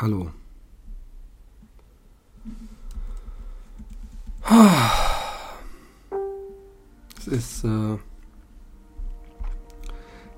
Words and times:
Hallo. 0.00 0.30
Es 7.18 7.26
ist 7.26 7.64
äh, 7.64 7.98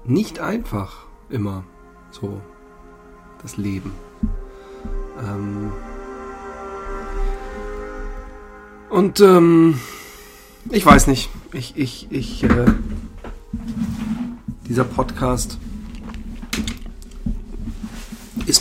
nicht 0.04 0.40
einfach 0.40 1.06
immer 1.30 1.62
so 2.11 2.40
das 3.41 3.57
Leben. 3.57 3.93
Ähm 5.21 5.71
und 8.91 9.21
ähm, 9.21 9.79
ich 10.71 10.85
weiß 10.85 11.07
nicht, 11.07 11.31
ich, 11.53 11.77
ich, 11.77 12.11
ich, 12.11 12.43
äh, 12.43 12.67
dieser 14.67 14.83
Podcast 14.83 15.57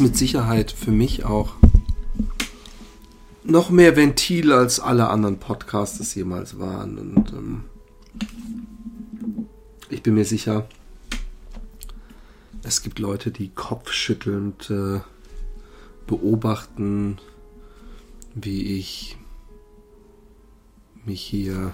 mit 0.02 0.18
Sicherheit 0.18 0.72
für 0.72 0.92
mich 0.92 1.26
auch 1.26 1.54
noch 3.44 3.70
mehr 3.70 3.96
Ventil 3.96 4.52
als 4.52 4.80
alle 4.80 5.10
anderen 5.10 5.40
Podcasts 5.40 6.00
es 6.00 6.16
jemals 6.16 6.60
waren. 6.60 6.98
Und 6.98 7.34
ähm, 7.34 7.64
ich 9.90 10.02
bin 10.04 10.16
mir 10.16 10.26
sicher, 10.26 10.68
es 12.64 12.82
gibt 12.82 13.00
Leute, 13.00 13.32
die 13.32 13.50
kopfschüttelnd 13.50 14.70
äh, 14.70 15.00
beobachten, 16.08 17.20
wie 18.34 18.78
ich 18.78 19.18
mich 21.06 21.22
hier 21.22 21.74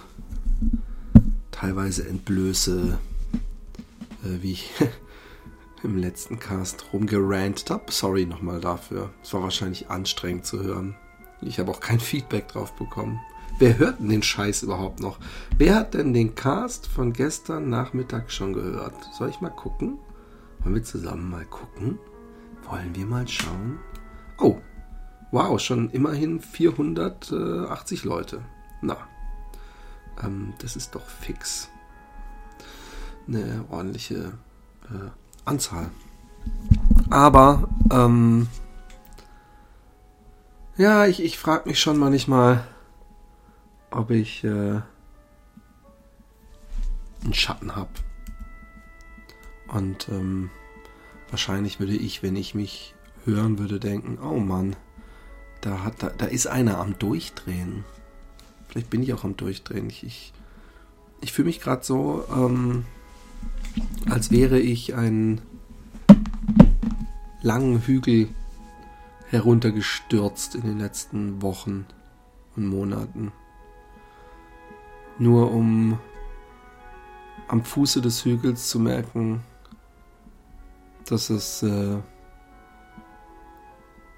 teilweise 1.52 2.08
entblöße, 2.08 2.98
äh, 4.24 4.42
wie 4.42 4.54
ich 4.54 4.70
im 5.84 5.98
letzten 5.98 6.40
Cast 6.40 6.94
rumgerantet 6.94 7.70
habe. 7.70 7.92
Sorry 7.92 8.26
nochmal 8.26 8.60
dafür. 8.60 9.12
Es 9.22 9.34
war 9.34 9.44
wahrscheinlich 9.44 9.90
anstrengend 9.90 10.46
zu 10.46 10.62
hören. 10.62 10.96
Ich 11.42 11.60
habe 11.60 11.72
auch 11.72 11.80
kein 11.80 12.00
Feedback 12.00 12.48
drauf 12.48 12.74
bekommen. 12.74 13.20
Wer 13.60 13.78
hört 13.80 14.00
denn 14.00 14.10
den 14.10 14.24
Scheiß 14.24 14.64
überhaupt 14.64 15.00
noch? 15.00 15.20
Wer 15.58 15.76
hat 15.76 15.94
denn 15.94 16.14
den 16.14 16.36
Cast 16.36 16.88
von 16.88 17.14
gestern 17.14 17.70
Nachmittag 17.70 18.32
schon 18.32 18.54
gehört? 18.54 18.94
Soll 19.14 19.30
ich 19.30 19.42
mal 19.42 19.50
gucken? 19.50 19.98
Wollen 20.60 20.76
wir 20.76 20.84
zusammen 20.84 21.30
mal 21.30 21.46
gucken? 21.46 21.98
Wollen 22.70 22.96
wir 22.96 23.06
mal 23.06 23.28
schauen? 23.28 23.80
Oh, 24.38 24.60
wow, 25.32 25.60
schon 25.60 25.90
immerhin 25.90 26.40
480 26.40 28.04
Leute. 28.04 28.42
Na, 28.82 28.98
ähm, 30.24 30.54
das 30.60 30.76
ist 30.76 30.94
doch 30.94 31.06
fix. 31.06 31.70
Eine 33.28 33.66
ordentliche 33.70 34.34
äh, 34.84 35.10
Anzahl. 35.48 35.90
Aber, 37.10 37.70
ähm, 37.92 38.48
ja, 40.78 41.06
ich, 41.06 41.24
ich 41.24 41.38
frage 41.38 41.70
mich 41.70 41.80
schon 41.80 41.98
manchmal, 41.98 42.68
ob 43.90 44.12
ich 44.12 44.44
äh, 44.44 44.82
einen 47.24 47.34
Schatten 47.34 47.76
habe. 47.76 47.90
Und 49.68 50.10
ähm, 50.10 50.50
wahrscheinlich 51.30 51.80
würde 51.80 51.96
ich, 51.96 52.24
wenn 52.24 52.36
ich 52.36 52.54
mich 52.56 52.94
hören 53.26 53.60
würde, 53.60 53.80
denken, 53.80 54.20
oh 54.22 54.40
Mann, 54.40 54.76
da, 55.62 55.84
hat, 55.84 56.04
da, 56.04 56.10
da 56.10 56.26
ist 56.26 56.48
einer 56.48 56.78
am 56.80 56.98
Durchdrehen. 57.00 57.84
Vielleicht 58.68 58.90
bin 58.90 59.04
ich 59.04 59.14
auch 59.14 59.24
am 59.24 59.36
Durchdrehen. 59.36 59.90
Ich, 59.90 60.04
ich, 60.04 60.34
ich 61.22 61.34
fühle 61.34 61.48
mich 61.48 61.60
gerade 61.60 61.84
so, 61.84 62.26
ähm, 62.32 62.86
als 64.10 64.32
wäre 64.32 64.60
ich 64.60 64.96
einen 64.96 65.42
langen 67.42 67.82
Hügel 67.82 68.30
heruntergestürzt 69.30 70.56
in 70.56 70.62
den 70.62 70.80
letzten 70.80 71.42
Wochen 71.42 71.86
und 72.56 72.68
Monaten. 72.68 73.32
Nur 75.20 75.52
um 75.52 76.00
am 77.48 77.64
Fuße 77.64 78.02
des 78.02 78.26
Hügels 78.26 78.70
zu 78.70 78.80
merken, 78.80 79.44
dass 81.06 81.30
es 81.30 81.64
äh, 81.64 81.98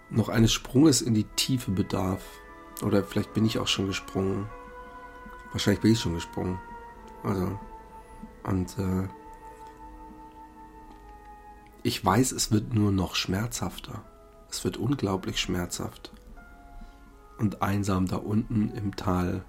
noch 0.09 0.30
eines 0.30 0.52
Sprunges 0.52 1.02
in 1.02 1.14
die 1.14 1.25
Tiefe 1.36 1.72
bedarf. 1.72 2.24
Oder 2.84 3.03
vielleicht 3.03 3.34
bin 3.34 3.46
ich 3.46 3.59
auch 3.59 3.68
schon 3.68 3.88
gesprungen. 3.88 4.48
Wahrscheinlich 5.52 5.81
bin 5.81 5.92
ich 5.92 6.00
schon 6.00 6.16
gesprungen. 6.16 6.59
Also. 7.24 7.59
Und 8.44 8.78
äh, 8.80 9.08
ich 11.84 12.04
weiß, 12.04 12.32
es 12.32 12.52
wird 12.52 12.74
nur 12.74 12.92
noch 12.92 13.16
schmerzhafter. 13.16 14.04
Es 14.50 14.64
wird 14.64 14.78
unglaublich 14.78 15.40
schmerzhaft. 15.40 16.12
Und 17.38 17.62
einsam 17.62 18.08
da 18.08 18.18
unten 18.18 18.70
im 18.72 18.96
Tal, 18.96 19.44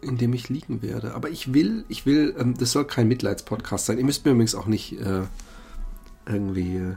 in 0.00 0.16
dem 0.16 0.32
ich 0.32 0.48
liegen 0.48 0.80
werde. 0.80 1.14
Aber 1.14 1.28
ich 1.28 1.52
will, 1.52 1.84
ich 1.88 2.06
will, 2.06 2.34
ähm, 2.38 2.56
das 2.56 2.72
soll 2.72 2.86
kein 2.86 3.08
Mitleidspodcast 3.08 3.86
sein. 3.86 3.98
Ihr 3.98 4.04
müsst 4.04 4.24
mir 4.24 4.32
übrigens 4.32 4.54
auch 4.54 4.66
nicht 4.66 4.98
äh, 4.98 5.22
irgendwie 6.26 6.76
äh, 6.76 6.96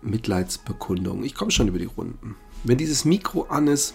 Mitleidsbekundung. 0.00 1.24
Ich 1.24 1.34
komme 1.34 1.50
schon 1.50 1.68
über 1.68 1.78
die 1.78 1.84
Runden. 1.84 2.36
Wenn 2.64 2.78
dieses 2.78 3.04
Mikro 3.04 3.42
an 3.44 3.66
ist, 3.66 3.94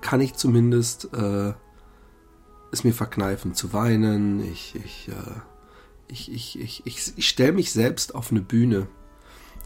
kann 0.00 0.20
ich 0.20 0.34
zumindest 0.34 1.12
äh, 1.12 1.52
es 2.72 2.84
mir 2.84 2.94
verkneifen 2.94 3.54
zu 3.54 3.72
weinen. 3.72 4.40
Ich, 4.40 4.74
ich, 4.76 5.08
äh, 5.08 5.40
ich, 6.08 6.32
ich, 6.32 6.58
ich, 6.58 6.86
ich, 6.86 7.12
ich 7.16 7.28
stelle 7.28 7.52
mich 7.52 7.72
selbst 7.72 8.14
auf 8.14 8.30
eine 8.30 8.40
Bühne, 8.40 8.86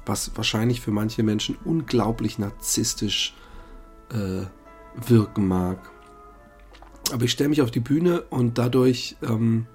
was 0.07 0.37
wahrscheinlich 0.37 0.81
für 0.81 0.91
manche 0.91 1.23
Menschen 1.23 1.57
unglaublich 1.65 2.39
narzisstisch 2.39 3.35
äh, 4.11 4.47
wirken 5.07 5.47
mag. 5.47 5.91
Aber 7.13 7.25
ich 7.25 7.33
stelle 7.33 7.51
mich 7.51 7.63
auf 7.63 7.71
die 7.71 7.81
Bühne 7.81 8.23
und 8.23 8.59
dadurch 8.59 9.17
ähm, 9.23 9.67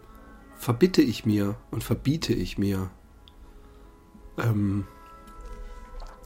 verbitte 0.57 1.01
ich 1.01 1.25
mir 1.25 1.55
und 1.71 1.83
verbiete 1.83 2.33
ich 2.33 2.57
mir, 2.57 2.89
ähm, 4.37 4.85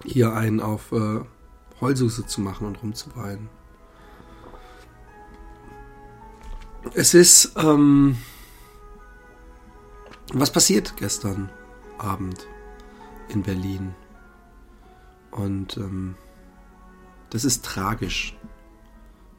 hier 0.05 0.33
einen 0.33 0.59
auf 0.59 0.91
äh, 0.91 1.19
Heulsuse 1.81 2.25
zu 2.25 2.41
machen 2.41 2.67
und 2.67 2.81
rumzuweinen. 2.81 3.49
Es 6.93 7.13
ist, 7.13 7.53
ähm, 7.57 8.17
was 10.33 10.51
passiert 10.51 10.95
gestern 10.97 11.49
Abend 11.97 12.47
in 13.29 13.43
Berlin? 13.43 13.95
Und 15.31 15.77
ähm, 15.77 16.15
das 17.29 17.45
ist 17.45 17.65
tragisch. 17.65 18.35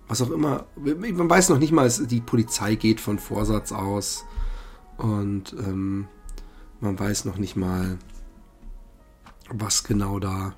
Was 0.08 0.22
auch 0.22 0.30
immer, 0.30 0.66
man 0.76 1.30
weiß 1.30 1.50
noch 1.50 1.58
nicht 1.58 1.72
mal, 1.72 1.88
die 1.88 2.20
Polizei 2.20 2.74
geht 2.74 3.00
von 3.00 3.18
Vorsatz 3.18 3.70
aus 3.70 4.24
und 4.96 5.52
ähm, 5.52 6.08
man 6.80 6.98
weiß 6.98 7.26
noch 7.26 7.38
nicht 7.38 7.54
mal, 7.54 7.98
was 9.48 9.84
genau 9.84 10.18
da 10.18 10.54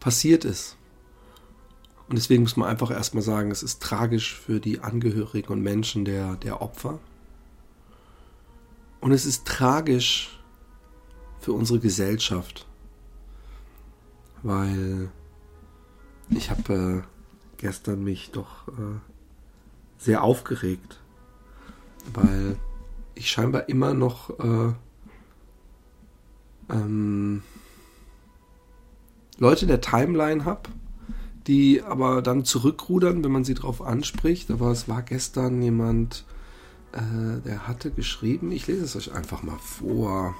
passiert 0.00 0.44
ist. 0.44 0.76
Und 2.08 2.16
deswegen 2.16 2.42
muss 2.42 2.56
man 2.56 2.68
einfach 2.68 2.90
erstmal 2.90 3.22
sagen, 3.22 3.50
es 3.50 3.62
ist 3.62 3.80
tragisch 3.82 4.34
für 4.34 4.60
die 4.60 4.80
Angehörigen 4.80 5.52
und 5.52 5.62
Menschen 5.62 6.04
der, 6.04 6.36
der 6.36 6.60
Opfer. 6.60 6.98
Und 9.00 9.12
es 9.12 9.24
ist 9.24 9.46
tragisch 9.46 10.38
für 11.38 11.52
unsere 11.52 11.78
Gesellschaft, 11.78 12.66
weil 14.42 15.10
ich 16.28 16.50
habe 16.50 16.74
äh, 16.74 17.02
gestern 17.56 18.04
mich 18.04 18.30
doch 18.30 18.68
äh, 18.68 19.00
sehr 19.98 20.22
aufgeregt, 20.22 21.00
weil 22.12 22.56
ich 23.14 23.30
scheinbar 23.30 23.68
immer 23.68 23.94
noch 23.94 24.38
äh, 24.38 24.72
ähm, 26.70 27.42
Leute 29.38 29.66
der 29.66 29.80
Timeline 29.80 30.44
habe, 30.44 30.70
die 31.46 31.82
aber 31.82 32.22
dann 32.22 32.44
zurückrudern, 32.44 33.24
wenn 33.24 33.32
man 33.32 33.44
sie 33.44 33.54
darauf 33.54 33.82
anspricht. 33.82 34.50
Aber 34.50 34.70
es 34.70 34.88
war 34.88 35.02
gestern 35.02 35.62
jemand, 35.62 36.24
äh, 36.92 37.40
der 37.44 37.68
hatte 37.68 37.90
geschrieben, 37.90 38.52
ich 38.52 38.66
lese 38.66 38.84
es 38.84 38.96
euch 38.96 39.12
einfach 39.12 39.42
mal 39.42 39.58
vor. 39.58 40.34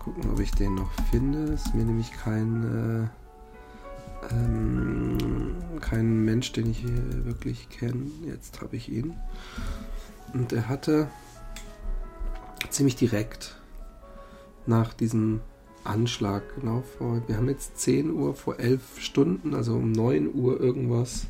Gucken, 0.00 0.30
ob 0.30 0.40
ich 0.40 0.50
den 0.52 0.74
noch 0.74 0.90
finde. 1.10 1.52
Ist 1.52 1.74
mir 1.74 1.84
nämlich 1.84 2.12
kein, 2.12 3.10
äh, 4.30 4.34
ähm, 4.34 5.18
kein 5.80 6.24
Mensch, 6.24 6.52
den 6.52 6.70
ich 6.70 6.84
wirklich 6.84 7.68
kenne. 7.68 8.10
Jetzt 8.26 8.60
habe 8.60 8.76
ich 8.76 8.88
ihn. 8.90 9.14
Und 10.34 10.52
er 10.52 10.68
hatte 10.68 11.08
ziemlich 12.70 12.96
direkt 12.96 13.56
nach 14.66 14.92
diesem 14.92 15.40
Anschlag, 15.84 16.42
genau 16.56 16.82
vor. 16.82 17.22
Wir 17.26 17.36
haben 17.36 17.48
jetzt 17.48 17.78
10 17.78 18.10
Uhr 18.10 18.34
vor 18.34 18.58
11 18.58 19.00
Stunden, 19.00 19.54
also 19.54 19.76
um 19.76 19.92
9 19.92 20.34
Uhr 20.34 20.60
irgendwas, 20.60 21.26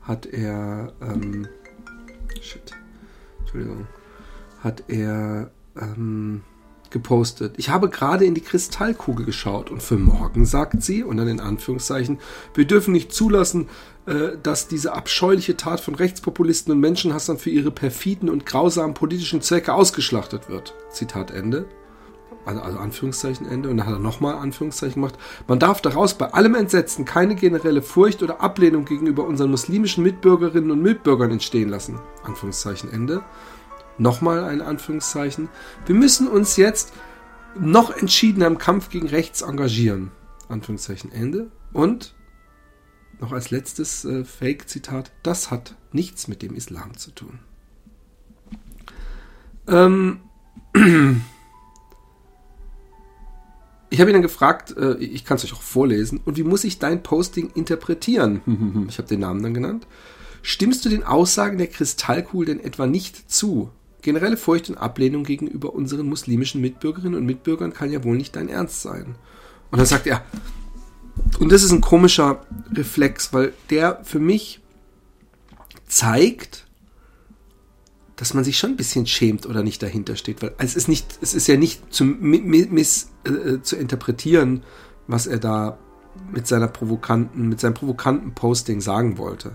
hat 0.00 0.26
er. 0.26 0.92
Ähm, 1.02 1.48
shit. 2.40 2.72
Entschuldigung. 3.52 3.86
Hat 4.62 4.84
er 4.88 5.50
ähm, 5.76 6.42
gepostet. 6.90 7.54
Ich 7.56 7.70
habe 7.70 7.88
gerade 7.88 8.24
in 8.24 8.34
die 8.34 8.40
Kristallkugel 8.40 9.24
geschaut 9.24 9.70
und 9.70 9.82
für 9.82 9.96
morgen 9.96 10.44
sagt 10.44 10.82
sie, 10.82 11.02
und 11.02 11.16
dann 11.16 11.28
in 11.28 11.40
Anführungszeichen, 11.40 12.18
wir 12.54 12.66
dürfen 12.66 12.92
nicht 12.92 13.12
zulassen, 13.12 13.68
äh, 14.06 14.36
dass 14.42 14.68
diese 14.68 14.92
abscheuliche 14.92 15.56
Tat 15.56 15.80
von 15.80 15.94
Rechtspopulisten 15.94 16.72
und 16.72 16.80
Menschenhassern 16.80 17.38
für 17.38 17.50
ihre 17.50 17.70
perfiden 17.70 18.28
und 18.28 18.46
grausamen 18.46 18.94
politischen 18.94 19.40
Zwecke 19.40 19.72
ausgeschlachtet 19.72 20.48
wird. 20.48 20.74
Zitat 20.90 21.30
Ende. 21.30 21.66
Also, 22.44 22.60
also 22.62 22.78
Anführungszeichen 22.78 23.46
Ende. 23.46 23.68
Und 23.68 23.76
dann 23.76 23.86
hat 23.86 23.94
er 23.94 23.98
nochmal 23.98 24.34
Anführungszeichen 24.36 24.94
gemacht. 24.94 25.18
Man 25.46 25.58
darf 25.58 25.80
daraus 25.80 26.14
bei 26.14 26.32
allem 26.32 26.54
Entsetzen 26.54 27.04
keine 27.04 27.34
generelle 27.34 27.82
Furcht 27.82 28.22
oder 28.22 28.40
Ablehnung 28.40 28.84
gegenüber 28.84 29.26
unseren 29.26 29.50
muslimischen 29.50 30.02
Mitbürgerinnen 30.02 30.70
und 30.70 30.82
Mitbürgern 30.82 31.30
entstehen 31.30 31.68
lassen. 31.68 32.00
Anführungszeichen 32.22 32.90
Ende. 32.90 33.22
Nochmal 33.98 34.44
ein 34.44 34.62
Anführungszeichen. 34.62 35.48
Wir 35.86 35.94
müssen 35.94 36.26
uns 36.28 36.56
jetzt 36.56 36.92
noch 37.58 37.94
entschiedener 37.94 38.46
im 38.46 38.58
Kampf 38.58 38.88
gegen 38.88 39.08
rechts 39.08 39.42
engagieren. 39.42 40.10
Anführungszeichen 40.48 41.12
Ende. 41.12 41.50
Und 41.72 42.14
noch 43.20 43.32
als 43.32 43.50
letztes 43.50 44.04
äh, 44.04 44.24
Fake-Zitat, 44.24 45.12
das 45.22 45.50
hat 45.50 45.76
nichts 45.92 46.28
mit 46.28 46.42
dem 46.42 46.54
Islam 46.54 46.96
zu 46.96 47.10
tun. 47.10 47.38
Ähm, 49.68 50.20
ich 53.90 54.00
habe 54.00 54.10
ihn 54.10 54.14
dann 54.14 54.22
gefragt, 54.22 54.76
äh, 54.76 54.94
ich 54.98 55.24
kann 55.24 55.36
es 55.36 55.44
euch 55.44 55.52
auch 55.52 55.62
vorlesen, 55.62 56.20
und 56.24 56.36
wie 56.36 56.44
muss 56.44 56.64
ich 56.64 56.78
dein 56.78 57.02
Posting 57.02 57.50
interpretieren? 57.54 58.40
ich 58.88 58.98
habe 58.98 59.08
den 59.08 59.20
Namen 59.20 59.42
dann 59.42 59.54
genannt. 59.54 59.86
Stimmst 60.42 60.84
du 60.84 60.88
den 60.88 61.02
Aussagen 61.02 61.58
der 61.58 61.66
Kristallkugel 61.66 62.46
denn 62.46 62.64
etwa 62.64 62.86
nicht 62.86 63.30
zu? 63.30 63.70
Generelle 64.00 64.38
Furcht 64.38 64.70
und 64.70 64.78
Ablehnung 64.78 65.24
gegenüber 65.24 65.74
unseren 65.74 66.08
muslimischen 66.08 66.62
Mitbürgerinnen 66.62 67.18
und 67.18 67.26
Mitbürgern 67.26 67.74
kann 67.74 67.92
ja 67.92 68.02
wohl 68.02 68.16
nicht 68.16 68.36
dein 68.36 68.48
Ernst 68.48 68.80
sein. 68.80 69.16
Und 69.70 69.78
dann 69.78 69.86
sagt 69.86 70.06
er, 70.06 70.24
und 71.38 71.52
das 71.52 71.62
ist 71.62 71.72
ein 71.72 71.82
komischer 71.82 72.46
Reflex, 72.72 73.34
weil 73.34 73.52
der 73.68 74.00
für 74.04 74.20
mich 74.20 74.60
zeigt, 75.86 76.66
dass 78.20 78.34
man 78.34 78.44
sich 78.44 78.58
schon 78.58 78.72
ein 78.72 78.76
bisschen 78.76 79.06
schämt 79.06 79.46
oder 79.46 79.62
nicht 79.62 79.82
dahinter 79.82 80.14
steht, 80.14 80.42
weil 80.42 80.54
es 80.58 80.76
ist 80.76 80.88
nicht, 80.88 81.06
es 81.22 81.32
ist 81.32 81.46
ja 81.46 81.56
nicht 81.56 81.90
zu, 81.90 82.04
miss, 82.04 83.08
äh, 83.24 83.62
zu 83.62 83.76
interpretieren, 83.76 84.62
was 85.06 85.26
er 85.26 85.38
da 85.38 85.78
mit 86.30 86.46
seiner 86.46 86.68
provokanten, 86.68 87.48
mit 87.48 87.60
seinem 87.60 87.72
provokanten 87.72 88.34
Posting 88.34 88.82
sagen 88.82 89.16
wollte. 89.16 89.52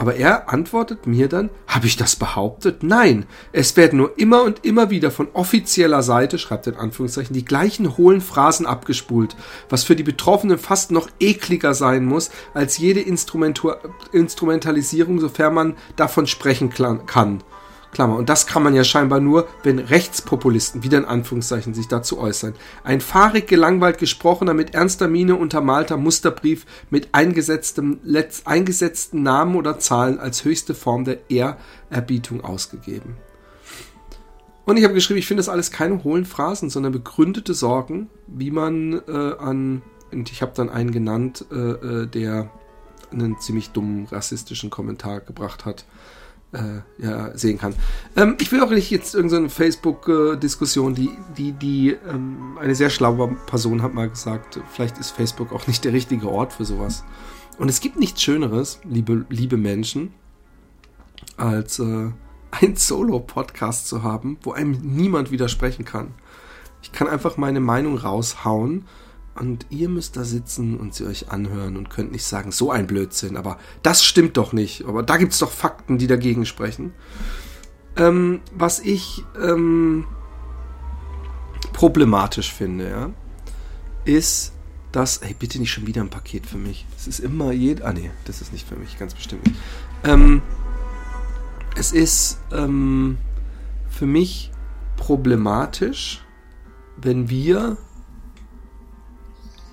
Aber 0.00 0.16
er 0.16 0.50
antwortet 0.50 1.06
mir 1.06 1.28
dann, 1.28 1.50
habe 1.66 1.86
ich 1.86 1.98
das 1.98 2.16
behauptet? 2.16 2.82
Nein, 2.82 3.26
es 3.52 3.76
werden 3.76 3.98
nur 3.98 4.18
immer 4.18 4.44
und 4.44 4.64
immer 4.64 4.88
wieder 4.88 5.10
von 5.10 5.28
offizieller 5.34 6.02
Seite, 6.02 6.38
schreibt 6.38 6.66
er 6.66 6.72
in 6.72 6.78
Anführungszeichen, 6.78 7.34
die 7.34 7.44
gleichen 7.44 7.98
hohlen 7.98 8.22
Phrasen 8.22 8.64
abgespult, 8.64 9.36
was 9.68 9.84
für 9.84 9.96
die 9.96 10.02
Betroffenen 10.02 10.56
fast 10.56 10.90
noch 10.90 11.10
ekliger 11.20 11.74
sein 11.74 12.06
muss 12.06 12.30
als 12.54 12.78
jede 12.78 13.00
Instrumentalisierung, 13.00 15.20
sofern 15.20 15.52
man 15.52 15.76
davon 15.96 16.26
sprechen 16.26 16.70
kann. 16.70 17.42
Klammer. 17.92 18.16
Und 18.16 18.28
das 18.28 18.46
kann 18.46 18.62
man 18.62 18.74
ja 18.74 18.84
scheinbar 18.84 19.20
nur, 19.20 19.48
wenn 19.62 19.78
Rechtspopulisten, 19.78 20.82
wieder 20.82 20.98
in 20.98 21.04
Anführungszeichen, 21.04 21.74
sich 21.74 21.88
dazu 21.88 22.18
äußern. 22.18 22.54
Ein 22.84 23.00
fahrig 23.00 23.46
gelangweilt 23.46 23.98
gesprochener, 23.98 24.54
mit 24.54 24.74
ernster 24.74 25.08
Miene 25.08 25.36
untermalter 25.36 25.96
Musterbrief 25.96 26.66
mit 26.90 27.08
eingesetztem, 27.12 27.98
letzt, 28.04 28.46
eingesetzten 28.46 29.22
Namen 29.22 29.56
oder 29.56 29.78
Zahlen 29.78 30.18
als 30.18 30.44
höchste 30.44 30.74
Form 30.74 31.04
der 31.04 31.18
Ehrerbietung 31.28 32.42
ausgegeben. 32.42 33.16
Und 34.66 34.76
ich 34.76 34.84
habe 34.84 34.94
geschrieben, 34.94 35.18
ich 35.18 35.26
finde 35.26 35.40
das 35.40 35.48
alles 35.48 35.72
keine 35.72 36.04
hohlen 36.04 36.24
Phrasen, 36.24 36.70
sondern 36.70 36.92
begründete 36.92 37.54
Sorgen, 37.54 38.08
wie 38.28 38.52
man 38.52 39.02
äh, 39.08 39.34
an, 39.38 39.82
und 40.12 40.30
ich 40.30 40.42
habe 40.42 40.52
dann 40.54 40.68
einen 40.68 40.92
genannt, 40.92 41.44
äh, 41.50 41.56
äh 41.56 42.06
der 42.06 42.50
einen 43.10 43.40
ziemlich 43.40 43.70
dummen 43.70 44.06
rassistischen 44.06 44.70
Kommentar 44.70 45.20
gebracht 45.20 45.64
hat 45.64 45.84
äh, 46.52 47.04
ja, 47.04 47.36
sehen 47.36 47.58
kann. 47.58 47.74
Ähm, 48.16 48.36
ich 48.40 48.50
will 48.52 48.60
auch 48.62 48.70
nicht 48.70 48.90
jetzt 48.90 49.14
irgendeine 49.14 49.48
Facebook-Diskussion, 49.48 50.94
die, 50.94 51.10
die, 51.36 51.52
die 51.52 51.96
ähm, 52.08 52.58
eine 52.60 52.74
sehr 52.74 52.90
schlaue 52.90 53.36
Person 53.46 53.82
hat 53.82 53.94
mal 53.94 54.08
gesagt, 54.08 54.60
vielleicht 54.70 54.98
ist 54.98 55.10
Facebook 55.10 55.52
auch 55.52 55.66
nicht 55.66 55.84
der 55.84 55.92
richtige 55.92 56.28
Ort 56.28 56.52
für 56.52 56.64
sowas. 56.64 57.04
Und 57.58 57.68
es 57.68 57.80
gibt 57.80 57.98
nichts 57.98 58.22
Schöneres, 58.22 58.80
liebe, 58.84 59.26
liebe 59.28 59.56
Menschen, 59.56 60.12
als 61.36 61.78
äh, 61.78 62.10
ein 62.50 62.76
Solo-Podcast 62.76 63.86
zu 63.86 64.02
haben, 64.02 64.38
wo 64.42 64.52
einem 64.52 64.72
niemand 64.72 65.30
widersprechen 65.30 65.84
kann. 65.84 66.14
Ich 66.82 66.92
kann 66.92 67.06
einfach 67.06 67.36
meine 67.36 67.60
Meinung 67.60 67.98
raushauen 67.98 68.86
und 69.34 69.66
ihr 69.70 69.88
müsst 69.88 70.16
da 70.16 70.24
sitzen 70.24 70.78
und 70.78 70.94
sie 70.94 71.06
euch 71.06 71.30
anhören 71.30 71.76
und 71.76 71.90
könnt 71.90 72.12
nicht 72.12 72.24
sagen, 72.24 72.52
so 72.52 72.70
ein 72.70 72.86
Blödsinn, 72.86 73.36
aber 73.36 73.58
das 73.82 74.04
stimmt 74.04 74.36
doch 74.36 74.52
nicht. 74.52 74.84
Aber 74.86 75.02
da 75.02 75.16
gibt 75.16 75.32
es 75.32 75.38
doch 75.38 75.50
Fakten, 75.50 75.98
die 75.98 76.06
dagegen 76.06 76.44
sprechen. 76.44 76.92
Ähm, 77.96 78.40
was 78.52 78.80
ich 78.80 79.24
ähm, 79.40 80.04
problematisch 81.72 82.52
finde, 82.52 82.90
ja, 82.90 83.10
ist, 84.04 84.52
dass, 84.92 85.18
ey, 85.18 85.34
bitte 85.38 85.58
nicht 85.58 85.72
schon 85.72 85.86
wieder 85.86 86.02
ein 86.02 86.10
Paket 86.10 86.46
für 86.46 86.58
mich. 86.58 86.86
Es 86.96 87.06
ist 87.06 87.20
immer 87.20 87.52
jed, 87.52 87.82
ah 87.82 87.92
nee, 87.92 88.10
das 88.24 88.40
ist 88.40 88.52
nicht 88.52 88.68
für 88.68 88.76
mich, 88.76 88.98
ganz 88.98 89.14
bestimmt 89.14 89.46
nicht. 89.46 89.58
Ähm, 90.04 90.42
es 91.76 91.92
ist 91.92 92.38
ähm, 92.52 93.18
für 93.88 94.06
mich 94.06 94.50
problematisch, 94.96 96.24
wenn 96.96 97.30
wir 97.30 97.78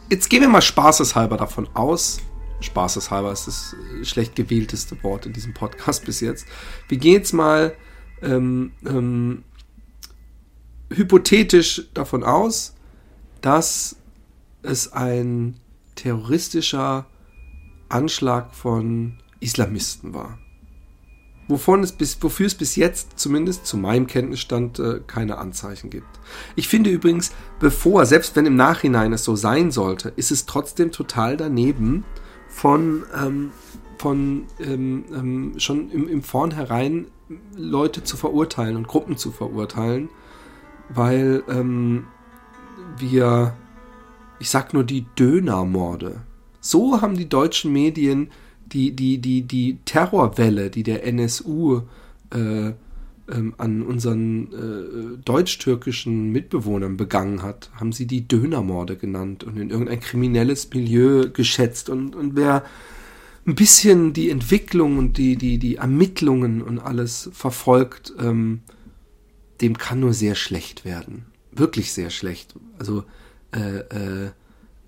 jetzt 0.09 0.29
gehen 0.29 0.41
wir 0.41 0.49
mal 0.49 0.61
spaßeshalber 0.61 1.37
davon 1.37 1.67
aus. 1.73 2.19
Spaßeshalber 2.59 3.31
ist 3.31 3.47
das 3.47 3.75
schlecht 4.03 4.35
gewählteste 4.35 5.01
Wort 5.03 5.25
in 5.25 5.33
diesem 5.33 5.53
Podcast 5.53 6.05
bis 6.05 6.21
jetzt. 6.21 6.47
Wir 6.87 6.97
gehen 6.97 7.13
jetzt 7.13 7.33
mal 7.33 7.75
ähm, 8.21 8.71
ähm, 8.85 9.43
hypothetisch 10.91 11.89
davon 11.93 12.23
aus, 12.23 12.75
dass 13.41 13.97
es 14.63 14.91
ein 14.91 15.59
terroristischer 15.95 17.05
Anschlag 17.89 18.53
von 18.53 19.19
Islamisten 19.39 20.13
war 20.13 20.39
wovon 21.47 21.83
es 21.83 21.91
bis, 21.91 22.17
wofür 22.21 22.47
es 22.47 22.55
bis 22.55 22.75
jetzt 22.75 23.19
zumindest 23.19 23.65
zu 23.65 23.77
meinem 23.77 24.07
Kenntnisstand 24.07 24.79
äh, 24.79 25.01
keine 25.05 25.37
Anzeichen 25.37 25.89
gibt. 25.89 26.07
Ich 26.55 26.67
finde 26.67 26.89
übrigens, 26.89 27.31
bevor, 27.59 28.05
selbst 28.05 28.35
wenn 28.35 28.45
im 28.45 28.55
Nachhinein 28.55 29.13
es 29.13 29.23
so 29.23 29.35
sein 29.35 29.71
sollte, 29.71 30.13
ist 30.15 30.31
es 30.31 30.45
trotzdem 30.45 30.91
total 30.91 31.37
daneben 31.37 32.03
von, 32.49 33.03
ähm, 33.15 33.51
von 33.97 34.45
ähm, 34.59 35.05
ähm, 35.13 35.53
schon 35.57 35.89
im, 35.91 36.07
im 36.07 36.23
Vornherein 36.23 37.07
Leute 37.55 38.03
zu 38.03 38.17
verurteilen 38.17 38.75
und 38.75 38.87
Gruppen 38.87 39.17
zu 39.17 39.31
verurteilen, 39.31 40.09
weil 40.89 41.43
ähm, 41.49 42.07
wir, 42.97 43.53
ich 44.39 44.49
sag 44.49 44.73
nur 44.73 44.83
die 44.83 45.05
Dönermorde, 45.17 46.21
so 46.59 47.01
haben 47.01 47.17
die 47.17 47.29
deutschen 47.29 47.71
Medien 47.71 48.31
die, 48.73 48.95
die, 48.95 49.19
die, 49.19 49.43
die 49.43 49.77
Terrorwelle, 49.85 50.69
die 50.69 50.83
der 50.83 51.05
NSU 51.05 51.81
äh, 52.33 52.71
ähm, 53.29 53.55
an 53.57 53.81
unseren 53.81 54.53
äh, 54.53 55.17
deutsch-türkischen 55.23 56.31
Mitbewohnern 56.31 56.97
begangen 56.97 57.43
hat, 57.43 57.69
haben 57.75 57.91
sie 57.91 58.05
die 58.05 58.27
Dönermorde 58.27 58.95
genannt 58.95 59.43
und 59.43 59.57
in 59.57 59.69
irgendein 59.69 59.99
kriminelles 59.99 60.69
Milieu 60.73 61.29
geschätzt. 61.29 61.89
Und, 61.89 62.15
und 62.15 62.35
wer 62.35 62.63
ein 63.45 63.55
bisschen 63.55 64.13
die 64.13 64.29
Entwicklung 64.29 64.97
und 64.97 65.17
die, 65.17 65.35
die, 65.35 65.57
die 65.57 65.75
Ermittlungen 65.75 66.61
und 66.61 66.79
alles 66.79 67.29
verfolgt, 67.33 68.13
ähm, 68.19 68.61
dem 69.61 69.77
kann 69.77 69.99
nur 69.99 70.13
sehr 70.13 70.35
schlecht 70.35 70.85
werden. 70.85 71.25
Wirklich 71.51 71.93
sehr 71.93 72.09
schlecht. 72.09 72.55
Also 72.77 73.03
äh, 73.51 73.79
äh, 73.79 74.31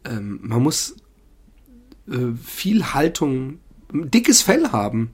ähm, 0.05 0.39
man 0.43 0.62
muss 0.63 0.95
äh, 2.07 2.33
viel 2.41 2.93
Haltung 2.93 3.59
dickes 3.91 4.41
Fell 4.41 4.72
haben, 4.72 5.12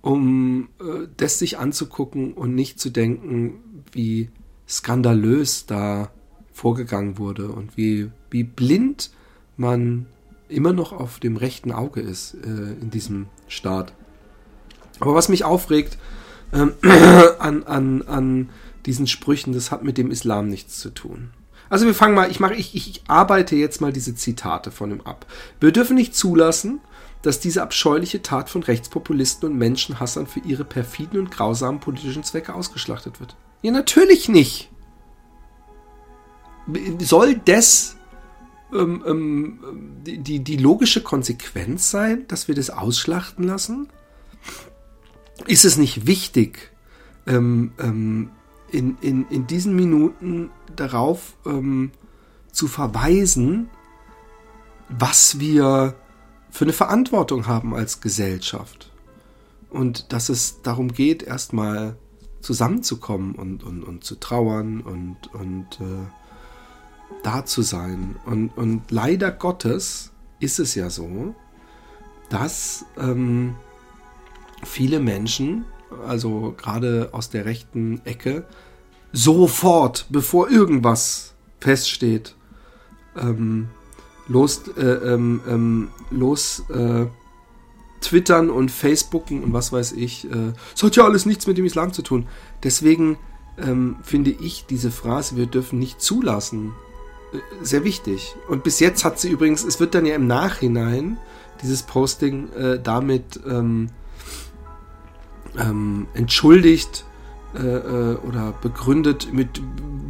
um 0.00 0.68
äh, 0.80 1.06
das 1.16 1.38
sich 1.38 1.58
anzugucken 1.58 2.32
und 2.32 2.54
nicht 2.54 2.80
zu 2.80 2.90
denken, 2.90 3.84
wie 3.92 4.30
skandalös 4.68 5.66
da 5.66 6.10
vorgegangen 6.52 7.18
wurde 7.18 7.48
und 7.48 7.76
wie, 7.76 8.10
wie 8.30 8.44
blind 8.44 9.10
man 9.56 10.06
immer 10.48 10.72
noch 10.72 10.92
auf 10.92 11.20
dem 11.20 11.36
rechten 11.36 11.72
Auge 11.72 12.00
ist 12.00 12.34
äh, 12.34 12.72
in 12.80 12.90
diesem 12.90 13.26
Staat. 13.48 13.92
Aber 14.98 15.14
was 15.14 15.28
mich 15.28 15.44
aufregt 15.44 15.98
äh, 16.52 16.66
an, 17.38 17.62
an, 17.64 18.02
an 18.02 18.50
diesen 18.86 19.06
Sprüchen, 19.06 19.52
das 19.52 19.70
hat 19.70 19.84
mit 19.84 19.98
dem 19.98 20.10
Islam 20.10 20.48
nichts 20.48 20.78
zu 20.78 20.90
tun. 20.90 21.30
Also 21.68 21.86
wir 21.86 21.94
fangen 21.94 22.14
mal, 22.14 22.30
ich 22.30 22.40
mache, 22.40 22.54
ich, 22.54 22.74
ich 22.74 23.02
arbeite 23.06 23.54
jetzt 23.54 23.80
mal 23.80 23.92
diese 23.92 24.14
Zitate 24.14 24.70
von 24.70 24.90
ihm 24.90 25.00
ab. 25.02 25.26
Wir 25.60 25.70
dürfen 25.70 25.94
nicht 25.94 26.16
zulassen, 26.16 26.80
dass 27.22 27.40
diese 27.40 27.62
abscheuliche 27.62 28.22
Tat 28.22 28.48
von 28.48 28.62
Rechtspopulisten 28.62 29.50
und 29.50 29.58
Menschenhassern 29.58 30.26
für 30.26 30.40
ihre 30.40 30.64
perfiden 30.64 31.18
und 31.18 31.30
grausamen 31.30 31.80
politischen 31.80 32.24
Zwecke 32.24 32.54
ausgeschlachtet 32.54 33.20
wird. 33.20 33.36
Ja, 33.62 33.72
natürlich 33.72 34.28
nicht. 34.28 34.70
soll 36.98 37.36
das 37.44 37.96
ähm, 38.72 39.02
ähm, 39.06 39.58
die, 40.04 40.40
die 40.40 40.56
logische 40.56 41.02
Konsequenz 41.02 41.90
sein, 41.90 42.26
dass 42.28 42.48
wir 42.48 42.54
das 42.54 42.70
ausschlachten 42.70 43.44
lassen? 43.44 43.88
Ist 45.46 45.64
es 45.64 45.76
nicht 45.76 46.06
wichtig, 46.06 46.70
ähm, 47.26 47.72
ähm, 47.78 48.30
in, 48.70 48.96
in, 49.00 49.26
in 49.28 49.46
diesen 49.46 49.74
Minuten 49.74 50.50
darauf 50.76 51.34
ähm, 51.44 51.90
zu 52.52 52.68
verweisen, 52.68 53.68
was 54.88 55.40
wir 55.40 55.94
für 56.50 56.64
eine 56.64 56.72
Verantwortung 56.72 57.46
haben 57.46 57.74
als 57.74 58.00
Gesellschaft? 58.00 58.90
Und 59.70 60.12
dass 60.12 60.28
es 60.28 60.62
darum 60.62 60.92
geht, 60.92 61.22
erstmal 61.22 61.96
zusammenzukommen 62.40 63.34
und, 63.34 63.62
und, 63.62 63.84
und 63.84 64.04
zu 64.04 64.16
trauern 64.16 64.80
und, 64.80 65.32
und 65.32 65.80
äh, 65.80 66.08
da 67.22 67.44
zu 67.44 67.62
sein. 67.62 68.16
Und, 68.24 68.50
und 68.56 68.90
leider 68.90 69.30
Gottes 69.30 70.10
ist 70.40 70.58
es 70.58 70.74
ja 70.74 70.90
so, 70.90 71.34
dass 72.30 72.84
ähm, 72.98 73.56
viele 74.64 75.00
Menschen, 75.00 75.64
also 76.06 76.54
gerade 76.56 77.10
aus 77.12 77.30
der 77.30 77.44
rechten 77.44 78.00
Ecke, 78.04 78.46
sofort, 79.12 80.06
bevor 80.10 80.50
irgendwas 80.50 81.34
feststeht, 81.58 82.36
ähm, 83.16 83.68
los, 84.30 84.62
äh, 84.76 84.82
ähm, 84.82 85.40
ähm, 85.48 85.88
los 86.10 86.64
äh, 86.70 87.06
twittern 88.00 88.48
und 88.48 88.70
facebooken 88.70 89.42
und 89.42 89.52
was 89.52 89.72
weiß 89.72 89.92
ich. 89.92 90.24
Äh, 90.30 90.52
das 90.72 90.82
hat 90.82 90.96
ja 90.96 91.04
alles 91.04 91.26
nichts 91.26 91.46
mit 91.46 91.58
dem 91.58 91.66
Islam 91.66 91.92
zu 91.92 92.02
tun. 92.02 92.28
Deswegen 92.62 93.18
ähm, 93.58 93.96
finde 94.02 94.30
ich 94.30 94.66
diese 94.66 94.90
Phrase, 94.90 95.36
wir 95.36 95.46
dürfen 95.46 95.78
nicht 95.78 96.00
zulassen, 96.00 96.72
sehr 97.62 97.84
wichtig. 97.84 98.34
Und 98.48 98.64
bis 98.64 98.80
jetzt 98.80 99.04
hat 99.04 99.20
sie 99.20 99.30
übrigens, 99.30 99.62
es 99.64 99.78
wird 99.78 99.94
dann 99.94 100.06
ja 100.06 100.14
im 100.14 100.26
Nachhinein, 100.26 101.18
dieses 101.62 101.82
Posting 101.82 102.52
äh, 102.54 102.80
damit 102.80 103.40
ähm, 103.46 103.90
ähm, 105.58 106.06
entschuldigt 106.14 107.04
äh, 107.04 107.09
äh, 107.09 107.09
oder 107.54 108.54
begründet 108.62 109.32
mit, 109.32 109.60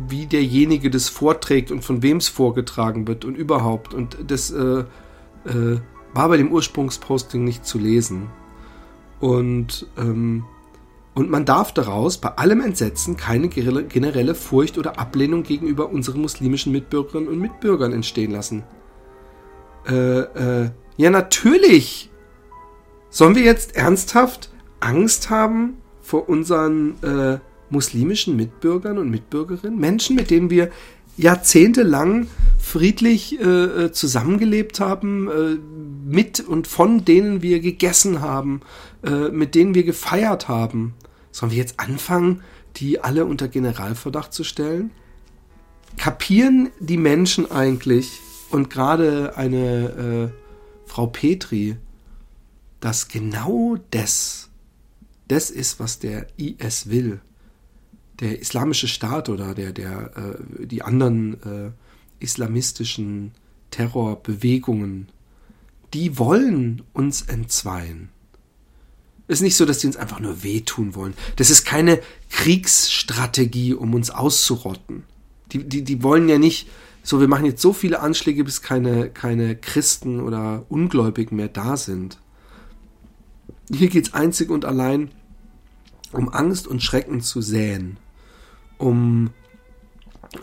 wie 0.08 0.26
derjenige 0.26 0.90
das 0.90 1.08
vorträgt 1.08 1.70
und 1.70 1.82
von 1.84 2.02
wem 2.02 2.18
es 2.18 2.28
vorgetragen 2.28 3.06
wird 3.08 3.24
und 3.24 3.34
überhaupt. 3.34 3.94
Und 3.94 4.16
das 4.26 4.50
äh, 4.50 4.84
äh, 5.44 5.80
war 6.12 6.28
bei 6.28 6.36
dem 6.36 6.52
Ursprungsposting 6.52 7.44
nicht 7.44 7.64
zu 7.64 7.78
lesen. 7.78 8.28
Und 9.20 9.86
ähm, 9.96 10.44
und 11.12 11.28
man 11.28 11.44
darf 11.44 11.74
daraus 11.74 12.18
bei 12.18 12.30
allem 12.30 12.60
Entsetzen 12.60 13.16
keine 13.16 13.48
generelle 13.48 14.34
Furcht 14.34 14.78
oder 14.78 14.98
Ablehnung 14.98 15.42
gegenüber 15.42 15.90
unseren 15.90 16.20
muslimischen 16.20 16.72
Mitbürgerinnen 16.72 17.28
und 17.28 17.40
Mitbürgern 17.40 17.92
entstehen 17.92 18.30
lassen. 18.30 18.62
Äh, 19.88 20.20
äh, 20.20 20.70
ja, 20.96 21.10
natürlich. 21.10 22.10
Sollen 23.10 23.34
wir 23.34 23.42
jetzt 23.42 23.74
ernsthaft 23.74 24.50
Angst 24.78 25.30
haben 25.30 25.79
vor 26.10 26.28
unseren 26.28 27.00
äh, 27.04 27.38
muslimischen 27.70 28.34
Mitbürgern 28.34 28.98
und 28.98 29.10
Mitbürgerinnen? 29.10 29.78
Menschen, 29.78 30.16
mit 30.16 30.30
denen 30.30 30.50
wir 30.50 30.70
jahrzehntelang 31.16 32.26
friedlich 32.58 33.38
äh, 33.38 33.44
äh, 33.44 33.92
zusammengelebt 33.92 34.80
haben, 34.80 35.28
äh, 35.28 35.58
mit 36.04 36.40
und 36.40 36.66
von 36.66 37.04
denen 37.04 37.42
wir 37.42 37.60
gegessen 37.60 38.20
haben, 38.20 38.62
äh, 39.04 39.28
mit 39.28 39.54
denen 39.54 39.76
wir 39.76 39.84
gefeiert 39.84 40.48
haben. 40.48 40.94
Sollen 41.30 41.52
wir 41.52 41.58
jetzt 41.58 41.78
anfangen, 41.78 42.42
die 42.76 43.00
alle 43.00 43.24
unter 43.24 43.46
Generalverdacht 43.46 44.32
zu 44.32 44.42
stellen? 44.42 44.90
Kapieren 45.96 46.70
die 46.80 46.96
Menschen 46.96 47.48
eigentlich 47.50 48.10
und 48.50 48.68
gerade 48.68 49.36
eine 49.36 50.32
äh, 50.34 50.88
Frau 50.90 51.06
Petri, 51.06 51.76
dass 52.80 53.06
genau 53.06 53.76
das, 53.92 54.49
das 55.30 55.50
ist, 55.50 55.78
was 55.78 55.98
der 56.00 56.26
IS 56.38 56.88
will? 56.88 57.20
Der 58.18 58.40
islamische 58.40 58.88
Staat 58.88 59.28
oder 59.28 59.54
der, 59.54 59.72
der, 59.72 60.10
äh, 60.16 60.66
die 60.66 60.82
anderen 60.82 61.34
äh, 61.42 61.70
islamistischen 62.18 63.32
Terrorbewegungen, 63.70 65.08
die 65.94 66.18
wollen 66.18 66.82
uns 66.92 67.22
entzweien. 67.22 68.08
Es 69.28 69.38
ist 69.38 69.42
nicht 69.42 69.56
so, 69.56 69.64
dass 69.64 69.78
die 69.78 69.86
uns 69.86 69.96
einfach 69.96 70.18
nur 70.18 70.42
wehtun 70.42 70.96
wollen. 70.96 71.14
Das 71.36 71.50
ist 71.50 71.64
keine 71.64 72.00
Kriegsstrategie, 72.30 73.74
um 73.74 73.94
uns 73.94 74.10
auszurotten. 74.10 75.04
Die, 75.52 75.62
die, 75.62 75.82
die 75.82 76.02
wollen 76.02 76.28
ja 76.28 76.38
nicht, 76.38 76.68
so 77.04 77.20
wir 77.20 77.28
machen 77.28 77.46
jetzt 77.46 77.62
so 77.62 77.72
viele 77.72 78.00
Anschläge, 78.00 78.42
bis 78.42 78.62
keine, 78.62 79.08
keine 79.10 79.54
Christen 79.54 80.20
oder 80.20 80.66
Ungläubigen 80.68 81.36
mehr 81.36 81.48
da 81.48 81.76
sind. 81.76 82.18
Hier 83.72 83.88
geht 83.88 84.08
es 84.08 84.14
einzig 84.14 84.50
und 84.50 84.64
allein 84.64 85.12
um 86.12 86.28
Angst 86.28 86.66
und 86.66 86.82
Schrecken 86.82 87.20
zu 87.20 87.40
säen. 87.40 87.98
Um 88.78 89.30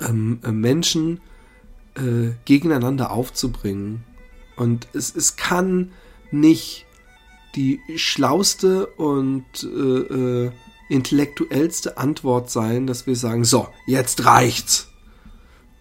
ähm, 0.01 0.39
äh, 0.43 0.51
Menschen 0.51 1.21
äh, 1.95 2.33
gegeneinander 2.45 3.11
aufzubringen. 3.11 4.03
Und 4.55 4.87
es, 4.93 5.15
es 5.15 5.35
kann 5.35 5.91
nicht 6.31 6.85
die 7.55 7.79
schlauste 7.95 8.87
und 8.87 9.45
äh, 9.63 9.67
äh, 9.67 10.51
intellektuellste 10.89 11.97
Antwort 11.97 12.49
sein, 12.49 12.87
dass 12.87 13.07
wir 13.07 13.15
sagen, 13.15 13.43
so, 13.43 13.67
jetzt 13.87 14.25
reicht's. 14.25 14.89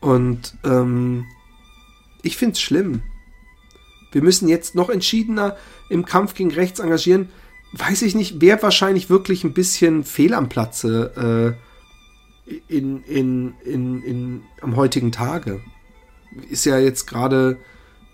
Und 0.01 0.57
ähm, 0.65 1.27
ich 2.23 2.37
find's 2.37 2.61
schlimm. 2.61 3.03
Wir 4.13 4.23
müssen 4.23 4.49
jetzt 4.49 4.75
noch 4.75 4.89
entschiedener 4.89 5.57
im 5.91 6.05
Kampf 6.05 6.35
gegen 6.35 6.51
rechts 6.51 6.81
engagieren. 6.81 7.29
Weiß 7.73 8.03
ich 8.03 8.15
nicht, 8.15 8.41
wer 8.41 8.63
wahrscheinlich 8.63 9.11
wirklich 9.11 9.45
ein 9.45 9.53
bisschen 9.53 10.05
fehl 10.05 10.35
am 10.35 10.49
Platze 10.49 11.57
äh, 12.49 12.55
in, 12.69 13.03
in, 13.05 13.55
in, 13.65 14.03
in, 14.03 14.43
am 14.61 14.77
heutigen 14.77 15.13
Tage. 15.13 15.61
Ist 16.49 16.65
ja 16.65 16.79
jetzt 16.79 17.07
gerade 17.07 17.59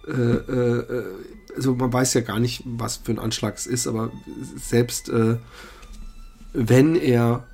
äh, 0.06 0.12
äh, 0.12 1.04
also 1.56 1.74
man 1.74 1.92
weiß 1.92 2.14
ja 2.14 2.20
gar 2.22 2.38
nicht, 2.38 2.62
was 2.64 2.96
für 2.96 3.12
ein 3.12 3.18
Anschlag 3.18 3.56
es 3.56 3.66
ist, 3.66 3.86
aber 3.86 4.10
selbst 4.56 5.08
äh, 5.08 5.36
wenn 6.52 6.96
er 6.96 7.46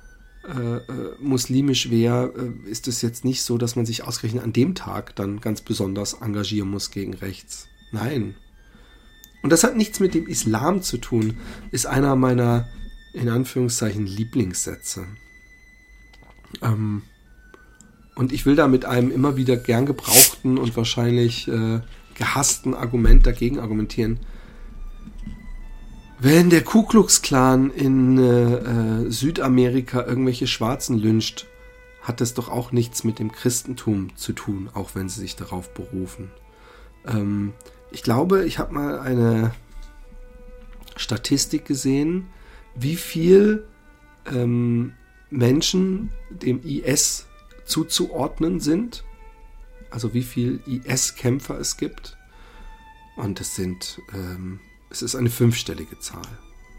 äh, 0.47 0.77
äh, 0.77 1.15
muslimisch 1.19 1.89
wäre, 1.89 2.31
ist 2.65 2.87
es 2.87 3.01
jetzt 3.01 3.25
nicht 3.25 3.43
so, 3.43 3.57
dass 3.57 3.75
man 3.75 3.85
sich 3.85 4.03
ausgerechnet 4.03 4.43
an 4.43 4.53
dem 4.53 4.75
Tag 4.75 5.15
dann 5.15 5.41
ganz 5.41 5.61
besonders 5.61 6.13
engagieren 6.13 6.69
muss 6.69 6.91
gegen 6.91 7.13
rechts. 7.13 7.67
Nein. 7.91 8.35
Und 9.41 9.51
das 9.51 9.63
hat 9.63 9.75
nichts 9.75 9.99
mit 9.99 10.13
dem 10.13 10.27
Islam 10.27 10.81
zu 10.81 10.97
tun, 10.97 11.37
ist 11.71 11.85
einer 11.85 12.15
meiner, 12.15 12.67
in 13.13 13.29
Anführungszeichen, 13.29 14.05
Lieblingssätze. 14.05 15.05
Ähm, 16.61 17.03
und 18.15 18.33
ich 18.33 18.45
will 18.45 18.55
da 18.55 18.67
mit 18.67 18.85
einem 18.85 19.11
immer 19.11 19.37
wieder 19.37 19.55
gern 19.55 19.85
gebrauchten 19.85 20.57
und 20.57 20.75
wahrscheinlich 20.75 21.47
äh, 21.47 21.79
gehassten 22.15 22.73
Argument 22.73 23.25
dagegen 23.25 23.59
argumentieren. 23.59 24.19
Wenn 26.19 26.49
der 26.49 26.65
Ku 26.65 26.83
Klux 26.83 27.21
Klan 27.21 27.71
in 27.71 28.17
äh, 28.17 28.55
äh, 28.55 29.09
Südamerika 29.09 30.05
irgendwelche 30.05 30.47
Schwarzen 30.47 30.97
lyncht, 30.97 31.47
hat 32.01 32.19
das 32.19 32.33
doch 32.33 32.49
auch 32.49 32.73
nichts 32.73 33.05
mit 33.05 33.19
dem 33.19 33.31
Christentum 33.31 34.13
zu 34.17 34.33
tun, 34.33 34.69
auch 34.73 34.95
wenn 34.95 35.07
sie 35.07 35.21
sich 35.21 35.37
darauf 35.37 35.73
berufen. 35.73 36.29
Ähm, 37.07 37.53
ich 37.91 38.03
glaube, 38.03 38.45
ich 38.45 38.59
habe 38.59 38.73
mal 38.73 38.99
eine 38.99 39.53
Statistik 40.95 41.65
gesehen, 41.65 42.27
wie 42.75 42.95
viel 42.95 43.67
ähm, 44.25 44.93
Menschen 45.29 46.11
dem 46.29 46.61
IS 46.63 47.27
zuzuordnen 47.65 48.59
sind 48.59 49.03
also 49.91 50.13
wie 50.13 50.23
viel 50.23 50.61
IS-Kämpfer 50.65 51.59
es 51.59 51.77
gibt. 51.77 52.17
Und 53.15 53.41
es 53.41 53.55
sind, 53.55 54.01
ähm, 54.13 54.59
es 54.89 55.01
ist 55.01 55.15
eine 55.15 55.29
fünfstellige 55.29 55.99
Zahl, 55.99 56.27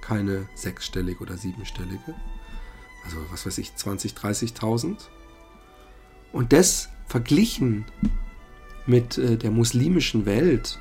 keine 0.00 0.48
sechsstellige 0.54 1.20
oder 1.20 1.36
siebenstellige. 1.36 2.14
Also 3.04 3.18
was 3.30 3.46
weiß 3.46 3.58
ich, 3.58 3.74
20, 3.74 4.12
30.000. 4.12 4.96
Und 6.32 6.52
das 6.52 6.88
verglichen 7.06 7.84
mit 8.86 9.18
äh, 9.18 9.36
der 9.36 9.50
muslimischen 9.50 10.24
Welt, 10.26 10.80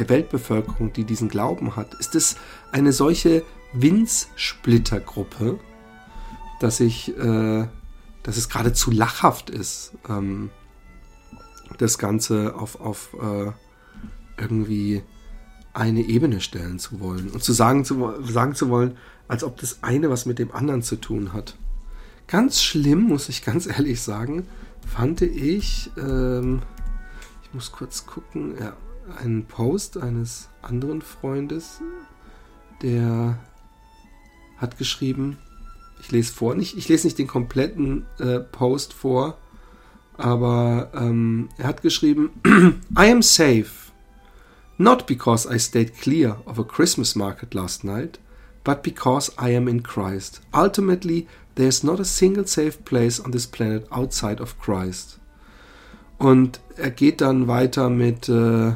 der 0.00 0.08
Weltbevölkerung, 0.08 0.92
die 0.92 1.04
diesen 1.04 1.28
Glauben 1.28 1.76
hat, 1.76 1.94
ist 1.94 2.14
es 2.14 2.36
eine 2.72 2.92
solche 2.92 3.44
Winzsplittergruppe, 3.72 5.60
dass 6.58 6.80
ich, 6.80 7.16
äh, 7.16 7.68
dass 8.22 8.36
es 8.36 8.48
geradezu 8.48 8.90
lachhaft 8.90 9.50
ist. 9.50 9.92
Ähm, 10.08 10.50
das 11.78 11.98
Ganze 11.98 12.54
auf, 12.56 12.80
auf 12.80 13.14
äh, 13.14 13.52
irgendwie 14.40 15.02
eine 15.72 16.00
Ebene 16.00 16.40
stellen 16.40 16.78
zu 16.78 16.98
wollen 17.00 17.28
und 17.28 17.44
zu 17.44 17.52
sagen, 17.52 17.84
zu 17.84 18.12
sagen 18.24 18.54
zu 18.54 18.70
wollen, 18.70 18.96
als 19.28 19.44
ob 19.44 19.56
das 19.58 19.82
eine 19.82 20.10
was 20.10 20.26
mit 20.26 20.38
dem 20.38 20.52
anderen 20.52 20.82
zu 20.82 20.96
tun 20.96 21.32
hat. 21.32 21.56
Ganz 22.26 22.62
schlimm, 22.62 23.02
muss 23.02 23.28
ich 23.28 23.44
ganz 23.44 23.66
ehrlich 23.66 24.02
sagen, 24.02 24.46
fand 24.86 25.22
ich, 25.22 25.90
ähm, 25.96 26.62
ich 27.44 27.54
muss 27.54 27.70
kurz 27.70 28.06
gucken, 28.06 28.54
ja, 28.58 28.76
einen 29.18 29.46
Post 29.46 29.96
eines 29.96 30.48
anderen 30.62 31.02
Freundes, 31.02 31.80
der 32.82 33.38
hat 34.56 34.78
geschrieben, 34.78 35.38
ich 36.00 36.10
lese 36.10 36.32
vor, 36.32 36.54
nicht, 36.54 36.76
ich 36.76 36.88
lese 36.88 37.06
nicht 37.06 37.18
den 37.18 37.26
kompletten 37.26 38.06
äh, 38.18 38.40
Post 38.40 38.92
vor, 38.92 39.38
aber 40.16 40.90
ähm, 40.94 41.48
er 41.58 41.68
hat 41.68 41.82
geschrieben, 41.82 42.30
I 42.98 43.10
am 43.10 43.22
safe, 43.22 43.90
not 44.78 45.06
because 45.06 45.48
I 45.48 45.58
stayed 45.58 45.98
clear 45.98 46.38
of 46.44 46.58
a 46.58 46.64
Christmas 46.64 47.14
market 47.14 47.54
last 47.54 47.84
night, 47.84 48.18
but 48.64 48.82
because 48.82 49.32
I 49.38 49.54
am 49.56 49.68
in 49.68 49.82
Christ. 49.82 50.40
Ultimately, 50.54 51.26
there 51.54 51.68
is 51.68 51.82
not 51.82 52.00
a 52.00 52.04
single 52.04 52.46
safe 52.46 52.84
place 52.84 53.20
on 53.20 53.32
this 53.32 53.46
planet 53.46 53.86
outside 53.90 54.40
of 54.40 54.58
Christ. 54.60 55.18
Und 56.18 56.60
er 56.76 56.90
geht 56.90 57.22
dann 57.22 57.48
weiter 57.48 57.88
mit 57.88 58.28
äh, 58.28 58.74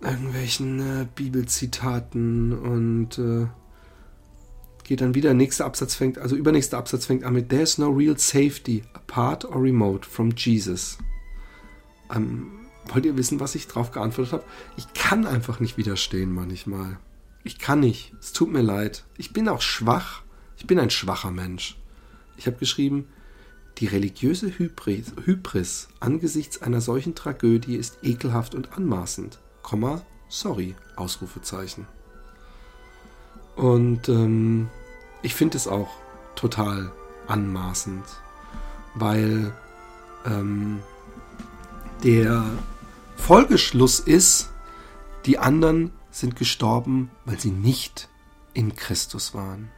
irgendwelchen 0.00 0.80
äh, 0.80 1.06
Bibelzitaten 1.14 2.52
und 2.52 3.18
äh, 3.18 3.46
geht 4.84 5.02
dann 5.02 5.14
wieder, 5.14 5.34
nächster 5.34 5.66
Absatz 5.66 5.94
fängt, 5.94 6.18
also 6.18 6.34
übernächster 6.36 6.78
Absatz 6.78 7.06
fängt 7.06 7.24
an 7.24 7.34
mit 7.34 7.48
There's 7.48 7.78
no 7.78 7.90
real 7.90 8.18
safety 8.18 8.82
apart 8.92 9.44
or 9.44 9.62
remote 9.62 10.08
from 10.08 10.32
Jesus. 10.36 10.98
Ähm, 12.14 12.50
wollt 12.86 13.06
ihr 13.06 13.16
wissen, 13.16 13.38
was 13.40 13.54
ich 13.54 13.68
drauf 13.68 13.92
geantwortet 13.92 14.32
habe? 14.32 14.44
Ich 14.76 14.92
kann 14.94 15.26
einfach 15.26 15.60
nicht 15.60 15.76
widerstehen 15.76 16.32
manchmal. 16.32 16.98
Ich 17.44 17.58
kann 17.58 17.80
nicht. 17.80 18.12
Es 18.20 18.32
tut 18.32 18.50
mir 18.50 18.62
leid. 18.62 19.04
Ich 19.16 19.32
bin 19.32 19.48
auch 19.48 19.62
schwach. 19.62 20.22
Ich 20.56 20.66
bin 20.66 20.78
ein 20.78 20.90
schwacher 20.90 21.30
Mensch. 21.30 21.78
Ich 22.36 22.46
habe 22.46 22.56
geschrieben, 22.56 23.06
die 23.78 23.86
religiöse 23.86 24.58
Hybris, 24.58 25.12
Hybris 25.24 25.88
angesichts 26.00 26.62
einer 26.62 26.80
solchen 26.80 27.14
Tragödie 27.14 27.76
ist 27.76 27.98
ekelhaft 28.02 28.54
und 28.54 28.72
anmaßend. 28.72 29.38
Komma, 29.62 30.02
sorry, 30.28 30.74
Ausrufezeichen. 30.96 31.86
Und 33.56 34.08
ähm, 34.08 34.68
ich 35.22 35.34
finde 35.34 35.56
es 35.56 35.66
auch 35.68 35.90
total 36.34 36.92
anmaßend, 37.26 38.04
weil 38.94 39.52
ähm, 40.24 40.80
der 42.02 42.44
Folgeschluss 43.16 44.00
ist, 44.00 44.50
die 45.26 45.38
anderen 45.38 45.92
sind 46.10 46.36
gestorben, 46.36 47.10
weil 47.24 47.38
sie 47.38 47.50
nicht 47.50 48.08
in 48.54 48.74
Christus 48.74 49.34
waren. 49.34 49.70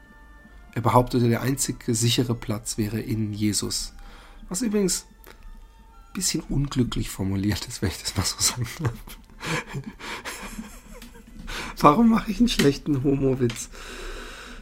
Er 0.74 0.82
behauptete, 0.82 1.28
der 1.28 1.42
einzige 1.42 1.94
sichere 1.94 2.34
Platz 2.34 2.78
wäre 2.78 3.00
in 3.00 3.32
Jesus. 3.32 3.92
Was 4.48 4.62
übrigens 4.62 5.06
ein 6.08 6.12
bisschen 6.14 6.42
unglücklich 6.42 7.10
formuliert 7.10 7.66
ist, 7.66 7.82
wenn 7.82 7.90
ich 7.90 7.98
das 7.98 8.16
mal 8.16 8.24
so 8.24 8.36
sagen 8.38 8.66
darf. 8.80 9.18
Warum 11.80 12.10
mache 12.10 12.30
ich 12.30 12.38
einen 12.38 12.48
schlechten 12.48 13.02
Homo-Witz? 13.02 13.68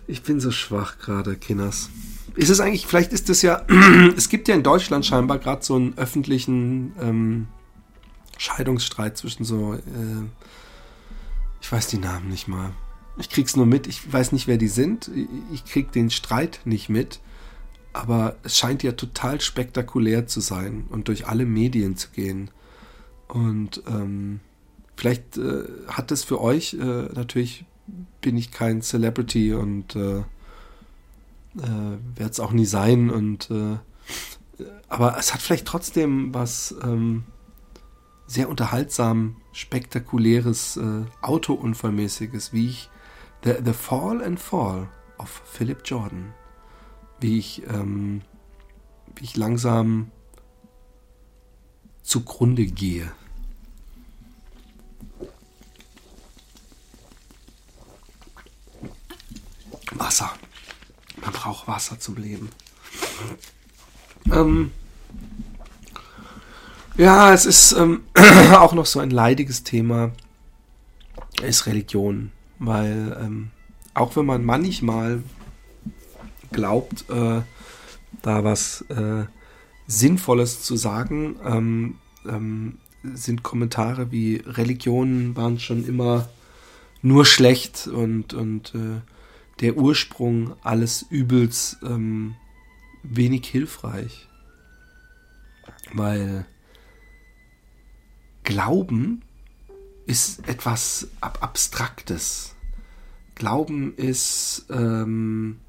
Ich 0.06 0.22
bin 0.22 0.40
so 0.40 0.50
schwach 0.50 0.98
gerade, 0.98 1.36
Kinders. 1.36 1.90
Ist 2.34 2.48
es 2.48 2.60
eigentlich, 2.60 2.86
vielleicht 2.86 3.12
ist 3.12 3.28
es 3.28 3.42
ja, 3.42 3.66
es 4.16 4.28
gibt 4.28 4.48
ja 4.48 4.54
in 4.54 4.62
Deutschland 4.62 5.04
scheinbar 5.04 5.38
gerade 5.38 5.62
so 5.62 5.76
einen 5.76 5.96
öffentlichen 5.98 6.94
ähm, 7.00 7.48
Scheidungsstreit 8.38 9.18
zwischen 9.18 9.44
so, 9.44 9.74
äh, 9.74 9.80
ich 11.60 11.70
weiß 11.70 11.88
die 11.88 11.98
Namen 11.98 12.28
nicht 12.28 12.48
mal. 12.48 12.72
Ich 13.18 13.28
krieg's 13.28 13.56
nur 13.56 13.66
mit, 13.66 13.86
ich 13.86 14.10
weiß 14.10 14.32
nicht, 14.32 14.46
wer 14.46 14.56
die 14.56 14.68
sind. 14.68 15.10
Ich 15.52 15.66
krieg 15.66 15.92
den 15.92 16.10
Streit 16.10 16.60
nicht 16.64 16.88
mit. 16.88 17.20
Aber 17.92 18.36
es 18.44 18.56
scheint 18.56 18.82
ja 18.82 18.92
total 18.92 19.40
spektakulär 19.40 20.26
zu 20.26 20.40
sein 20.40 20.84
und 20.88 21.08
durch 21.08 21.26
alle 21.26 21.44
Medien 21.44 21.96
zu 21.96 22.10
gehen. 22.10 22.50
Und 23.28 23.82
ähm, 23.86 24.40
Vielleicht 25.00 25.38
äh, 25.38 25.64
hat 25.88 26.12
es 26.12 26.24
für 26.24 26.42
euch, 26.42 26.74
äh, 26.74 27.08
natürlich 27.14 27.64
bin 28.20 28.36
ich 28.36 28.50
kein 28.50 28.82
Celebrity 28.82 29.54
und 29.54 29.96
äh, 29.96 30.18
äh 30.18 30.24
werde 32.16 32.30
es 32.30 32.38
auch 32.38 32.52
nie 32.52 32.66
sein. 32.66 33.08
Und 33.08 33.50
äh, 33.50 33.78
aber 34.90 35.16
es 35.16 35.32
hat 35.32 35.40
vielleicht 35.40 35.66
trotzdem 35.66 36.34
was 36.34 36.74
ähm, 36.82 37.24
sehr 38.26 38.50
unterhaltsam, 38.50 39.36
spektakuläres, 39.52 40.76
äh, 40.76 41.06
Autounfallmäßiges, 41.22 42.52
wie 42.52 42.68
ich 42.68 42.90
The, 43.42 43.54
The 43.64 43.72
Fall 43.72 44.22
and 44.22 44.38
Fall 44.38 44.90
of 45.16 45.30
Philip 45.46 45.80
Jordan. 45.82 46.34
Wie 47.20 47.38
ich, 47.38 47.62
ähm, 47.68 48.20
wie 49.16 49.24
ich 49.24 49.38
langsam 49.38 50.10
zugrunde 52.02 52.66
gehe. 52.66 53.10
Wasser. 59.92 60.30
Man 61.20 61.32
braucht 61.32 61.68
Wasser 61.68 61.98
zum 61.98 62.16
Leben. 62.16 62.50
Ähm, 64.30 64.70
ja, 66.96 67.32
es 67.32 67.46
ist 67.46 67.72
ähm, 67.72 68.02
auch 68.52 68.72
noch 68.72 68.86
so 68.86 69.00
ein 69.00 69.10
leidiges 69.10 69.64
Thema, 69.64 70.12
ist 71.42 71.66
Religion. 71.66 72.32
Weil 72.58 73.16
ähm, 73.20 73.50
auch 73.94 74.16
wenn 74.16 74.26
man 74.26 74.44
manchmal 74.44 75.22
glaubt, 76.52 77.08
äh, 77.08 77.40
da 78.22 78.44
was 78.44 78.82
äh, 78.88 79.24
Sinnvolles 79.86 80.62
zu 80.62 80.76
sagen, 80.76 81.36
ähm, 81.44 81.98
ähm, 82.26 82.78
sind 83.14 83.42
Kommentare 83.42 84.12
wie 84.12 84.42
Religionen 84.46 85.34
waren 85.36 85.58
schon 85.58 85.86
immer 85.86 86.28
nur 87.02 87.24
schlecht 87.24 87.86
und, 87.86 88.34
und 88.34 88.74
äh, 88.74 89.00
der 89.60 89.76
Ursprung 89.76 90.54
alles 90.62 91.02
Übels 91.02 91.76
ähm, 91.82 92.34
wenig 93.02 93.46
hilfreich. 93.46 94.28
Weil 95.92 96.46
Glauben 98.44 99.22
ist 100.06 100.48
etwas 100.48 101.08
Ab 101.20 101.38
Abstraktes. 101.42 102.54
Glauben 103.34 103.94
ist, 103.96 104.66
ähm, 104.70 105.60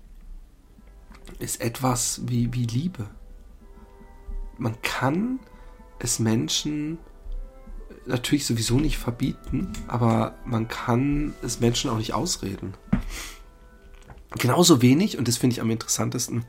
ist 1.39 1.61
etwas 1.61 2.21
wie, 2.25 2.53
wie 2.53 2.65
Liebe. 2.65 3.09
Man 4.57 4.81
kann 4.81 5.39
es 5.99 6.19
Menschen 6.19 6.97
natürlich 8.05 8.45
sowieso 8.45 8.79
nicht 8.79 8.97
verbieten, 8.97 9.71
aber 9.87 10.35
man 10.45 10.67
kann 10.67 11.33
es 11.41 11.59
Menschen 11.59 11.89
auch 11.89 11.97
nicht 11.97 12.13
ausreden. 12.13 12.73
Genauso 14.37 14.81
wenig, 14.81 15.17
und 15.17 15.27
das 15.27 15.37
finde 15.37 15.55
ich 15.55 15.61
am 15.61 15.69
interessantesten, 15.69 16.45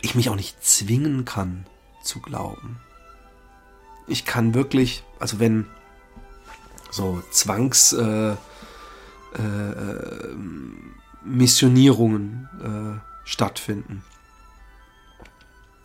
ich 0.00 0.14
mich 0.14 0.28
auch 0.28 0.36
nicht 0.36 0.64
zwingen 0.64 1.24
kann 1.24 1.66
zu 2.02 2.20
glauben. 2.20 2.78
Ich 4.06 4.24
kann 4.24 4.54
wirklich, 4.54 5.02
also 5.18 5.40
wenn 5.40 5.66
so 6.90 7.22
Zwangs 7.30 7.92
äh, 7.94 8.32
äh, 8.32 8.36
Missionierungen 11.24 12.48
äh, 12.62 13.28
stattfinden, 13.28 14.04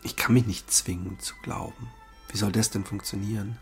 ich 0.03 0.15
kann 0.15 0.33
mich 0.33 0.45
nicht 0.45 0.71
zwingen 0.71 1.19
zu 1.19 1.33
glauben. 1.41 1.89
Wie 2.29 2.37
soll 2.37 2.51
das 2.51 2.69
denn 2.69 2.85
funktionieren? 2.85 3.57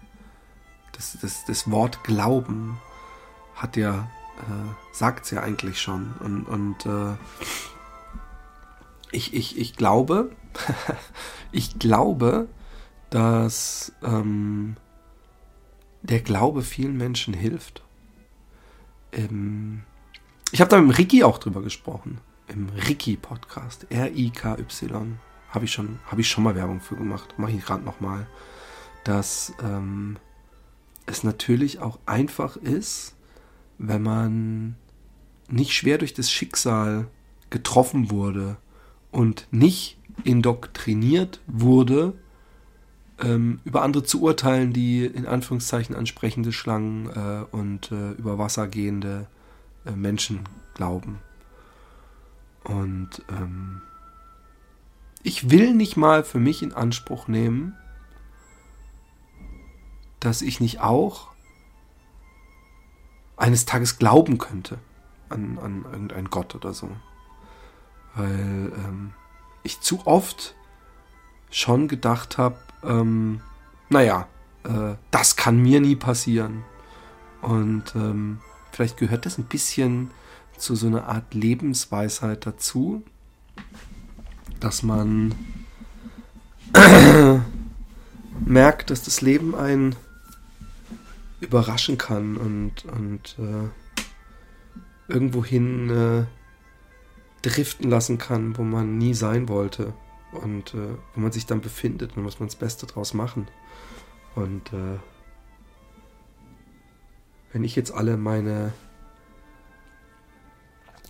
Das, 0.91 1.17
das, 1.21 1.45
das 1.45 1.71
Wort 1.71 2.03
Glauben 2.03 2.77
hat 3.55 3.77
ja 3.77 4.09
äh, 4.37 4.93
sagt 4.93 5.25
es 5.25 5.31
ja 5.31 5.41
eigentlich 5.41 5.81
schon. 5.81 6.13
Und, 6.19 6.43
und 6.45 6.85
äh, 6.85 7.15
ich, 9.11 9.33
ich, 9.33 9.57
ich 9.57 9.75
glaube, 9.75 10.31
ich 11.51 11.79
glaube, 11.79 12.47
dass 13.09 13.93
ähm, 14.03 14.77
der 16.01 16.21
Glaube 16.21 16.61
vielen 16.61 16.97
Menschen 16.97 17.33
hilft. 17.33 17.83
Ähm, 19.11 19.83
ich 20.51 20.61
habe 20.61 20.69
da 20.69 20.79
mit 20.79 20.97
Ricky 20.97 21.23
auch 21.23 21.37
drüber 21.37 21.61
gesprochen. 21.61 22.21
Im 22.47 22.69
Ricky-Podcast. 22.69 23.87
R-I-K-Y. 23.89 25.19
Habe 25.49 25.65
ich, 25.65 25.71
schon, 25.71 25.99
hab 26.09 26.19
ich 26.19 26.29
schon 26.29 26.43
mal 26.43 26.55
Werbung 26.55 26.79
für 26.79 26.95
gemacht. 26.95 27.35
Mache 27.37 27.51
ich 27.51 27.65
gerade 27.65 27.83
nochmal. 27.83 28.27
Dass 29.03 29.53
ähm, 29.61 30.17
es 31.05 31.23
natürlich 31.23 31.79
auch 31.79 31.99
einfach 32.05 32.55
ist, 32.55 33.16
wenn 33.77 34.01
man 34.01 34.75
nicht 35.49 35.73
schwer 35.73 35.97
durch 35.97 36.13
das 36.13 36.31
Schicksal 36.31 37.07
getroffen 37.49 38.11
wurde 38.11 38.57
und 39.11 39.47
nicht 39.51 39.97
indoktriniert 40.23 41.41
wurde, 41.47 42.13
ähm, 43.19 43.59
über 43.63 43.81
andere 43.81 44.03
zu 44.03 44.21
urteilen, 44.21 44.73
die 44.73 45.05
in 45.05 45.25
Anführungszeichen 45.25 45.95
ansprechende 45.95 46.51
Schlangen 46.51 47.07
äh, 47.09 47.45
und 47.55 47.91
äh, 47.91 48.11
über 48.11 48.37
Wasser 48.37 48.67
gehende 48.67 49.27
äh, 49.85 49.91
Menschen 49.91 50.41
glauben. 50.73 51.19
Und 52.63 53.23
ähm, 53.29 53.81
ich 55.23 55.49
will 55.49 55.73
nicht 55.73 55.97
mal 55.97 56.23
für 56.23 56.39
mich 56.39 56.61
in 56.61 56.73
Anspruch 56.73 57.27
nehmen, 57.27 57.75
dass 60.19 60.41
ich 60.41 60.59
nicht 60.59 60.81
auch 60.81 61.29
eines 63.37 63.65
Tages 63.65 63.97
glauben 63.97 64.37
könnte 64.37 64.79
an, 65.29 65.59
an 65.59 65.85
irgendeinen 65.85 66.29
Gott 66.29 66.55
oder 66.55 66.73
so. 66.73 66.89
Weil 68.15 68.71
ähm, 68.75 69.13
ich 69.63 69.79
zu 69.81 70.05
oft 70.05 70.55
schon 71.51 71.87
gedacht 71.87 72.37
habe, 72.37 72.57
ähm, 72.83 73.41
naja, 73.89 74.27
äh, 74.63 74.95
das 75.11 75.35
kann 75.35 75.59
mir 75.61 75.79
nie 75.79 75.95
passieren. 75.95 76.63
Und 77.41 77.95
ähm, 77.95 78.39
vielleicht 78.71 78.97
gehört 78.97 79.25
das 79.25 79.37
ein 79.37 79.45
bisschen 79.45 80.11
zu 80.57 80.75
so 80.75 80.87
einer 80.87 81.07
Art 81.07 81.33
Lebensweisheit 81.33 82.45
dazu, 82.45 83.03
dass 84.59 84.81
man 84.81 85.35
merkt, 88.45 88.89
dass 88.89 89.03
das 89.03 89.21
Leben 89.21 89.55
einen 89.55 89.95
überraschen 91.39 91.97
kann 91.97 92.37
und, 92.37 92.85
und 92.85 93.37
äh, 93.39 95.11
irgendwohin 95.11 95.89
äh, 95.89 96.25
driften 97.41 97.89
lassen 97.89 98.17
kann, 98.17 98.57
wo 98.57 98.63
man 98.63 98.97
nie 98.97 99.13
sein 99.13 99.47
wollte. 99.47 99.93
Und 100.31 100.73
äh, 100.73 100.95
wo 101.13 101.21
man 101.21 101.31
sich 101.31 101.45
dann 101.45 101.61
befindet, 101.61 102.15
dann 102.15 102.23
muss 102.23 102.39
man 102.39 102.47
das 102.47 102.55
Beste 102.55 102.85
draus 102.85 103.13
machen. 103.13 103.47
Und 104.35 104.73
äh, 104.73 104.99
wenn 107.51 107.63
ich 107.63 107.75
jetzt 107.75 107.91
alle 107.91 108.17
meine 108.17 108.73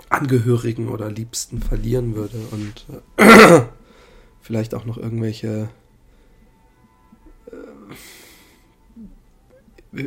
Angehörigen 0.10 0.88
oder 0.90 1.10
Liebsten 1.10 1.62
verlieren 1.62 2.16
würde 2.16 2.38
und 2.52 2.86
äh, 3.18 3.62
vielleicht 4.42 4.74
auch 4.76 4.86
noch 4.86 4.98
irgendwelche 4.98 5.70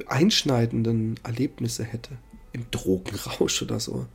einschneidenden 0.06 1.18
Erlebnisse 1.22 1.84
hätte, 1.84 2.18
im 2.52 2.70
Drogenrausch 2.70 3.62
oder 3.62 3.80
so. 3.80 4.06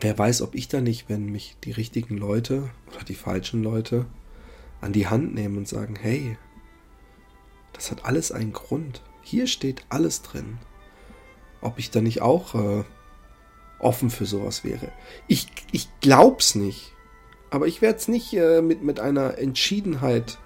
Wer 0.00 0.18
weiß, 0.18 0.42
ob 0.42 0.54
ich 0.54 0.68
da 0.68 0.80
nicht, 0.80 1.08
wenn 1.08 1.26
mich 1.26 1.56
die 1.64 1.72
richtigen 1.72 2.16
Leute 2.16 2.70
oder 2.88 3.04
die 3.04 3.14
falschen 3.14 3.62
Leute 3.62 4.06
an 4.80 4.92
die 4.92 5.06
Hand 5.06 5.34
nehmen 5.34 5.58
und 5.58 5.68
sagen, 5.68 5.96
hey, 6.00 6.36
das 7.72 7.90
hat 7.90 8.04
alles 8.04 8.32
einen 8.32 8.52
Grund. 8.52 9.02
Hier 9.22 9.46
steht 9.46 9.84
alles 9.88 10.22
drin. 10.22 10.58
Ob 11.60 11.78
ich 11.78 11.90
da 11.90 12.00
nicht 12.00 12.22
auch 12.22 12.54
äh, 12.54 12.84
offen 13.78 14.10
für 14.10 14.26
sowas 14.26 14.64
wäre. 14.64 14.90
Ich, 15.28 15.48
ich 15.72 15.88
glaub's 16.00 16.54
nicht. 16.54 16.92
Aber 17.50 17.66
ich 17.66 17.82
werde 17.82 17.98
es 17.98 18.08
nicht 18.08 18.32
äh, 18.32 18.62
mit, 18.62 18.82
mit 18.82 18.98
einer 18.98 19.38
Entschiedenheit 19.38 20.38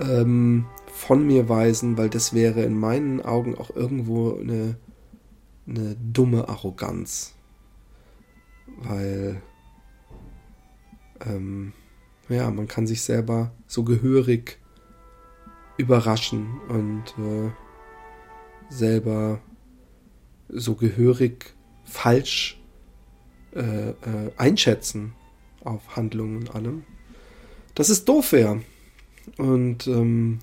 ähm, 0.00 0.66
von 0.96 1.26
mir 1.26 1.46
weisen, 1.50 1.98
weil 1.98 2.08
das 2.08 2.32
wäre 2.32 2.62
in 2.62 2.74
meinen 2.74 3.20
Augen 3.20 3.54
auch 3.54 3.68
irgendwo 3.76 4.34
eine, 4.34 4.76
eine 5.68 5.94
dumme 5.94 6.48
Arroganz. 6.48 7.34
Weil, 8.78 9.42
ähm, 11.20 11.74
ja, 12.30 12.50
man 12.50 12.66
kann 12.66 12.86
sich 12.86 13.02
selber 13.02 13.52
so 13.66 13.84
gehörig 13.84 14.58
überraschen 15.76 16.60
und 16.68 17.04
äh, 17.18 17.50
selber 18.70 19.40
so 20.48 20.76
gehörig 20.76 21.54
falsch 21.84 22.58
äh, 23.54 23.90
äh, 23.90 23.94
einschätzen 24.38 25.12
auf 25.62 25.94
Handlungen 25.94 26.38
und 26.38 26.54
allem. 26.54 26.84
Das 27.74 27.90
ist 27.90 28.08
doof 28.08 28.32
wäre. 28.32 28.62
Und 29.36 29.86
ähm, 29.88 30.38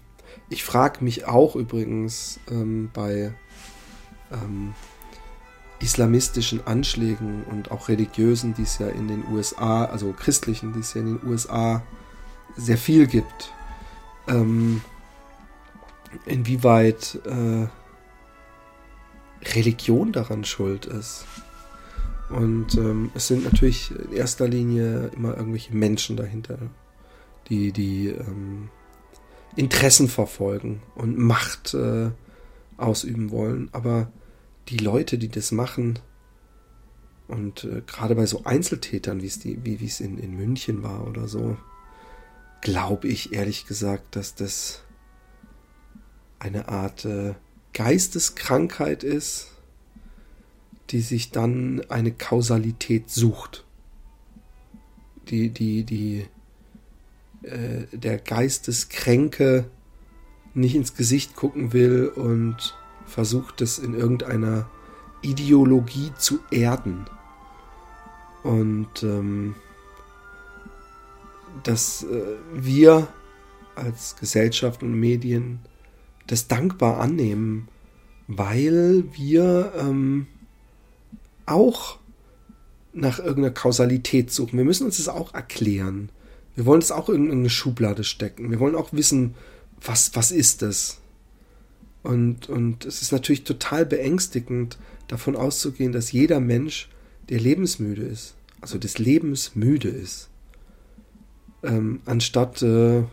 ich 0.49 0.63
frage 0.63 1.03
mich 1.03 1.25
auch 1.25 1.55
übrigens 1.55 2.39
ähm, 2.49 2.89
bei 2.93 3.33
ähm, 4.31 4.73
islamistischen 5.79 6.65
Anschlägen 6.65 7.43
und 7.43 7.71
auch 7.71 7.89
religiösen, 7.89 8.53
die 8.53 8.63
es 8.63 8.77
ja 8.79 8.87
in 8.87 9.07
den 9.07 9.23
USA, 9.31 9.85
also 9.85 10.13
christlichen, 10.13 10.73
die 10.73 10.79
es 10.79 10.93
ja 10.93 11.01
in 11.01 11.17
den 11.17 11.29
USA 11.29 11.83
sehr 12.55 12.77
viel 12.77 13.07
gibt, 13.07 13.51
ähm, 14.27 14.81
inwieweit 16.25 17.19
äh, 17.25 17.67
Religion 19.55 20.11
daran 20.13 20.45
schuld 20.45 20.85
ist. 20.85 21.25
Und 22.29 22.75
ähm, 22.75 23.11
es 23.13 23.27
sind 23.27 23.43
natürlich 23.43 23.91
in 23.91 24.13
erster 24.13 24.47
Linie 24.47 25.11
immer 25.15 25.35
irgendwelche 25.35 25.75
Menschen 25.75 26.15
dahinter, 26.15 26.57
die 27.49 27.71
die 27.71 28.07
ähm, 28.07 28.69
Interessen 29.55 30.07
verfolgen 30.07 30.81
und 30.95 31.17
Macht 31.17 31.73
äh, 31.73 32.11
ausüben 32.77 33.31
wollen. 33.31 33.69
Aber 33.71 34.11
die 34.69 34.77
Leute, 34.77 35.17
die 35.17 35.29
das 35.29 35.51
machen, 35.51 35.99
und 37.27 37.63
äh, 37.63 37.81
gerade 37.87 38.15
bei 38.15 38.25
so 38.25 38.43
Einzeltätern, 38.43 39.21
wie 39.21 39.27
es 39.27 39.43
wie 39.43 39.85
es 39.85 39.99
in, 39.99 40.17
in 40.17 40.35
München 40.35 40.83
war 40.83 41.07
oder 41.07 41.27
so, 41.27 41.57
glaube 42.61 43.07
ich 43.07 43.33
ehrlich 43.33 43.65
gesagt, 43.65 44.15
dass 44.15 44.35
das 44.35 44.83
eine 46.39 46.67
Art 46.67 47.05
äh, 47.05 47.33
Geisteskrankheit 47.73 49.03
ist, 49.03 49.51
die 50.89 51.01
sich 51.01 51.31
dann 51.31 51.81
eine 51.89 52.11
Kausalität 52.11 53.09
sucht. 53.09 53.65
Die, 55.29 55.49
die, 55.49 55.83
die, 55.83 56.27
äh, 57.43 57.85
der 57.91 58.17
Geisteskränke 58.17 59.65
nicht 60.53 60.75
ins 60.75 60.95
Gesicht 60.95 61.35
gucken 61.35 61.73
will 61.73 62.07
und 62.07 62.75
versucht 63.05 63.61
es 63.61 63.79
in 63.79 63.93
irgendeiner 63.93 64.69
Ideologie 65.21 66.11
zu 66.17 66.39
erden. 66.51 67.05
Und 68.43 69.03
ähm, 69.03 69.55
dass 71.63 72.03
äh, 72.03 72.37
wir 72.53 73.07
als 73.75 74.15
Gesellschaft 74.15 74.83
und 74.83 74.93
Medien 74.99 75.59
das 76.27 76.47
dankbar 76.47 76.99
annehmen, 76.99 77.67
weil 78.27 79.05
wir 79.13 79.73
ähm, 79.77 80.27
auch 81.45 81.99
nach 82.93 83.19
irgendeiner 83.19 83.53
Kausalität 83.53 84.31
suchen. 84.31 84.57
Wir 84.57 84.65
müssen 84.65 84.85
uns 84.85 84.97
das 84.97 85.07
auch 85.07 85.33
erklären. 85.33 86.09
Wir 86.55 86.65
wollen 86.65 86.81
es 86.81 86.91
auch 86.91 87.09
in 87.09 87.23
irgendeine 87.23 87.49
Schublade 87.49 88.03
stecken. 88.03 88.51
Wir 88.51 88.59
wollen 88.59 88.75
auch 88.75 88.93
wissen, 88.93 89.35
was, 89.81 90.15
was 90.15 90.31
ist 90.31 90.61
das? 90.61 90.99
Und, 92.03 92.49
und 92.49 92.85
es 92.85 93.01
ist 93.01 93.11
natürlich 93.11 93.43
total 93.43 93.85
beängstigend, 93.85 94.77
davon 95.07 95.35
auszugehen, 95.35 95.91
dass 95.91 96.11
jeder 96.11 96.39
Mensch, 96.39 96.89
der 97.29 97.39
lebensmüde 97.39 98.03
ist, 98.03 98.35
also 98.61 98.77
des 98.77 98.99
Lebens 98.99 99.55
müde 99.55 99.89
ist, 99.89 100.29
ähm, 101.63 102.01
anstatt 102.05 102.61
äh, 102.61 103.03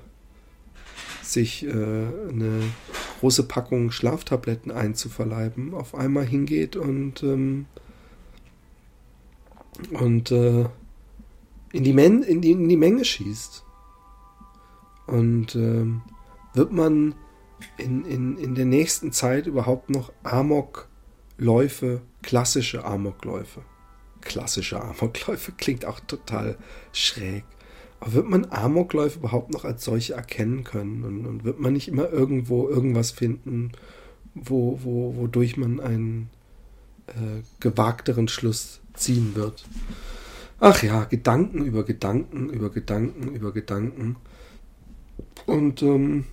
sich 1.22 1.64
äh, 1.64 1.70
eine 1.70 2.62
große 3.20 3.44
Packung 3.44 3.92
Schlaftabletten 3.92 4.72
einzuverleiben, 4.72 5.74
auf 5.74 5.94
einmal 5.94 6.26
hingeht 6.26 6.74
und, 6.74 7.22
ähm, 7.22 7.66
und 9.92 10.30
äh, 10.32 10.66
in, 11.72 11.84
die 11.84 11.92
Men 11.92 12.22
in, 12.22 12.40
die, 12.40 12.52
in 12.52 12.68
die 12.68 12.76
Menge 12.76 13.04
schießt. 13.04 13.64
Und 15.06 15.54
ähm, 15.54 16.02
wird 16.54 16.72
man 16.72 17.14
in, 17.78 18.04
in, 18.04 18.36
in 18.36 18.54
der 18.54 18.64
nächsten 18.64 19.12
Zeit 19.12 19.46
überhaupt 19.46 19.90
noch 19.90 20.12
Amokläufe, 20.22 22.02
klassische 22.22 22.84
Amokläufe? 22.84 23.62
Klassische 24.20 24.82
Amokläufe 24.82 25.52
klingt 25.56 25.84
auch 25.84 26.00
total 26.00 26.56
schräg. 26.92 27.44
Aber 28.00 28.14
wird 28.14 28.28
man 28.28 28.46
Amokläufe 28.50 29.18
überhaupt 29.18 29.52
noch 29.52 29.64
als 29.64 29.84
solche 29.84 30.14
erkennen 30.14 30.64
können? 30.64 31.04
Und, 31.04 31.26
und, 31.26 31.44
wird 31.44 31.60
man 31.60 31.74
nicht 31.74 31.88
immer 31.88 32.10
irgendwo 32.10 32.68
irgendwas 32.68 33.10
finden, 33.10 33.72
wo, 34.34 34.78
wo, 34.82 35.16
wodurch 35.16 35.56
man 35.56 35.80
einen 35.80 36.30
äh, 37.08 37.42
gewagteren 37.60 38.28
Schluss 38.28 38.80
ziehen 38.94 39.34
wird? 39.34 39.64
Ach 40.62 40.82
ja, 40.82 41.04
Gedanken 41.04 41.64
über 41.64 41.84
Gedanken, 41.84 42.50
über 42.50 42.68
Gedanken, 42.68 43.34
über 43.34 43.50
Gedanken. 43.50 44.16
Und 45.46 45.80
ähm, 45.80 46.26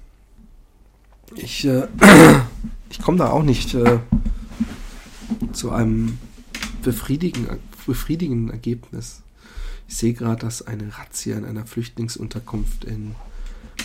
ich, 1.36 1.66
äh, 1.66 1.88
ich 2.90 3.02
komme 3.02 3.20
da 3.20 3.30
auch 3.30 3.44
nicht 3.44 3.74
äh, 3.74 4.00
zu 5.54 5.72
einem 5.72 6.18
befriedigenden, 6.84 7.60
befriedigenden 7.86 8.50
Ergebnis. 8.50 9.24
Ich 9.88 9.96
sehe 9.96 10.13
gerade, 10.13 10.42
dass 10.42 10.62
eine 10.62 10.98
Razzia 10.98 11.38
in 11.38 11.46
einer 11.46 11.66
Flüchtlingsunterkunft 11.66 12.84
in 12.84 13.16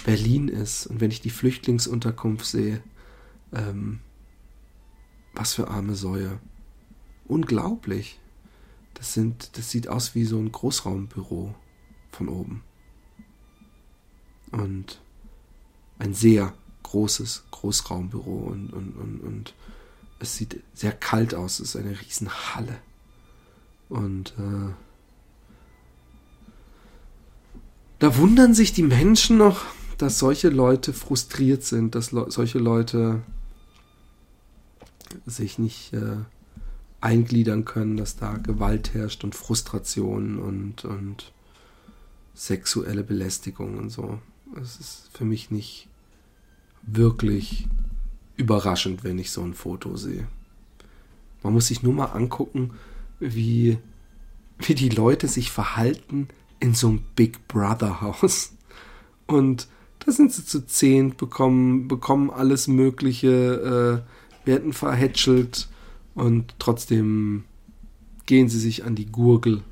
Berlin 0.05 0.48
ist. 0.48 0.87
Und 0.88 1.00
wenn 1.00 1.12
ich 1.12 1.20
die 1.20 1.31
Flüchtlingsunterkunft 1.31 2.46
sehe, 2.46 2.83
ähm, 3.52 4.00
was 5.35 5.55
für 5.55 5.68
arme 5.68 5.94
Säue. 5.94 6.40
Unglaublich. 7.28 8.18
Das 9.02 9.14
sind, 9.14 9.58
das 9.58 9.68
sieht 9.68 9.88
aus 9.88 10.14
wie 10.14 10.24
so 10.24 10.38
ein 10.38 10.52
Großraumbüro 10.52 11.56
von 12.12 12.28
oben. 12.28 12.62
Und 14.52 15.00
ein 15.98 16.14
sehr 16.14 16.54
großes 16.84 17.42
Großraumbüro 17.50 18.30
und, 18.30 18.72
und, 18.72 18.92
und, 18.92 19.18
und 19.18 19.54
es 20.20 20.36
sieht 20.36 20.62
sehr 20.72 20.92
kalt 20.92 21.34
aus. 21.34 21.58
Es 21.58 21.70
ist 21.70 21.76
eine 21.76 22.00
Riesenhalle. 22.00 22.78
Und 23.88 24.34
äh, 24.38 24.72
da 27.98 28.16
wundern 28.16 28.54
sich 28.54 28.72
die 28.72 28.84
Menschen 28.84 29.36
noch, 29.36 29.64
dass 29.98 30.20
solche 30.20 30.48
Leute 30.48 30.92
frustriert 30.92 31.64
sind, 31.64 31.96
dass 31.96 32.12
le 32.12 32.30
solche 32.30 32.60
Leute 32.60 33.24
sich 35.26 35.58
nicht 35.58 35.92
äh, 35.92 36.18
eingliedern 37.02 37.64
können, 37.64 37.96
dass 37.96 38.16
da 38.16 38.34
Gewalt 38.38 38.94
herrscht 38.94 39.24
und 39.24 39.34
Frustration 39.34 40.38
und, 40.38 40.84
und 40.84 41.32
sexuelle 42.34 43.02
Belästigung 43.02 43.76
und 43.76 43.90
so. 43.90 44.20
Es 44.60 44.78
ist 44.78 45.10
für 45.12 45.24
mich 45.24 45.50
nicht 45.50 45.88
wirklich 46.82 47.66
überraschend, 48.36 49.04
wenn 49.04 49.18
ich 49.18 49.30
so 49.30 49.42
ein 49.42 49.54
Foto 49.54 49.96
sehe. 49.96 50.26
Man 51.42 51.52
muss 51.52 51.66
sich 51.66 51.82
nur 51.82 51.92
mal 51.92 52.06
angucken, 52.06 52.70
wie, 53.18 53.78
wie 54.58 54.74
die 54.74 54.88
Leute 54.88 55.26
sich 55.28 55.50
verhalten 55.50 56.28
in 56.60 56.74
so 56.74 56.88
einem 56.88 57.02
Big 57.16 57.48
Brother 57.48 58.00
Haus. 58.00 58.52
Und 59.26 59.66
da 59.98 60.12
sind 60.12 60.32
sie 60.32 60.44
zu 60.44 60.64
zehn, 60.66 61.16
bekommen, 61.16 61.88
bekommen 61.88 62.30
alles 62.30 62.68
Mögliche, 62.68 64.04
äh, 64.44 64.46
werden 64.46 64.72
verhätschelt 64.72 65.68
und 66.14 66.55
trotzdem 66.59 67.44
gehen 68.27 68.48
sie 68.48 68.59
sich 68.59 68.85
an 68.85 68.94
die 68.94 69.07
Gurgel 69.07 69.62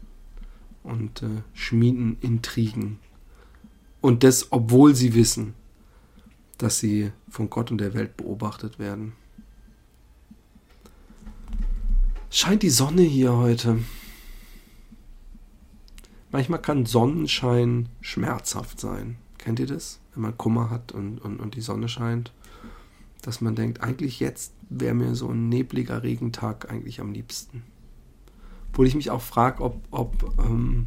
und 0.83 1.23
äh, 1.23 1.43
schmieden 1.55 2.17
Intrigen. 2.21 2.99
Und 4.01 4.25
das, 4.25 4.51
obwohl 4.51 4.95
sie 4.95 5.15
wissen, 5.15 5.55
dass 6.59 6.79
sie 6.79 7.13
von 7.29 7.51
Gott 7.51 7.71
und 7.71 7.79
der 7.79 7.95
Welt 7.95 8.17
beobachtet 8.17 8.79
werden. 8.79 9.13
Scheint 12.31 12.63
die 12.63 12.71
Sonne 12.71 13.03
hier 13.03 13.35
heute. 13.37 13.79
Manchmal 16.31 16.63
kann 16.63 16.87
Sonnenschein 16.87 17.89
schmerzhaft 18.01 18.79
sein. 18.79 19.17
Kennt 19.37 19.59
ihr 19.59 19.67
das? 19.67 20.01
Wenn 20.15 20.23
man 20.23 20.39
Kummer 20.39 20.71
hat 20.71 20.93
und, 20.93 21.19
und, 21.19 21.41
und 21.41 21.57
die 21.57 21.61
Sonne 21.61 21.89
scheint. 21.89 22.33
Dass 23.21 23.41
man 23.41 23.55
denkt, 23.55 23.83
eigentlich 23.83 24.21
jetzt 24.21 24.53
wäre 24.69 24.95
mir 24.95 25.15
so 25.15 25.29
ein 25.29 25.49
nebliger 25.49 26.03
Regentag 26.03 26.71
eigentlich 26.71 27.01
am 27.01 27.13
liebsten. 27.13 27.63
Obwohl 28.71 28.87
ich 28.87 28.95
mich 28.95 29.11
auch 29.11 29.23
frage, 29.23 29.63
ob, 29.63 29.81
ob 29.91 30.35
ähm, 30.39 30.87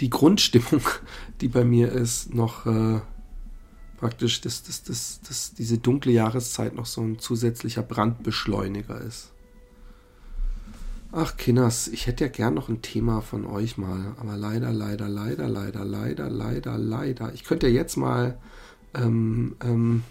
die 0.00 0.10
Grundstimmung, 0.10 0.82
die 1.40 1.48
bei 1.48 1.64
mir 1.64 1.92
ist, 1.92 2.34
noch 2.34 2.66
äh, 2.66 3.00
praktisch, 3.98 4.40
dass, 4.40 4.62
dass, 4.62 4.82
dass, 4.82 5.20
dass 5.22 5.54
diese 5.54 5.78
dunkle 5.78 6.12
Jahreszeit 6.12 6.74
noch 6.74 6.86
so 6.86 7.02
ein 7.02 7.18
zusätzlicher 7.18 7.82
Brandbeschleuniger 7.82 9.00
ist. 9.00 9.30
Ach, 11.16 11.36
Kinders, 11.36 11.86
ich 11.86 12.08
hätte 12.08 12.24
ja 12.24 12.30
gern 12.30 12.54
noch 12.54 12.68
ein 12.68 12.82
Thema 12.82 13.20
von 13.20 13.46
euch 13.46 13.78
mal, 13.78 14.14
aber 14.18 14.36
leider, 14.36 14.72
leider, 14.72 15.08
leider, 15.08 15.48
leider, 15.48 15.84
leider, 15.84 16.28
leider, 16.28 16.76
leider. 16.76 17.32
Ich 17.34 17.44
könnte 17.44 17.68
ja 17.68 17.74
jetzt 17.74 17.96
mal, 17.96 18.36
ähm, 18.94 19.56
ähm, 19.62 20.04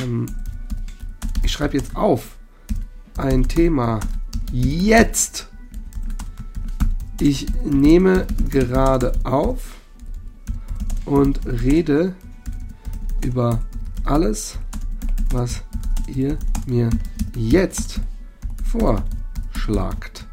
ähm, 0.00 0.26
ich 1.42 1.52
schreibe 1.52 1.76
jetzt 1.76 1.96
auf 1.96 2.36
ein 3.16 3.46
Thema 3.48 4.00
jetzt 4.52 5.48
ich 7.20 7.46
nehme 7.64 8.26
gerade 8.50 9.12
auf 9.24 9.76
und 11.06 11.46
rede 11.46 12.14
über 13.24 13.62
alles, 14.04 14.58
was 15.30 15.62
ihr 16.06 16.38
mir 16.66 16.90
jetzt 17.34 18.00
vorschlagt. 18.64 20.26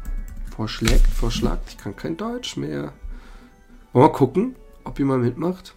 Vorschlägt, 0.54 1.06
vorschlagt. 1.06 1.70
Ich 1.70 1.78
kann 1.78 1.96
kein 1.96 2.18
Deutsch 2.18 2.58
mehr. 2.58 2.92
Wir 3.94 4.08
gucken, 4.10 4.54
ob 4.84 4.98
mal 5.06 5.18
mitmacht? 5.18 5.74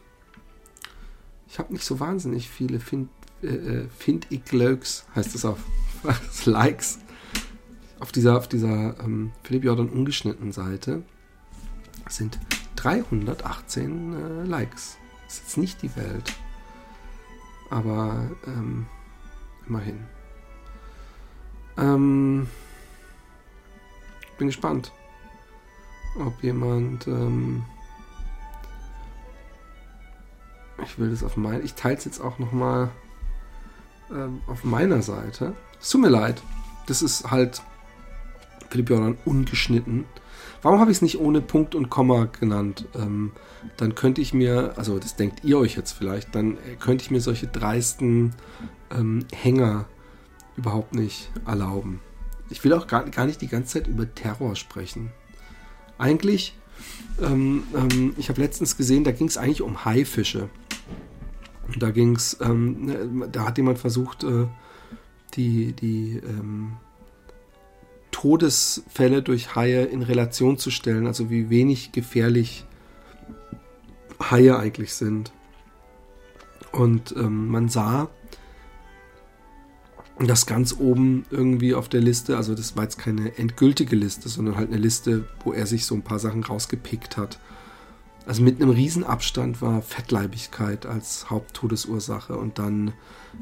Ich 1.58 1.60
habe 1.60 1.74
nicht 1.74 1.86
so 1.86 2.00
wahnsinnig 2.00 2.52
viele 2.52 2.80
Find, 2.80 3.10
äh, 3.42 3.48
äh 3.48 3.88
find 3.90 4.28
ich 4.30 4.44
heißt 5.16 5.34
es 5.34 5.44
auf 5.44 5.58
Likes 6.46 7.00
auf 8.00 8.12
dieser, 8.12 8.38
auf 8.38 8.48
dieser 8.48 9.00
ähm, 9.00 9.32
Philipp 9.42 9.64
Jordan 9.64 9.90
ungeschnitten 9.90 10.52
Seite 10.52 11.02
sind 12.08 12.38
318 12.76 14.14
äh, 14.14 14.44
Likes. 14.44 15.00
Ist 15.28 15.40
jetzt 15.40 15.58
nicht 15.58 15.82
die 15.82 15.96
Welt. 15.96 16.32
Aber 17.72 18.30
ähm, 18.46 18.86
immerhin. 19.68 20.06
Ähm, 21.76 22.48
bin 24.38 24.46
gespannt, 24.46 24.92
ob 26.20 26.44
jemand. 26.44 27.08
Ähm, 27.08 27.64
ich 30.88 30.98
will 30.98 31.10
das 31.10 31.24
auf 31.24 31.38
mein. 31.38 31.64
Ich 31.64 31.74
teile 31.74 31.98
es 31.98 32.06
jetzt 32.06 32.20
auch 32.20 32.40
nochmal 32.40 32.90
ähm, 34.12 34.42
auf 34.48 34.64
meiner 34.64 35.02
Seite. 35.02 35.54
Es 35.80 35.90
tut 35.90 36.02
mir 36.02 36.10
leid. 36.10 36.42
Das 36.88 37.02
ist 37.02 37.30
halt 37.30 37.62
Philipp 38.70 38.90
Jordan 38.90 39.18
ungeschnitten. 39.26 40.06
Warum 40.62 40.80
habe 40.80 40.92
ich 40.92 40.98
es 40.98 41.02
nicht 41.02 41.20
ohne 41.20 41.42
Punkt 41.42 41.76
und 41.76 41.90
Komma 41.90 42.26
genannt? 42.26 42.86
Ähm, 42.96 43.32
dann 43.76 43.96
könnte 43.96 44.22
ich 44.22 44.34
mir, 44.34 44.74
also 44.78 44.98
das 44.98 45.16
denkt 45.16 45.44
ihr 45.44 45.58
euch 45.58 45.76
jetzt 45.76 45.92
vielleicht, 45.92 46.34
dann 46.34 46.58
könnte 46.80 47.04
ich 47.04 47.12
mir 47.12 47.22
solche 47.22 47.48
dreisten 47.48 48.34
ähm, 48.92 49.26
Hänger 49.34 49.86
überhaupt 50.56 50.96
nicht 50.96 51.30
erlauben. 51.46 52.00
Ich 52.50 52.64
will 52.64 52.74
auch 52.74 52.88
gar, 52.88 53.04
gar 53.10 53.26
nicht 53.26 53.42
die 53.42 53.48
ganze 53.48 53.74
Zeit 53.74 53.88
über 53.88 54.14
Terror 54.14 54.56
sprechen. 54.56 55.12
Eigentlich, 55.98 56.58
ähm, 57.22 57.64
ähm 57.76 58.14
ich 58.18 58.30
habe 58.30 58.42
letztens 58.42 58.78
gesehen, 58.78 59.04
da 59.04 59.12
ging 59.12 59.28
es 59.28 59.38
eigentlich 59.38 59.62
um 59.62 59.86
Haifische. 59.86 60.50
Da 61.78 61.92
ging 61.92 62.16
es, 62.16 62.38
ähm, 62.42 62.86
ne, 62.86 63.30
da 63.32 63.46
hat 63.46 63.58
jemand 63.58 63.80
versucht, 63.80 64.24
äh, 64.24 64.48
die, 65.34 65.74
die 65.74 66.22
ähm, 66.24 66.78
Todesfälle 68.12 69.22
durch 69.22 69.56
Haie 69.56 69.86
in 69.86 70.02
Relation 70.02 70.58
zu 70.58 70.72
stellen, 70.72 71.08
also 71.08 71.30
wie 71.30 71.50
wenig 71.50 71.92
gefährlich 71.92 72.66
Haie 74.20 74.58
eigentlich 74.58 74.94
sind. 74.94 75.32
Und 76.72 77.14
ähm, 77.16 77.48
man 77.48 77.70
sah, 77.70 78.10
dass 80.20 80.46
ganz 80.46 80.76
oben 80.80 81.26
irgendwie 81.30 81.76
auf 81.76 81.90
der 81.90 82.02
Liste, 82.02 82.38
also 82.38 82.56
das 82.56 82.76
war 82.76 82.84
jetzt 82.84 82.98
keine 82.98 83.38
endgültige 83.38 83.96
Liste, 83.96 84.30
sondern 84.30 84.56
halt 84.56 84.70
eine 84.70 84.78
Liste, 84.78 85.26
wo 85.44 85.54
er 85.54 85.68
sich 85.68 85.86
so 85.86 85.94
ein 85.94 86.02
paar 86.02 86.20
Sachen 86.20 86.44
rausgepickt 86.44 87.18
hat. 87.18 87.40
Also 88.28 88.44
mit 88.44 88.62
einem 88.62 88.72
Riesenabstand 88.72 89.62
war 89.62 89.82
Fettleibigkeit 89.82 90.86
als 90.86 91.30
Haupttodesursache 91.30 92.38
und 92.38 92.60
dann 92.60 92.92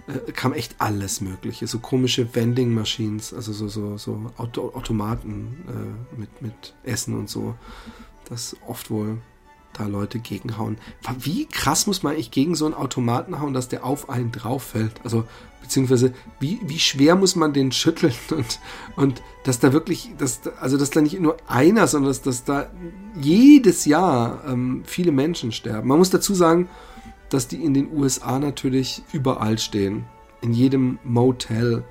äh, 0.06 0.32
kam 0.32 0.54
echt 0.54 0.76
alles 0.78 1.22
Mögliche. 1.22 1.66
So 1.66 1.80
komische 1.80 2.36
Vending 2.36 2.72
Machines, 2.72 3.34
also 3.34 3.52
so, 3.52 3.68
so, 3.68 3.98
so 3.98 4.32
Auto 4.38 4.74
Automaten 4.76 5.58
äh, 5.68 6.20
mit, 6.20 6.42
mit 6.44 6.76
Essen 6.84 7.18
und 7.18 7.32
so. 7.32 7.56
Das 8.30 8.56
oft 8.68 8.92
wohl 8.92 9.18
da 9.80 9.88
Leute 9.88 10.20
gegenhauen. 10.20 10.78
Wie 11.20 11.46
krass 11.46 11.88
muss 11.88 12.04
man 12.04 12.14
eigentlich 12.14 12.32
gegen 12.32 12.56
so 12.56 12.66
einen 12.66 12.74
Automaten 12.74 13.40
hauen, 13.40 13.54
dass 13.54 13.68
der 13.68 13.86
auf 13.86 14.10
einen 14.10 14.32
drauf 14.32 14.64
fällt? 14.64 14.94
Also, 15.04 15.26
beziehungsweise, 15.62 16.14
wie, 16.40 16.60
wie 16.66 16.80
schwer 16.80 17.16
muss 17.16 17.36
man 17.36 17.54
den 17.54 17.72
schütteln 17.72 18.14
und, 18.32 18.60
und 18.96 19.24
dass 19.44 19.60
da 19.60 19.74
wirklich, 19.74 20.12
dass, 20.18 20.42
also, 20.60 20.78
dass 20.78 20.90
da 20.90 21.02
nicht 21.02 21.20
nur 21.20 21.38
einer, 21.48 21.88
sondern 21.88 22.10
dass, 22.10 22.22
dass 22.22 22.44
da 22.44 22.70
jedes 23.20 23.86
Jahr 23.86 24.44
ähm, 24.48 24.84
viele 24.86 25.12
Menschen 25.12 25.52
sterben. 25.52 25.88
Man 25.88 25.98
muss 25.98 26.10
dazu 26.10 26.34
sagen, 26.34 26.70
dass 27.30 27.48
die 27.48 27.64
in 27.64 27.74
den 27.74 27.92
USA 27.92 28.40
natürlich 28.40 29.04
überall 29.12 29.58
stehen. 29.58 30.06
In 30.42 30.54
jedem 30.54 31.00
Motel 31.04 31.84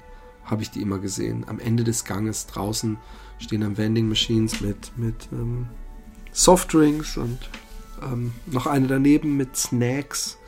habe 0.44 0.62
ich 0.62 0.70
die 0.70 0.82
immer 0.82 0.98
gesehen. 0.98 1.44
Am 1.48 1.58
Ende 1.58 1.84
des 1.84 2.04
Ganges 2.04 2.46
draußen 2.46 2.98
stehen 3.38 3.62
dann 3.62 3.76
Vending 3.76 4.08
Machines 4.08 4.60
mit, 4.60 4.96
mit 4.96 5.28
ähm, 5.32 5.66
Softdrinks 6.32 7.16
und 7.16 7.38
ähm, 8.04 8.32
noch 8.46 8.66
eine 8.66 8.86
daneben 8.86 9.36
mit 9.36 9.56
Snacks. 9.56 10.38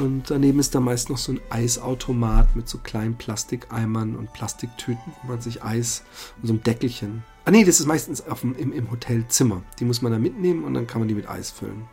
Und 0.00 0.30
daneben 0.30 0.60
ist 0.60 0.74
da 0.74 0.80
meist 0.80 1.10
noch 1.10 1.18
so 1.18 1.32
ein 1.32 1.40
Eisautomat 1.50 2.54
mit 2.54 2.68
so 2.68 2.78
kleinen 2.78 3.16
Plastikeimern 3.16 4.14
und 4.14 4.32
Plastiktüten, 4.32 5.12
wo 5.22 5.32
man 5.32 5.40
sich 5.40 5.64
Eis 5.64 6.04
und 6.40 6.46
so 6.46 6.54
ein 6.54 6.62
Deckelchen. 6.62 7.24
Ah 7.44 7.50
nee, 7.50 7.64
das 7.64 7.80
ist 7.80 7.86
meistens 7.86 8.24
auf 8.26 8.42
dem, 8.42 8.54
im, 8.56 8.72
im 8.72 8.90
Hotelzimmer. 8.90 9.62
Die 9.80 9.84
muss 9.84 10.00
man 10.00 10.12
da 10.12 10.18
mitnehmen 10.18 10.62
und 10.62 10.74
dann 10.74 10.86
kann 10.86 11.00
man 11.00 11.08
die 11.08 11.14
mit 11.14 11.28
Eis 11.28 11.50
füllen 11.50 11.88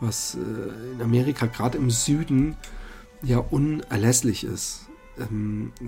was 0.00 0.36
äh, 0.36 0.92
in 0.92 1.02
Amerika 1.02 1.46
gerade 1.46 1.78
im 1.78 1.90
Süden 1.90 2.56
ja 3.22 3.38
unerlässlich 3.38 4.44
ist. 4.44 4.86
Ähm, 5.18 5.72
äh, 5.80 5.84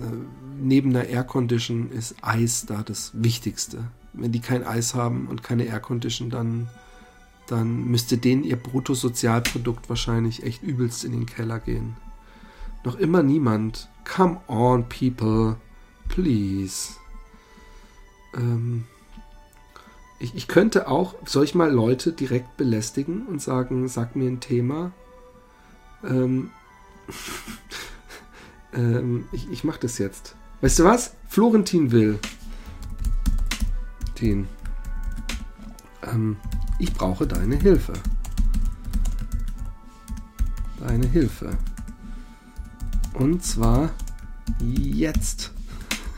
neben 0.59 0.93
der 0.93 1.09
Aircondition 1.09 1.91
ist 1.91 2.15
Eis 2.21 2.65
da 2.65 2.83
das 2.83 3.11
Wichtigste. 3.13 3.85
Wenn 4.13 4.31
die 4.31 4.41
kein 4.41 4.65
Eis 4.65 4.93
haben 4.93 5.27
und 5.27 5.43
keine 5.43 5.63
Aircondition, 5.65 6.29
dann, 6.29 6.69
dann 7.51 7.85
müsste 7.85 8.17
denen 8.17 8.43
ihr 8.43 8.55
Bruttosozialprodukt 8.55 9.89
wahrscheinlich 9.89 10.43
echt 10.43 10.63
übelst 10.63 11.03
in 11.03 11.11
den 11.11 11.25
Keller 11.25 11.59
gehen. 11.59 11.97
Noch 12.83 12.95
immer 12.95 13.23
niemand. 13.23 13.89
Come 14.05 14.39
on, 14.47 14.87
people. 14.87 15.57
Please. 16.07 16.93
Ähm, 18.33 18.85
ich, 20.19 20.35
ich 20.35 20.47
könnte 20.47 20.87
auch, 20.87 21.15
soll 21.25 21.43
ich 21.43 21.53
mal 21.53 21.71
Leute 21.71 22.13
direkt 22.13 22.55
belästigen 22.57 23.25
und 23.27 23.41
sagen, 23.41 23.87
sag 23.87 24.15
mir 24.15 24.29
ein 24.29 24.39
Thema? 24.39 24.91
Ähm, 26.03 26.51
ähm, 28.73 29.25
ich, 29.31 29.51
ich 29.51 29.63
mach 29.63 29.77
das 29.77 29.97
jetzt. 29.97 30.35
Weißt 30.61 30.79
du 30.79 30.85
was? 30.85 31.15
Florentin 31.27 31.91
will. 31.91 32.19
Tin. 34.15 34.47
Ähm, 36.03 36.37
ich 36.81 36.93
brauche 36.93 37.27
deine 37.27 37.55
Hilfe. 37.55 37.93
Deine 40.79 41.07
Hilfe. 41.07 41.57
Und 43.13 43.43
zwar 43.43 43.91
jetzt. 44.59 45.51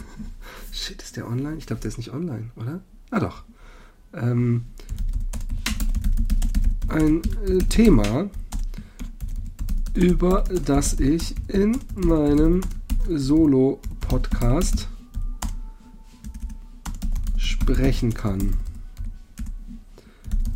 Shit, 0.72 1.02
ist 1.02 1.18
der 1.18 1.28
online? 1.28 1.58
Ich 1.58 1.66
glaube, 1.66 1.82
der 1.82 1.90
ist 1.90 1.98
nicht 1.98 2.14
online, 2.14 2.50
oder? 2.56 2.82
Ah 3.12 3.20
doch 3.20 3.44
ähm, 4.14 4.66
ein 6.88 7.22
äh, 7.48 7.58
Thema, 7.70 8.30
über 9.94 10.44
das 10.66 11.00
ich 11.00 11.36
in 11.48 11.80
meinem 11.96 12.62
Solo-Podcast 13.10 14.88
sprechen 17.38 18.14
kann. 18.14 18.54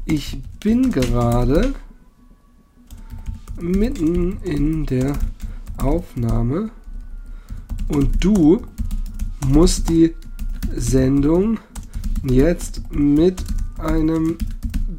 Ich 0.09 0.41
bin 0.61 0.89
gerade 0.89 1.75
mitten 3.59 4.41
in 4.43 4.85
der 4.85 5.19
Aufnahme 5.75 6.71
und 7.89 8.23
du 8.23 8.65
musst 9.45 9.89
die 9.89 10.15
Sendung 10.73 11.59
jetzt 12.23 12.81
mit 12.89 13.43
einem 13.79 14.37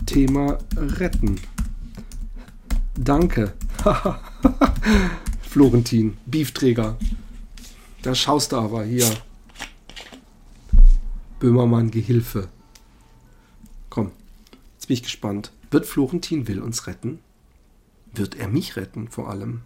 Thema 0.05 0.59
retten. 0.77 1.41
Danke. 2.95 3.55
Florentin, 5.41 6.19
Beefträger. 6.27 6.99
Da 8.03 8.15
schaust 8.15 8.53
du 8.53 8.57
aber 8.57 8.85
hier. 8.85 9.09
Böhmermann 11.41 11.91
Gehilfe. 11.91 12.49
Jetzt 14.89 14.97
bin 14.97 15.03
ich 15.03 15.03
gespannt. 15.03 15.53
Wird 15.71 15.85
Florentin 15.85 16.49
Will 16.49 16.63
uns 16.63 16.87
retten? 16.87 17.19
Wird 18.15 18.37
er 18.37 18.49
mich 18.49 18.77
retten 18.77 19.09
vor 19.09 19.29
allem? 19.29 19.61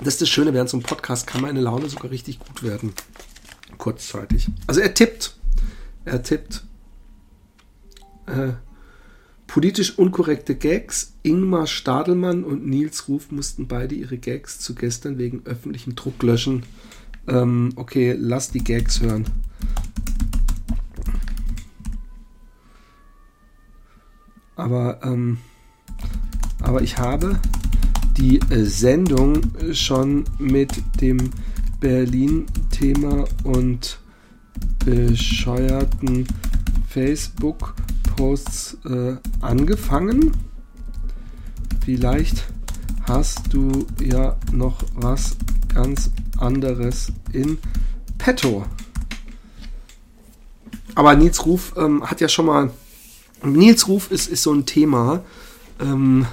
Das 0.00 0.14
ist 0.14 0.22
das 0.22 0.28
Schöne, 0.28 0.52
während 0.52 0.68
so 0.68 0.76
einem 0.76 0.82
Podcast 0.82 1.28
kann 1.28 1.42
meine 1.42 1.60
Laune 1.60 1.88
sogar 1.88 2.10
richtig 2.10 2.40
gut 2.40 2.64
werden. 2.64 2.92
Kurzzeitig. 3.78 4.48
Also 4.66 4.80
er 4.80 4.94
tippt. 4.94 5.36
Er 6.04 6.24
tippt. 6.24 6.64
Äh, 8.26 8.54
politisch 9.46 9.96
unkorrekte 9.96 10.56
Gags. 10.56 11.12
Ingmar 11.22 11.68
Stadelmann 11.68 12.42
und 12.42 12.66
Nils 12.66 13.06
Ruf 13.06 13.30
mussten 13.30 13.68
beide 13.68 13.94
ihre 13.94 14.18
Gags 14.18 14.58
zu 14.58 14.74
gestern 14.74 15.18
wegen 15.18 15.46
öffentlichem 15.46 15.94
Druck 15.94 16.20
löschen. 16.24 16.64
Ähm, 17.28 17.70
okay, 17.76 18.16
lass 18.18 18.50
die 18.50 18.64
Gags 18.64 19.00
hören. 19.00 19.26
Aber, 24.56 25.00
ähm, 25.02 25.38
aber 26.60 26.82
ich 26.82 26.98
habe 26.98 27.38
die 28.16 28.38
äh, 28.38 28.64
Sendung 28.64 29.40
schon 29.72 30.24
mit 30.38 30.82
dem 31.00 31.30
Berlin-Thema 31.80 33.24
und 33.44 33.98
bescheuerten 34.84 36.26
Facebook-Posts 36.88 38.78
äh, 38.84 39.16
angefangen. 39.40 40.32
Vielleicht 41.84 42.44
hast 43.04 43.52
du 43.52 43.86
ja 44.00 44.36
noch 44.52 44.84
was 44.94 45.36
ganz 45.74 46.10
anderes 46.38 47.12
in 47.32 47.58
petto. 48.18 48.64
Aber 50.94 51.16
Nils 51.16 51.44
Ruf 51.46 51.74
ähm, 51.76 52.08
hat 52.08 52.20
ja 52.20 52.28
schon 52.28 52.46
mal. 52.46 52.70
Nils 53.44 53.88
Ruf 53.88 54.10
ist, 54.10 54.28
ist 54.28 54.42
so 54.42 54.52
ein 54.52 54.66
Thema. 54.66 55.24
Ähm, 55.80 56.26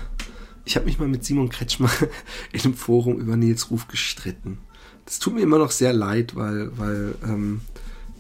ich 0.65 0.75
habe 0.75 0.85
mich 0.85 0.99
mal 0.99 1.07
mit 1.07 1.25
Simon 1.25 1.49
Kretschmer 1.49 1.89
in 2.51 2.61
einem 2.61 2.73
Forum 2.75 3.19
über 3.19 3.35
Nils 3.35 3.71
Ruf 3.71 3.87
gestritten. 3.87 4.59
Das 5.05 5.19
tut 5.19 5.33
mir 5.33 5.41
immer 5.41 5.57
noch 5.57 5.71
sehr 5.71 5.93
leid, 5.93 6.35
weil, 6.35 6.77
weil 6.77 7.15
ähm, 7.23 7.61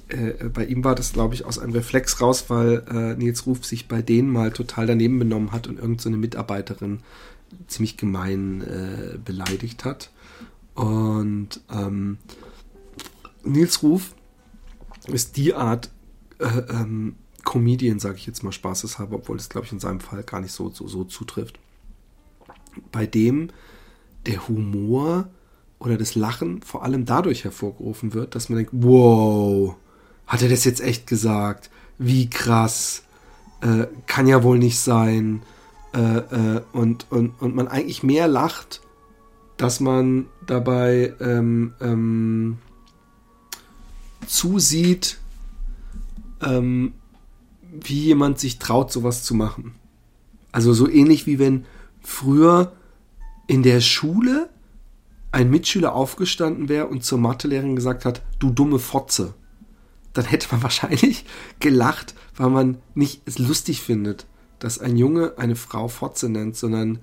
äh, 0.07 0.49
bei 0.49 0.65
ihm 0.65 0.83
war 0.83 0.95
das, 0.95 1.13
glaube 1.13 1.35
ich, 1.35 1.45
aus 1.45 1.59
einem 1.59 1.73
Reflex 1.73 2.19
raus, 2.19 2.45
weil 2.47 2.83
äh, 2.91 3.15
Nils 3.15 3.45
Ruf 3.45 3.63
sich 3.63 3.87
bei 3.87 4.01
denen 4.01 4.31
mal 4.31 4.51
total 4.51 4.87
daneben 4.87 5.19
benommen 5.19 5.51
hat 5.51 5.67
und 5.67 5.77
irgendeine 5.77 6.15
so 6.15 6.19
Mitarbeiterin 6.19 7.01
ziemlich 7.67 7.97
gemein 7.97 8.61
äh, 8.61 9.17
beleidigt 9.23 9.85
hat. 9.85 10.11
Und 10.73 11.61
ähm, 11.71 12.17
Nils 13.43 13.83
Ruf 13.83 14.15
ist 15.07 15.37
die 15.37 15.53
Art 15.53 15.91
äh, 16.39 16.45
ähm, 16.71 17.15
Comedian, 17.43 17.99
sage 17.99 18.17
ich 18.17 18.25
jetzt 18.25 18.43
mal 18.43 18.51
spaßeshalber, 18.51 19.15
obwohl 19.17 19.37
es, 19.37 19.49
glaube 19.49 19.65
ich, 19.65 19.71
in 19.71 19.79
seinem 19.79 19.99
Fall 19.99 20.23
gar 20.23 20.41
nicht 20.41 20.51
so, 20.51 20.69
so, 20.69 20.87
so 20.87 21.03
zutrifft 21.03 21.59
bei 22.91 23.05
dem 23.05 23.49
der 24.25 24.47
Humor 24.47 25.29
oder 25.79 25.97
das 25.97 26.15
Lachen 26.15 26.61
vor 26.61 26.83
allem 26.83 27.05
dadurch 27.05 27.43
hervorgerufen 27.45 28.13
wird, 28.13 28.35
dass 28.35 28.49
man 28.49 28.57
denkt, 28.57 28.71
wow, 28.73 29.75
hat 30.27 30.41
er 30.41 30.49
das 30.49 30.65
jetzt 30.65 30.81
echt 30.81 31.07
gesagt? 31.07 31.69
Wie 31.97 32.29
krass, 32.29 33.03
äh, 33.61 33.87
kann 34.05 34.27
ja 34.27 34.43
wohl 34.43 34.59
nicht 34.59 34.79
sein. 34.79 35.41
Äh, 35.93 36.17
äh, 36.17 36.61
und, 36.73 37.07
und, 37.09 37.41
und 37.41 37.55
man 37.55 37.67
eigentlich 37.67 38.03
mehr 38.03 38.27
lacht, 38.27 38.81
dass 39.57 39.79
man 39.79 40.27
dabei 40.45 41.13
ähm, 41.19 41.73
ähm, 41.81 42.57
zusieht, 44.27 45.17
ähm, 46.41 46.93
wie 47.71 47.99
jemand 47.99 48.39
sich 48.39 48.59
traut, 48.59 48.91
sowas 48.91 49.23
zu 49.23 49.33
machen. 49.33 49.75
Also 50.51 50.73
so 50.73 50.89
ähnlich 50.89 51.25
wie 51.25 51.39
wenn 51.39 51.65
früher 52.01 52.73
in 53.47 53.63
der 53.63 53.81
Schule 53.81 54.49
ein 55.31 55.49
Mitschüler 55.49 55.93
aufgestanden 55.93 56.69
wäre 56.69 56.87
und 56.87 57.03
zur 57.03 57.19
Mathelehrerin 57.19 57.75
gesagt 57.75 58.05
hat, 58.05 58.21
du 58.39 58.49
dumme 58.49 58.79
Fotze, 58.79 59.33
dann 60.13 60.25
hätte 60.25 60.47
man 60.51 60.63
wahrscheinlich 60.63 61.25
gelacht, 61.59 62.15
weil 62.35 62.49
man 62.49 62.77
nicht 62.95 63.21
es 63.25 63.37
lustig 63.37 63.81
findet, 63.81 64.25
dass 64.59 64.79
ein 64.79 64.97
Junge 64.97 65.33
eine 65.37 65.55
Frau 65.55 65.87
Fotze 65.87 66.29
nennt, 66.29 66.55
sondern 66.55 66.99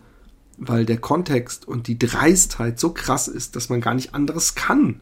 weil 0.59 0.87
der 0.87 0.99
Kontext 0.99 1.69
und 1.69 1.87
die 1.87 1.99
Dreistheit 1.99 2.81
so 2.81 2.91
krass 2.91 3.29
ist, 3.29 3.57
dass 3.57 3.69
man 3.69 3.81
gar 3.81 3.95
nicht 3.95 4.15
anderes 4.15 4.55
kann 4.55 5.01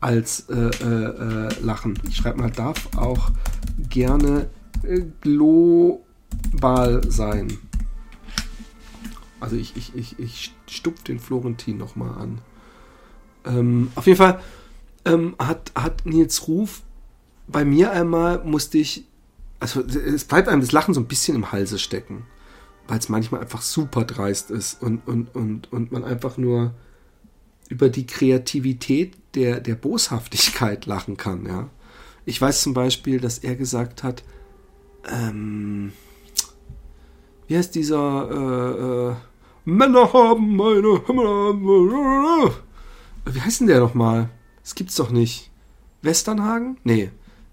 als 0.00 0.48
äh, 0.50 0.54
äh, 0.54 1.48
äh, 1.48 1.60
lachen. 1.60 1.98
Ich 2.08 2.16
schreibe 2.16 2.40
mal, 2.40 2.50
darf 2.50 2.88
auch 2.96 3.30
gerne 3.88 4.50
global 5.20 6.00
sein. 7.10 7.58
Also 9.40 9.56
ich, 9.56 9.76
ich, 9.76 9.94
ich, 9.96 10.18
ich 10.18 10.54
stupf 10.68 11.02
den 11.02 11.18
Florentin 11.18 11.76
nochmal 11.76 12.16
an. 12.20 12.40
Ähm, 13.44 13.90
auf 13.96 14.06
jeden 14.06 14.18
Fall 14.18 14.40
ähm, 15.04 15.34
hat, 15.38 15.72
hat 15.74 16.06
Nils 16.06 16.46
Ruf 16.46 16.82
bei 17.48 17.64
mir 17.64 17.92
einmal 17.92 18.42
musste 18.44 18.78
ich, 18.78 19.04
also 19.60 19.82
es 19.82 20.24
bleibt 20.24 20.48
einem 20.48 20.60
das 20.60 20.72
Lachen 20.72 20.94
so 20.94 21.00
ein 21.00 21.06
bisschen 21.06 21.36
im 21.36 21.52
Halse 21.52 21.78
stecken, 21.78 22.24
weil 22.88 22.98
es 22.98 23.08
manchmal 23.08 23.40
einfach 23.40 23.62
super 23.62 24.04
dreist 24.04 24.50
ist 24.50 24.82
und, 24.82 25.06
und, 25.06 25.34
und, 25.34 25.72
und 25.72 25.92
man 25.92 26.04
einfach 26.04 26.36
nur 26.36 26.74
über 27.68 27.88
die 27.88 28.06
Kreativität 28.06 29.16
der, 29.34 29.60
der 29.60 29.74
Boshaftigkeit 29.74 30.86
lachen 30.86 31.16
kann, 31.16 31.46
ja. 31.46 31.68
Ich 32.24 32.40
weiß 32.40 32.62
zum 32.62 32.74
Beispiel, 32.74 33.18
dass 33.18 33.38
er 33.38 33.56
gesagt 33.56 34.04
hat, 34.04 34.22
ähm, 35.10 35.92
wie 37.46 37.56
heißt 37.56 37.74
dieser, 37.74 38.30
äh, 38.30 39.10
äh, 39.10 39.14
Männer 39.64 40.12
haben 40.12 40.56
meine 40.56 41.02
Himmel. 41.06 42.52
Wie 43.24 43.40
heißt 43.40 43.60
denn 43.60 43.68
der 43.68 43.80
nochmal? 43.80 44.28
Das 44.62 44.74
gibt's 44.74 44.96
doch 44.96 45.10
nicht. 45.10 45.50
Westernhagen? 46.02 46.78
Nee. 46.82 47.10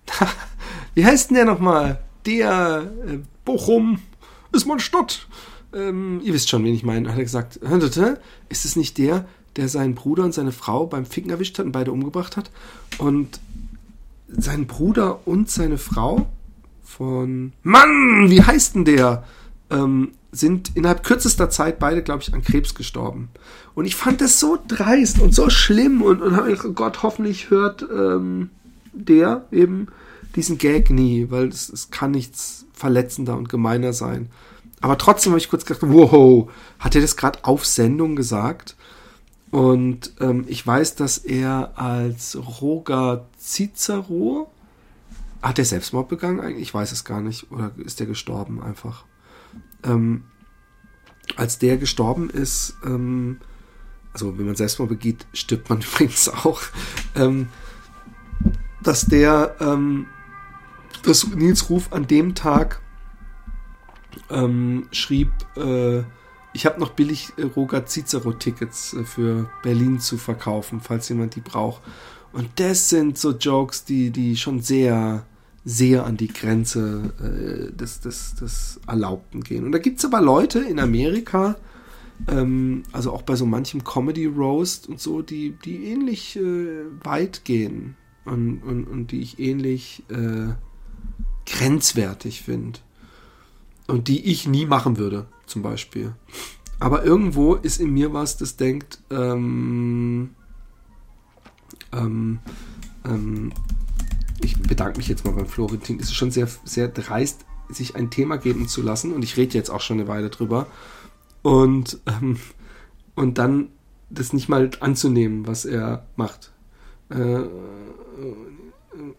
Wie 0.95 1.05
heißt 1.05 1.29
denn 1.29 1.35
der 1.35 1.45
nochmal? 1.45 1.99
Der 2.25 2.91
äh, 3.07 3.19
Bochum 3.45 3.99
ist 4.51 4.65
meine 4.65 4.79
Stadt. 4.79 5.27
Ähm, 5.73 6.19
ihr 6.23 6.33
wisst 6.33 6.49
schon, 6.49 6.63
wen 6.63 6.73
ich 6.73 6.83
meine. 6.83 7.09
Hat 7.09 7.17
er 7.17 7.23
gesagt, 7.23 7.59
ist 8.49 8.65
es 8.65 8.75
nicht 8.75 8.97
der, 8.97 9.27
der 9.55 9.69
seinen 9.69 9.93
Bruder 9.93 10.23
und 10.23 10.33
seine 10.33 10.51
Frau 10.51 10.87
beim 10.87 11.05
Ficken 11.05 11.29
erwischt 11.29 11.59
hat 11.59 11.65
und 11.67 11.71
beide 11.71 11.91
umgebracht 11.91 12.37
hat? 12.37 12.49
Und 12.97 13.39
sein 14.27 14.65
Bruder 14.65 15.27
und 15.27 15.49
seine 15.49 15.77
Frau 15.77 16.27
von. 16.89 17.53
Mann, 17.63 18.29
wie 18.29 18.41
heißt 18.41 18.75
denn 18.75 18.85
der? 18.85 19.23
Ähm, 19.69 20.11
sind 20.31 20.75
innerhalb 20.75 21.03
kürzester 21.03 21.49
Zeit 21.49 21.79
beide, 21.79 22.03
glaube 22.03 22.21
ich, 22.21 22.33
an 22.33 22.43
Krebs 22.43 22.75
gestorben. 22.75 23.29
Und 23.75 23.85
ich 23.85 23.95
fand 23.95 24.21
das 24.21 24.39
so 24.39 24.57
dreist 24.67 25.19
und 25.19 25.33
so 25.33 25.49
schlimm 25.49 26.01
und, 26.01 26.21
und 26.21 26.37
oh 26.37 26.71
Gott, 26.71 27.01
hoffentlich 27.01 27.49
hört 27.49 27.83
ähm, 27.83 28.49
der 28.93 29.45
eben 29.51 29.87
diesen 30.35 30.57
Gag 30.57 30.89
nie, 30.89 31.27
weil 31.29 31.47
es, 31.47 31.69
es 31.69 31.89
kann 31.89 32.11
nichts 32.11 32.65
verletzender 32.73 33.37
und 33.37 33.49
gemeiner 33.49 33.93
sein. 33.93 34.29
Aber 34.81 34.97
trotzdem 34.97 35.31
habe 35.31 35.39
ich 35.39 35.49
kurz 35.49 35.65
gedacht, 35.65 35.83
wow, 35.87 36.49
hat 36.79 36.95
er 36.95 37.01
das 37.01 37.17
gerade 37.17 37.39
auf 37.43 37.65
Sendung 37.65 38.15
gesagt? 38.15 38.75
Und 39.51 40.13
ähm, 40.19 40.45
ich 40.47 40.65
weiß, 40.65 40.95
dass 40.95 41.17
er 41.17 41.73
als 41.75 42.37
Roger 42.61 43.25
Cicero 43.39 44.51
hat 45.41 45.59
er 45.59 45.65
Selbstmord 45.65 46.09
begangen 46.09 46.39
eigentlich? 46.39 46.63
Ich 46.63 46.73
weiß 46.73 46.91
es 46.91 47.05
gar 47.05 47.21
nicht. 47.21 47.51
Oder 47.51 47.71
ist 47.77 47.99
der 47.99 48.07
gestorben 48.07 48.61
einfach? 48.61 49.05
Ähm, 49.83 50.25
als 51.35 51.59
der 51.59 51.77
gestorben 51.77 52.29
ist, 52.29 52.75
ähm, 52.83 53.39
also 54.13 54.37
wenn 54.37 54.45
man 54.45 54.55
Selbstmord 54.55 54.89
begeht, 54.89 55.25
stirbt 55.33 55.69
man 55.69 55.81
übrigens 55.93 56.29
auch, 56.29 56.61
ähm, 57.15 57.47
dass 58.83 59.05
der, 59.05 59.55
ähm, 59.59 60.07
dass 61.03 61.27
Nils 61.27 61.69
Ruf 61.69 61.91
an 61.93 62.07
dem 62.07 62.35
Tag 62.35 62.81
ähm, 64.29 64.87
schrieb, 64.91 65.31
äh, 65.55 66.03
ich 66.53 66.65
habe 66.65 66.79
noch 66.79 66.91
billig 66.91 67.31
äh, 67.37 67.43
Roger 67.43 67.85
Cicero-Tickets 67.85 68.93
äh, 68.93 69.03
für 69.03 69.49
Berlin 69.63 69.99
zu 69.99 70.17
verkaufen, 70.17 70.81
falls 70.81 71.09
jemand 71.09 71.35
die 71.35 71.41
braucht. 71.41 71.81
Und 72.31 72.49
das 72.57 72.89
sind 72.89 73.17
so 73.17 73.31
Jokes, 73.31 73.85
die, 73.85 74.11
die 74.11 74.37
schon 74.37 74.61
sehr, 74.61 75.25
sehr 75.65 76.05
an 76.05 76.17
die 76.17 76.27
Grenze 76.27 77.13
äh, 77.19 77.75
des, 77.75 78.01
des, 78.01 78.35
des 78.35 78.79
Erlaubten 78.87 79.41
gehen. 79.41 79.65
Und 79.65 79.71
da 79.71 79.79
gibt 79.79 79.99
es 79.99 80.05
aber 80.05 80.21
Leute 80.21 80.59
in 80.59 80.79
Amerika, 80.79 81.55
ähm, 82.27 82.83
also 82.91 83.13
auch 83.13 83.23
bei 83.23 83.35
so 83.35 83.45
manchem 83.45 83.83
Comedy 83.83 84.25
Roast 84.25 84.87
und 84.87 84.99
so, 84.99 85.21
die, 85.21 85.55
die 85.65 85.85
ähnlich 85.85 86.35
äh, 86.35 86.85
weit 87.03 87.45
gehen 87.45 87.95
und, 88.25 88.61
und, 88.61 88.85
und 88.85 89.11
die 89.11 89.21
ich 89.21 89.39
ähnlich 89.39 90.03
äh, 90.09 90.53
grenzwertig 91.45 92.41
finde. 92.41 92.79
Und 93.87 94.07
die 94.07 94.25
ich 94.25 94.47
nie 94.47 94.67
machen 94.67 94.97
würde, 94.97 95.25
zum 95.47 95.63
Beispiel. 95.63 96.13
Aber 96.79 97.03
irgendwo 97.03 97.55
ist 97.55 97.81
in 97.81 97.91
mir 97.91 98.13
was, 98.13 98.37
das 98.37 98.55
denkt, 98.55 98.99
ähm, 99.09 100.29
ähm, 101.93 102.39
ähm, 103.05 103.51
ich 104.41 104.59
bedanke 104.61 104.97
mich 104.97 105.07
jetzt 105.07 105.25
mal 105.25 105.33
beim 105.33 105.47
Florentin. 105.47 105.99
Es 105.99 106.07
ist 106.07 106.15
schon 106.15 106.31
sehr, 106.31 106.47
sehr 106.63 106.87
dreist, 106.87 107.45
sich 107.69 107.95
ein 107.95 108.09
Thema 108.09 108.37
geben 108.37 108.67
zu 108.67 108.81
lassen. 108.81 109.13
Und 109.13 109.23
ich 109.23 109.37
rede 109.37 109.55
jetzt 109.55 109.69
auch 109.69 109.81
schon 109.81 109.99
eine 109.99 110.07
Weile 110.07 110.29
drüber. 110.29 110.67
Und, 111.41 111.99
ähm, 112.05 112.37
und 113.15 113.37
dann 113.37 113.69
das 114.09 114.33
nicht 114.33 114.49
mal 114.49 114.71
anzunehmen, 114.79 115.45
was 115.45 115.65
er 115.65 116.05
macht. 116.15 116.51
Äh, 117.09 117.43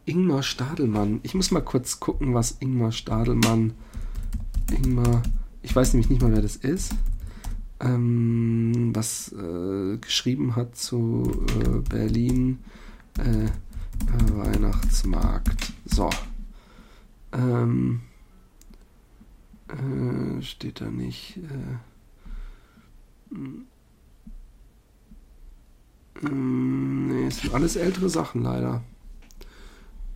Ingmar 0.05 0.43
Stadelmann. 0.43 1.21
Ich 1.23 1.35
muss 1.35 1.51
mal 1.51 1.61
kurz 1.61 2.01
gucken, 2.01 2.35
was 2.35 2.57
Ingmar 2.61 2.93
Stadelmann. 2.93 3.75
Ingmar. 4.71 5.23
Ich 5.63 5.75
weiß 5.75 5.93
nämlich 5.93 6.11
nicht 6.11 6.23
mal, 6.23 6.33
wer 6.33 6.43
das 6.43 6.57
ist. 6.57 6.95
Ähm, 7.81 8.91
was 8.95 9.33
äh, 9.33 9.97
geschrieben 9.99 10.55
hat 10.57 10.77
zu 10.77 11.47
äh, 11.65 11.79
Berlin. 11.89 12.59
Äh, 13.19 13.49
Weihnachtsmarkt. 14.33 15.73
So. 15.85 16.11
Ähm, 17.33 18.01
äh, 19.69 20.43
steht 20.43 20.81
da 20.81 20.91
nicht. 20.91 21.39
Äh, 21.39 21.79
nee, 26.23 27.27
es 27.27 27.41
sind 27.41 27.55
alles 27.55 27.77
ältere 27.77 28.09
Sachen 28.09 28.43
leider. 28.43 28.83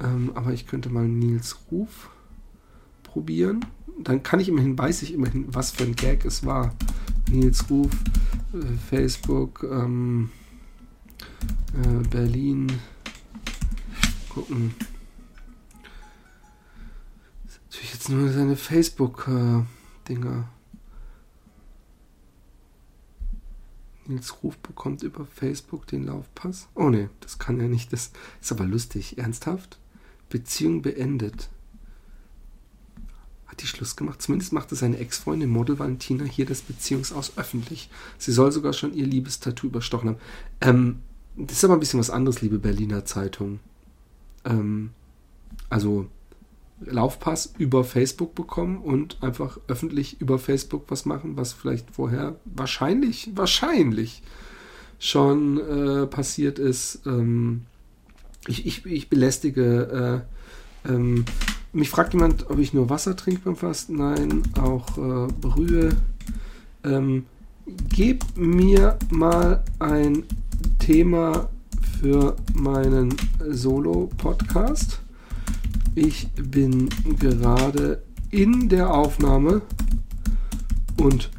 Ähm, 0.03 0.33
aber 0.35 0.53
ich 0.53 0.67
könnte 0.67 0.89
mal 0.89 1.07
Nils 1.07 1.57
Ruf 1.71 2.11
probieren. 3.05 3.65
Dann 3.99 4.23
kann 4.23 4.41
ich 4.41 4.49
immerhin, 4.49 4.77
weiß 4.77 5.03
ich 5.03 5.15
immerhin, 5.15 5.47
was 5.55 5.71
für 5.71 5.85
ein 5.85 5.97
Gag 5.97 6.25
es 6.25 6.45
war. 6.45 6.75
Nils 7.31 7.71
Ruf, 7.71 7.91
äh, 8.53 8.77
Facebook, 8.91 9.63
ähm, 9.71 10.31
äh, 11.75 12.09
Berlin. 12.09 12.73
Gucken. 14.29 14.75
Das 17.45 17.55
ist 17.55 17.61
natürlich 17.71 17.93
jetzt 17.93 18.09
nur 18.09 18.31
seine 18.31 18.57
Facebook-Dinger. 18.57 20.39
Äh, 20.39 20.55
Nils 24.07 24.43
Ruf 24.43 24.59
bekommt 24.59 25.03
über 25.03 25.25
Facebook 25.25 25.87
den 25.87 26.05
Laufpass. 26.05 26.69
Oh 26.75 26.91
ne, 26.91 27.09
das 27.21 27.39
kann 27.39 27.59
er 27.61 27.69
nicht. 27.69 27.93
Das 27.93 28.13
ist 28.41 28.53
aber 28.53 28.65
lustig. 28.65 29.19
Ernsthaft? 29.19 29.79
Beziehung 30.29 30.83
beendet. 30.83 31.49
Hat 33.47 33.63
die 33.63 33.67
Schluss 33.67 33.97
gemacht? 33.97 34.23
Zumindest 34.23 34.53
machte 34.53 34.75
seine 34.75 34.99
Ex-Freundin 34.99 35.51
Model 35.51 35.79
Valentina 35.79 36.25
hier 36.25 36.47
das 36.47 36.63
Beziehungsaus 36.63 37.37
öffentlich. 37.37 37.91
Sie 38.19 38.33
soll 38.33 38.53
sogar 38.53 38.73
schon 38.73 38.95
ihr 38.95 39.07
Liebestattoo 39.07 39.67
überstochen 39.67 40.11
haben. 40.11 40.19
Ähm, 40.61 40.97
das 41.37 41.59
ist 41.59 41.65
aber 41.65 41.75
ein 41.75 41.81
bisschen 41.81 42.01
was 42.01 42.11
anderes, 42.11 42.41
liebe 42.41 42.59
Berliner 42.59 43.05
Zeitung. 43.05 43.61
Ähm, 44.45 44.91
also 45.69 46.07
Laufpass 46.81 47.55
über 47.59 47.85
Facebook 47.85 48.35
bekommen 48.35 48.79
und 48.79 49.23
einfach 49.23 49.59
öffentlich 49.69 50.21
über 50.21 50.39
Facebook 50.39 50.85
was 50.89 51.05
machen, 51.05 51.37
was 51.37 51.53
vielleicht 51.53 51.91
vorher 51.91 52.37
wahrscheinlich, 52.45 53.31
wahrscheinlich 53.35 54.23
schon 54.99 55.59
äh, 55.59 56.07
passiert 56.07 56.59
ist. 56.59 57.03
Ähm, 57.07 57.63
ich, 58.47 58.67
ich, 58.67 58.87
ich 58.87 59.09
belästige. 59.09 60.25
Äh, 60.87 60.89
ähm, 60.89 61.25
mich 61.75 61.91
fragt 61.91 62.15
jemand, 62.15 62.49
ob 62.51 62.59
ich 62.59 62.73
nur 62.73 62.89
Wasser 62.89 63.17
trinke 63.17 63.43
beim 63.45 63.57
Fasten. 63.57 63.97
Nein, 63.97 64.43
auch 64.61 64.97
äh, 64.97 65.33
Brühe. 65.41 65.91
Ähm, 66.85 67.27
gib 67.89 68.25
mir 68.37 68.99
mal 69.11 69.63
ein 69.79 70.25
Thema 70.79 71.49
für 72.01 72.37
meinen 72.55 73.15
Solo-Podcast. 73.41 75.01
Ich 75.95 76.29
bin 76.33 76.89
gerade 77.19 78.03
in 78.31 78.69
der 78.69 78.93
Aufnahme 78.93 79.63
und 80.97 81.31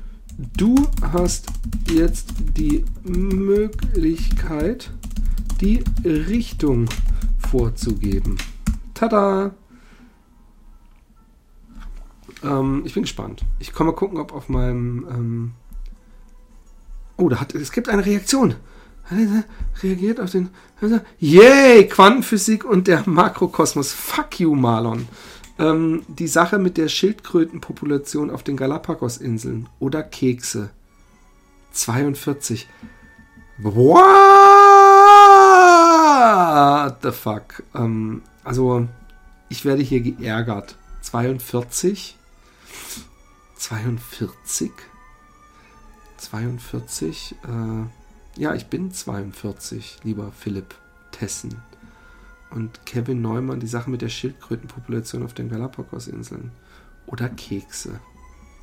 du 0.57 0.75
hast 1.01 1.47
jetzt 1.93 2.33
die 2.57 2.83
Möglichkeit, 3.03 4.91
die 5.61 5.83
Richtung 6.03 6.87
vorzugeben. 7.37 8.37
Tada! 8.93 9.53
Ähm, 12.45 12.83
ich 12.85 12.93
bin 12.93 13.03
gespannt. 13.03 13.43
Ich 13.59 13.73
kann 13.73 13.87
mal 13.87 13.93
gucken, 13.93 14.17
ob 14.19 14.33
auf 14.33 14.49
meinem. 14.49 15.07
Ähm 15.09 15.51
oh, 17.17 17.29
da 17.29 17.39
hat, 17.39 17.55
es 17.55 17.71
gibt 17.71 17.89
eine 17.89 18.05
Reaktion 18.05 18.55
reagiert 19.83 20.19
auf 20.19 20.31
den. 20.31 20.49
Yay! 21.19 21.87
Quantenphysik 21.87 22.65
und 22.65 22.87
der 22.87 23.07
Makrokosmos. 23.07 23.93
Fuck 23.93 24.39
you, 24.39 24.55
Marlon. 24.55 25.07
Ähm, 25.57 26.03
die 26.07 26.27
Sache 26.27 26.59
mit 26.59 26.77
der 26.77 26.89
Schildkrötenpopulation 26.89 28.29
auf 28.29 28.43
den 28.43 28.57
Galapagos-Inseln 28.57 29.69
oder 29.79 30.03
Kekse. 30.03 30.69
42. 31.71 32.67
What 33.59 33.77
the 37.03 37.11
fuck? 37.11 37.63
Ähm, 37.73 38.21
also, 38.43 38.87
ich 39.49 39.63
werde 39.65 39.81
hier 39.81 40.01
geärgert. 40.01 40.75
42? 41.01 42.17
42? 43.55 44.71
42? 46.17 47.35
Äh. 47.43 48.39
Ja, 48.39 48.53
ich 48.53 48.67
bin 48.67 48.91
42, 48.91 49.99
lieber 50.03 50.31
Philipp 50.31 50.75
Tessen. 51.11 51.55
Und 52.49 52.85
Kevin 52.85 53.21
Neumann, 53.21 53.59
die 53.59 53.67
Sache 53.67 53.89
mit 53.89 54.01
der 54.01 54.09
Schildkrötenpopulation 54.09 55.23
auf 55.23 55.33
den 55.33 55.49
Galapagos-Inseln. 55.49 56.51
Oder 57.05 57.29
Kekse. 57.29 57.99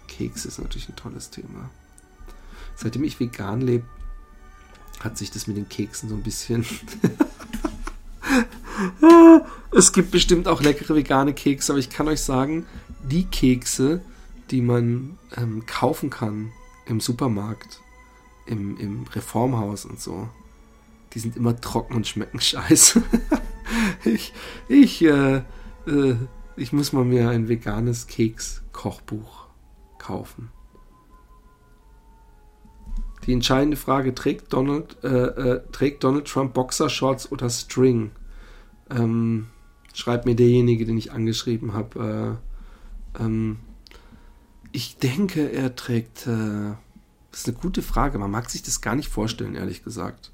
Kekse 0.09 0.49
ist 0.49 0.59
natürlich 0.59 0.89
ein 0.89 0.97
tolles 0.97 1.31
Thema. 1.31 1.71
Seitdem 2.77 3.05
ich 3.05 3.19
vegan 3.19 3.61
lebe, 3.61 3.87
hat 5.01 5.17
sich 5.19 5.31
das 5.31 5.47
mit 5.47 5.57
den 5.57 5.69
Keksen 5.69 6.09
so 6.09 6.15
ein 6.15 6.23
bisschen. 6.23 6.67
es 9.73 9.93
gibt 9.93 10.11
bestimmt 10.11 10.49
auch 10.49 10.62
leckere 10.62 10.95
vegane 10.95 11.33
Kekse, 11.33 11.73
aber 11.73 11.81
ich 11.81 11.91
kann 11.91 12.09
euch 12.09 12.20
sagen, 12.20 12.66
die 13.03 13.25
Kekse, 13.25 14.03
die 14.51 14.61
man 14.61 15.18
ähm, 15.37 15.64
kaufen 15.66 16.11
kann 16.11 16.53
im 16.87 17.01
Supermarkt, 17.01 17.81
im, 18.47 18.77
im 18.79 19.05
Reformhaus 19.05 19.85
und 19.85 20.01
so, 20.01 20.29
die 21.14 21.18
sind 21.18 21.37
immer 21.37 21.59
trocken 21.61 21.95
und 21.95 22.07
schmecken 22.07 22.41
scheiße. 22.41 23.03
ich, 24.05 24.33
ich, 24.68 25.03
äh, 25.03 25.43
äh, 25.87 26.16
Ich 26.57 26.73
muss 26.73 26.93
mal 26.93 27.05
mir 27.05 27.31
ein 27.31 27.49
veganes 27.49 28.07
Keks-Kochbuch 28.07 29.47
kaufen. 29.99 30.51
Die 33.27 33.33
entscheidende 33.33 33.77
Frage: 33.77 34.14
Trägt 34.14 34.53
Donald, 34.53 35.03
äh, 35.03 35.09
äh, 35.09 35.62
trägt 35.70 36.05
Donald 36.05 36.27
Trump 36.27 36.55
Boxershorts 36.55 37.31
oder 37.31 37.49
String? 37.49 38.11
Ähm, 38.91 39.47
schreibt 39.93 40.26
mir 40.26 40.34
derjenige, 40.34 40.86
den 40.86 40.99
ich 40.99 41.12
angeschrieben 41.12 41.74
habe. 41.74 42.40
Äh, 43.18 43.22
ähm, 43.22 43.59
ich 44.72 44.97
denke, 44.97 45.53
er 45.53 45.76
trägt. 45.76 46.26
Äh, 46.26 46.74
das 47.30 47.40
ist 47.40 47.49
eine 47.49 47.57
gute 47.57 47.82
Frage. 47.82 48.18
Man 48.18 48.30
mag 48.30 48.51
sich 48.51 48.62
das 48.62 48.80
gar 48.80 48.95
nicht 48.95 49.09
vorstellen, 49.09 49.55
ehrlich 49.55 49.84
gesagt. 49.84 50.32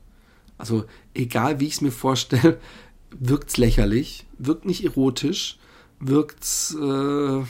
Also, 0.56 0.84
egal 1.14 1.60
wie 1.60 1.66
ich 1.66 1.74
es 1.74 1.80
mir 1.80 1.92
vorstelle, 1.92 2.58
wirkt 3.10 3.50
es 3.50 3.56
lächerlich, 3.56 4.26
wirkt 4.38 4.64
nicht 4.64 4.84
erotisch, 4.84 5.58
wirkt 6.00 6.44
äh, 6.80 7.42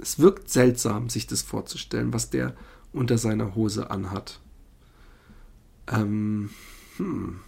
es 0.00 0.18
wirkt 0.18 0.50
seltsam, 0.50 1.08
sich 1.08 1.26
das 1.26 1.42
vorzustellen, 1.42 2.12
was 2.12 2.30
der 2.30 2.54
unter 2.92 3.18
seiner 3.18 3.54
Hose 3.54 3.90
anhat. 3.90 4.40
Ähm, 5.90 6.50
hm. 6.96 7.40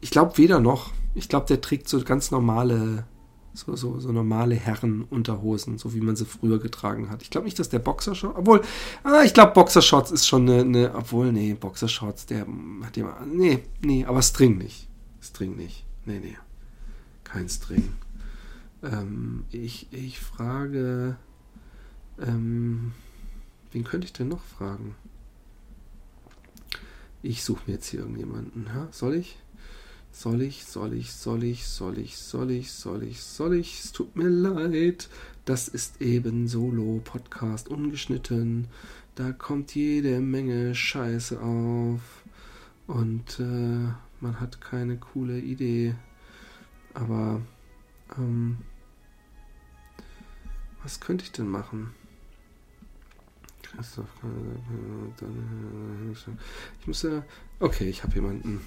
Ich 0.00 0.10
glaube 0.10 0.38
weder 0.38 0.60
noch. 0.60 0.92
Ich 1.18 1.28
glaube, 1.28 1.46
der 1.46 1.60
trägt 1.60 1.88
so 1.88 2.02
ganz 2.02 2.30
normale, 2.30 3.06
so, 3.52 3.76
so, 3.76 4.00
so 4.00 4.12
normale 4.12 4.54
Herrenunterhosen, 4.54 5.78
so 5.78 5.94
wie 5.94 6.00
man 6.00 6.16
sie 6.16 6.24
früher 6.24 6.58
getragen 6.58 7.10
hat. 7.10 7.22
Ich 7.22 7.30
glaube 7.30 7.44
nicht, 7.44 7.58
dass 7.58 7.68
der 7.68 7.80
Boxershorts, 7.80 8.38
obwohl, 8.38 8.62
ah, 9.04 9.22
ich 9.24 9.34
glaube, 9.34 9.52
Boxershorts 9.52 10.10
ist 10.10 10.26
schon 10.26 10.48
eine, 10.48 10.60
eine, 10.60 10.94
obwohl, 10.94 11.32
nee, 11.32 11.54
Boxershorts, 11.54 12.26
der 12.26 12.46
hat 12.82 12.96
ja, 12.96 13.26
nee, 13.26 13.64
nee, 13.80 14.04
aber 14.04 14.22
String 14.22 14.58
nicht. 14.58 14.88
String 15.20 15.56
nicht. 15.56 15.84
Nee, 16.06 16.20
nee. 16.20 16.36
Kein 17.24 17.48
String. 17.48 17.92
Ähm, 18.82 19.44
ich, 19.50 19.88
ich 19.92 20.20
frage, 20.20 21.16
ähm, 22.20 22.92
Wen 23.72 23.84
könnte 23.84 24.06
ich 24.06 24.12
denn 24.12 24.28
noch 24.28 24.42
fragen? 24.42 24.94
Ich 27.22 27.42
suche 27.42 27.62
mir 27.66 27.74
jetzt 27.74 27.88
hier 27.88 28.00
irgendjemanden. 28.00 28.66
Ja? 28.66 28.88
Soll 28.92 29.14
ich? 29.14 29.38
Soll 30.18 30.42
ich, 30.42 30.64
soll 30.64 30.94
ich, 30.94 31.12
soll 31.12 31.44
ich, 31.44 31.64
soll 31.68 31.96
ich, 31.96 32.18
soll 32.18 32.50
ich, 32.50 32.72
soll 32.72 33.04
ich, 33.04 33.22
soll 33.22 33.54
ich? 33.54 33.84
Es 33.84 33.92
tut 33.92 34.16
mir 34.16 34.28
leid. 34.28 35.08
Das 35.44 35.68
ist 35.68 36.02
eben 36.02 36.48
Solo-Podcast 36.48 37.68
ungeschnitten. 37.68 38.66
Da 39.14 39.30
kommt 39.30 39.76
jede 39.76 40.18
Menge 40.18 40.74
Scheiße 40.74 41.40
auf. 41.40 42.24
Und 42.88 43.38
äh, 43.38 43.92
man 44.18 44.40
hat 44.40 44.60
keine 44.60 44.96
coole 44.96 45.38
Idee. 45.38 45.94
Aber 46.94 47.40
ähm, 48.18 48.58
was 50.82 50.98
könnte 50.98 51.26
ich 51.26 51.30
denn 51.30 51.48
machen? 51.48 51.94
Ich 56.80 56.86
muss 56.88 57.02
ja. 57.04 57.22
Okay, 57.60 57.88
ich 57.88 58.02
habe 58.02 58.16
jemanden. 58.16 58.60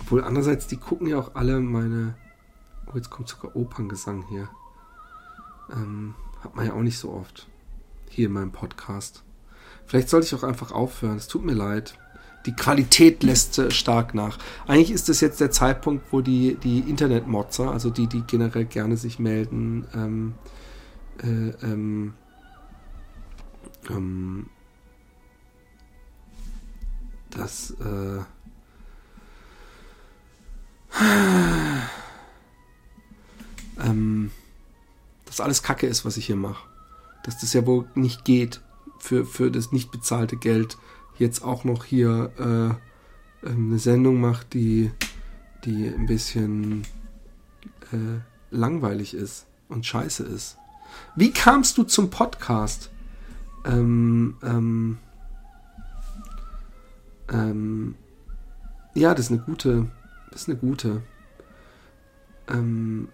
Obwohl, 0.00 0.24
andererseits, 0.24 0.66
die 0.66 0.76
gucken 0.76 1.06
ja 1.06 1.18
auch 1.18 1.34
alle 1.34 1.60
meine. 1.60 2.14
Oh, 2.86 2.96
jetzt 2.96 3.10
kommt 3.10 3.28
sogar 3.28 3.54
Operngesang 3.54 4.24
hier. 4.28 4.48
Ähm, 5.72 6.14
hat 6.42 6.56
man 6.56 6.66
ja 6.66 6.72
auch 6.72 6.82
nicht 6.82 6.98
so 6.98 7.12
oft. 7.12 7.48
Hier 8.08 8.26
in 8.26 8.32
meinem 8.32 8.52
Podcast. 8.52 9.22
Vielleicht 9.86 10.08
sollte 10.08 10.26
ich 10.26 10.34
auch 10.34 10.42
einfach 10.42 10.72
aufhören. 10.72 11.16
Es 11.16 11.28
tut 11.28 11.44
mir 11.44 11.54
leid. 11.54 11.98
Die 12.46 12.52
Qualität 12.52 13.22
lässt 13.22 13.58
äh, 13.58 13.70
stark 13.70 14.14
nach. 14.14 14.38
Eigentlich 14.66 14.90
ist 14.90 15.08
das 15.08 15.20
jetzt 15.20 15.40
der 15.40 15.50
Zeitpunkt, 15.50 16.12
wo 16.12 16.22
die, 16.22 16.56
die 16.56 16.80
Internetmotzer, 16.80 17.70
also 17.70 17.90
die, 17.90 18.06
die 18.06 18.22
generell 18.22 18.64
gerne 18.64 18.96
sich 18.96 19.18
melden, 19.18 19.86
ähm, 19.94 20.34
äh, 21.22 21.50
ähm, 21.64 22.14
ähm, 23.90 24.46
dass 27.30 27.72
äh, 27.72 28.20
ähm, 33.80 34.30
dass 35.26 35.40
alles 35.40 35.62
Kacke 35.62 35.86
ist, 35.86 36.04
was 36.04 36.16
ich 36.16 36.26
hier 36.26 36.36
mache. 36.36 36.68
Dass 37.24 37.38
das 37.38 37.52
ja 37.52 37.66
wohl 37.66 37.86
nicht 37.94 38.24
geht, 38.24 38.60
für, 38.98 39.24
für 39.24 39.50
das 39.50 39.72
nicht 39.72 39.90
bezahlte 39.90 40.36
Geld 40.36 40.76
jetzt 41.18 41.42
auch 41.42 41.64
noch 41.64 41.84
hier 41.84 42.32
äh, 42.38 43.46
ähm, 43.46 43.68
eine 43.68 43.78
Sendung 43.78 44.20
macht, 44.20 44.54
die, 44.54 44.90
die 45.64 45.86
ein 45.86 46.06
bisschen 46.06 46.82
äh, 47.92 48.20
langweilig 48.50 49.14
ist 49.14 49.46
und 49.68 49.86
scheiße 49.86 50.24
ist. 50.24 50.56
Wie 51.14 51.30
kamst 51.30 51.78
du 51.78 51.84
zum 51.84 52.10
Podcast? 52.10 52.90
Ähm, 53.64 54.36
ähm, 54.42 54.98
ähm, 57.30 57.94
ja, 58.94 59.14
das 59.14 59.26
ist 59.26 59.32
eine 59.32 59.42
gute, 59.42 59.86
das 60.30 60.42
ist 60.42 60.48
eine 60.48 60.58
gute, 60.58 61.02
ähm, 62.48 63.08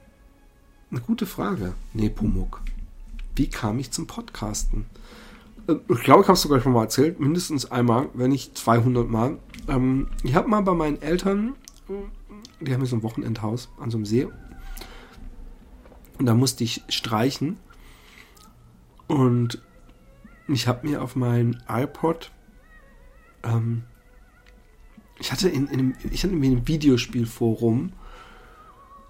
eine 0.91 1.01
gute 1.01 1.27
Frage. 1.27 1.75
Nepomuk. 1.93 2.63
Wie 3.35 3.49
kam 3.49 3.79
ich 3.79 3.91
zum 3.91 4.07
Podcasten? 4.07 4.87
Äh, 5.69 5.77
ich 5.89 6.01
glaube, 6.01 6.23
ich 6.23 6.29
habe 6.29 6.33
es 6.33 6.43
sogar 6.43 6.61
schon 6.61 6.73
mal 6.73 6.85
erzählt, 6.85 7.21
mindestens 7.21 7.71
einmal, 7.71 8.09
wenn 8.15 8.31
nicht 8.31 8.57
200 8.57 9.09
Mal. 9.09 9.39
Ähm, 9.69 10.09
ich 10.23 10.35
habe 10.35 10.49
mal 10.49 10.63
bei 10.63 10.75
meinen 10.75 11.01
Eltern, 11.01 11.55
die 12.61 12.73
haben 12.73 12.81
hier 12.81 12.87
so 12.87 12.97
ein 12.97 13.03
Wochenendhaus 13.03 13.69
an 13.79 13.91
so 13.91 13.99
einem 13.99 14.07
See. 14.07 14.27
Und 16.19 16.27
da 16.27 16.35
musste 16.35 16.65
ich 16.65 16.83
streichen. 16.89 17.59
Und 19.07 19.63
ich 20.49 20.67
habe 20.67 20.87
mir 20.87 21.03
auf 21.03 21.17
mein 21.17 21.63
iPod, 21.69 22.33
ähm, 23.43 23.85
ich 25.19 25.33
hatte 25.33 25.49
in, 25.49 25.67
in 25.69 25.79
einem, 25.79 25.95
ich 26.11 26.23
hatte 26.23 26.35
in 26.35 26.45
einem 26.45 26.69
Videospielforum, 26.69 27.93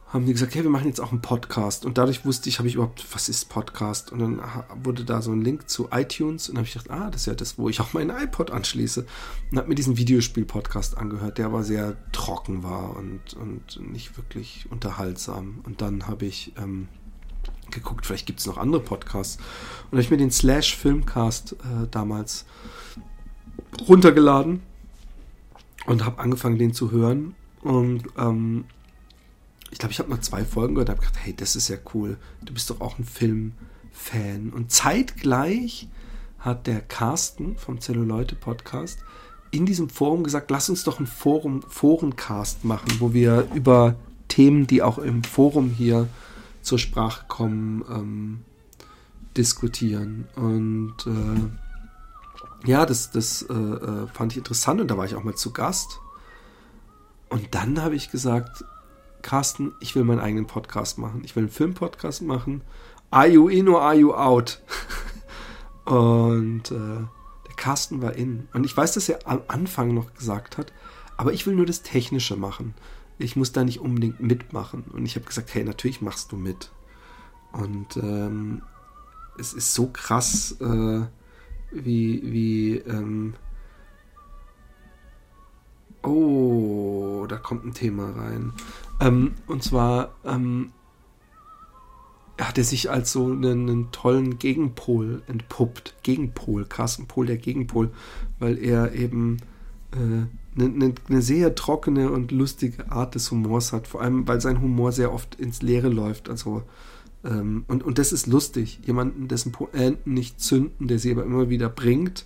haben 0.09 0.25
die 0.25 0.33
gesagt, 0.33 0.55
hey, 0.55 0.63
wir 0.63 0.71
machen 0.71 0.87
jetzt 0.87 1.01
auch 1.01 1.11
einen 1.11 1.21
Podcast. 1.21 1.85
Und 1.85 1.99
dadurch 1.99 2.25
wusste 2.25 2.49
ich, 2.49 2.59
habe 2.59 2.69
ich 2.69 2.75
überhaupt, 2.75 3.05
was 3.13 3.29
ist 3.29 3.49
Podcast? 3.49 4.13
Und 4.13 4.21
dann 4.21 4.41
wurde 4.83 5.05
da 5.05 5.21
so 5.21 5.33
ein 5.33 5.43
Link 5.43 5.69
zu 5.69 5.89
iTunes 5.91 6.49
und 6.49 6.57
habe 6.57 6.67
ich 6.67 6.75
gedacht, 6.75 6.91
ah, 6.91 7.11
das 7.11 7.23
ist 7.23 7.27
ja 7.27 7.35
das, 7.35 7.59
wo 7.59 7.69
ich 7.69 7.81
auch 7.81 7.93
meinen 7.93 8.11
iPod 8.11 8.53
anschließe. 8.53 9.05
Und 9.51 9.59
habe 9.59 9.69
mir 9.69 9.75
diesen 9.75 9.97
Videospiel-Podcast 9.97 10.97
angehört, 10.97 11.39
der 11.39 11.47
aber 11.47 11.65
sehr 11.65 11.97
trocken 12.13 12.63
war 12.63 12.97
und, 12.97 13.35
und 13.35 13.81
nicht 13.93 14.17
wirklich 14.17 14.67
unterhaltsam. 14.71 15.59
Und 15.65 15.83
dann 15.83 16.07
habe 16.07 16.27
ich 16.27 16.53
ähm, 16.57 16.87
geguckt, 17.73 18.07
vielleicht 18.07 18.27
gibt 18.27 18.39
es 18.39 18.47
noch 18.47 18.59
andere 18.59 18.81
Podcasts. 18.81 19.39
Und 19.87 19.93
habe 19.93 20.03
ich 20.03 20.11
mir 20.11 20.19
den 20.19 20.31
Slash 20.31 20.77
Filmcast 20.77 21.53
äh, 21.53 21.89
damals 21.91 22.47
runtergeladen 23.89 24.63
und 25.87 26.05
habe 26.05 26.19
angefangen, 26.21 26.59
den 26.59 26.73
zu 26.73 26.91
hören. 26.91 27.35
Und 27.63 28.05
ähm, 28.19 28.65
ich 29.71 29.79
glaube, 29.79 29.93
ich 29.93 29.99
habe 29.99 30.11
noch 30.11 30.21
zwei 30.21 30.45
Folgen 30.45 30.75
gehört 30.75 30.91
habe 30.91 31.01
gedacht, 31.01 31.19
hey, 31.23 31.35
das 31.35 31.57
ist 31.57 31.69
ja 31.69 31.77
cool. 31.95 32.19
Du 32.45 32.53
bist 32.53 32.71
doch 32.71 32.81
auch 32.81 32.99
ein 32.99 33.05
Filmfan. 33.05 34.51
Und 34.55 34.71
zeitgleich 34.71 35.89
hat 36.39 36.67
der 36.67 36.81
Carsten 36.81 37.57
vom 37.57 37.81
Zelluleute 37.81 38.37
Podcast 38.37 38.99
in 39.51 39.67
diesem 39.67 39.89
Forum 39.89 40.25
gesagt, 40.25 40.51
lass 40.51 40.69
uns 40.69 40.85
doch 40.85 41.01
ein 41.01 41.07
Forum, 41.07 41.63
Forencast 41.63 42.65
machen, 42.65 42.97
wo 42.99 43.13
wir 43.13 43.49
über 43.55 43.97
Themen, 44.29 44.67
die 44.67 44.83
auch 44.83 44.99
im 44.99 45.25
Forum 45.25 45.71
hier 45.71 46.09
zur 46.63 46.79
Sprache 46.79 47.25
kommen, 47.29 47.85
ähm, 47.89 48.41
diskutieren. 49.37 50.27
Und 50.35 50.95
äh, 51.07 51.66
ja, 52.67 52.87
das, 52.87 53.11
das 53.11 53.43
äh, 53.43 53.53
äh, 53.53 54.07
fand 54.09 54.33
ich 54.33 54.39
interessant 54.39 54.81
und 54.81 54.91
da 54.91 54.97
war 54.97 55.05
ich 55.05 55.15
auch 55.15 55.25
mal 55.25 55.35
zu 55.35 55.53
Gast. 55.53 56.01
Und 57.29 57.55
dann 57.55 57.83
habe 57.83 57.97
ich 57.97 58.11
gesagt, 58.11 58.65
Carsten, 59.23 59.73
ich 59.81 59.95
will 59.95 60.05
meinen 60.05 60.21
eigenen 60.21 60.47
Podcast 60.47 60.99
machen. 60.99 61.23
Ich 61.25 61.35
will 61.35 61.45
einen 61.45 61.53
Filmpodcast 61.53 62.23
machen. 62.23 62.63
Are 63.11 63.27
you 63.27 63.49
in 63.49 63.69
or 63.69 63.83
are 63.83 63.95
you 63.95 64.15
out? 64.15 64.61
und 65.85 66.71
äh, 66.71 66.75
der 67.47 67.55
Carsten 67.57 68.03
war 68.03 68.15
in. 68.15 68.49
Und 68.53 68.65
ich 68.65 68.77
weiß, 68.77 68.95
dass 68.95 69.09
er 69.09 69.19
am 69.25 69.43
Anfang 69.49 69.95
noch 69.95 70.15
gesagt 70.15 70.59
hat, 70.59 70.73
aber 71.17 71.33
ich 71.33 71.47
will 71.47 71.55
nur 71.55 71.67
das 71.67 71.83
Technische 71.83 72.37
machen 72.37 72.75
ich 73.19 73.37
muss 73.37 73.53
da 73.53 73.65
nicht 73.65 73.81
unbedingt 73.81 74.21
mitmachen. 74.21 74.85
Und 74.93 75.07
ich 75.07 75.17
habe 75.17 75.27
gesagt, 75.27 75.55
hey, 75.55 75.65
natürlich 75.65 76.01
machst 76.01 76.33
du 76.33 76.37
mit. 76.37 76.71
Und 77.53 77.97
ähm, 77.97 78.63
es 79.39 79.53
ist 79.53 79.75
so 79.75 79.89
krass, 79.89 80.57
äh, 80.61 81.03
wie, 81.85 82.23
wie, 82.25 82.77
ähm, 82.79 83.35
oh, 86.03 87.27
da 87.29 87.37
kommt 87.37 87.65
ein 87.65 87.75
Thema 87.75 88.11
rein. 88.11 88.53
Ähm, 89.01 89.35
und 89.47 89.63
zwar 89.63 90.15
ähm, 90.25 90.73
hat 92.41 92.59
er 92.59 92.65
sich 92.65 92.91
als 92.91 93.13
so 93.13 93.27
einen, 93.27 93.69
einen, 93.69 93.91
tollen 93.93 94.39
Gegenpol 94.39 95.23
entpuppt. 95.27 95.95
Gegenpol, 96.03 96.67
Carsten 96.67 97.07
Pol, 97.07 97.27
der 97.27 97.39
Gegenpol, 97.39 97.91
weil 98.39 98.59
er 98.59 98.93
eben 98.93 99.39
eine, 99.93 100.29
eine, 100.59 100.95
eine 101.09 101.23
sehr 101.23 101.55
trockene 101.55 102.11
und 102.11 102.33
lustige 102.33 102.91
Art 102.91 103.15
des 103.15 103.31
Humors 103.31 103.73
hat. 103.73 103.87
Vor 103.87 104.03
allem, 104.03 104.27
weil 104.29 104.41
sein 104.41 104.61
Humor 104.61 104.93
sehr 104.93 105.13
oft 105.13 105.35
ins 105.37 105.63
Leere 105.63 105.89
läuft. 105.89 106.29
Also 106.29 106.63
ähm, 107.27 107.65
und, 107.69 107.83
und 107.83 107.99
das 107.99 108.13
ist 108.13 108.27
lustig. 108.27 108.81
Jemanden, 108.87 109.29
dessen 109.29 109.53
Pointen 109.53 110.15
nicht 110.15 110.41
zünden, 110.41 110.89
der 110.89 110.99
sie 110.99 111.11
aber 111.11 111.25
immer 111.25 111.51
wieder 111.51 111.69
bringt, 111.69 112.25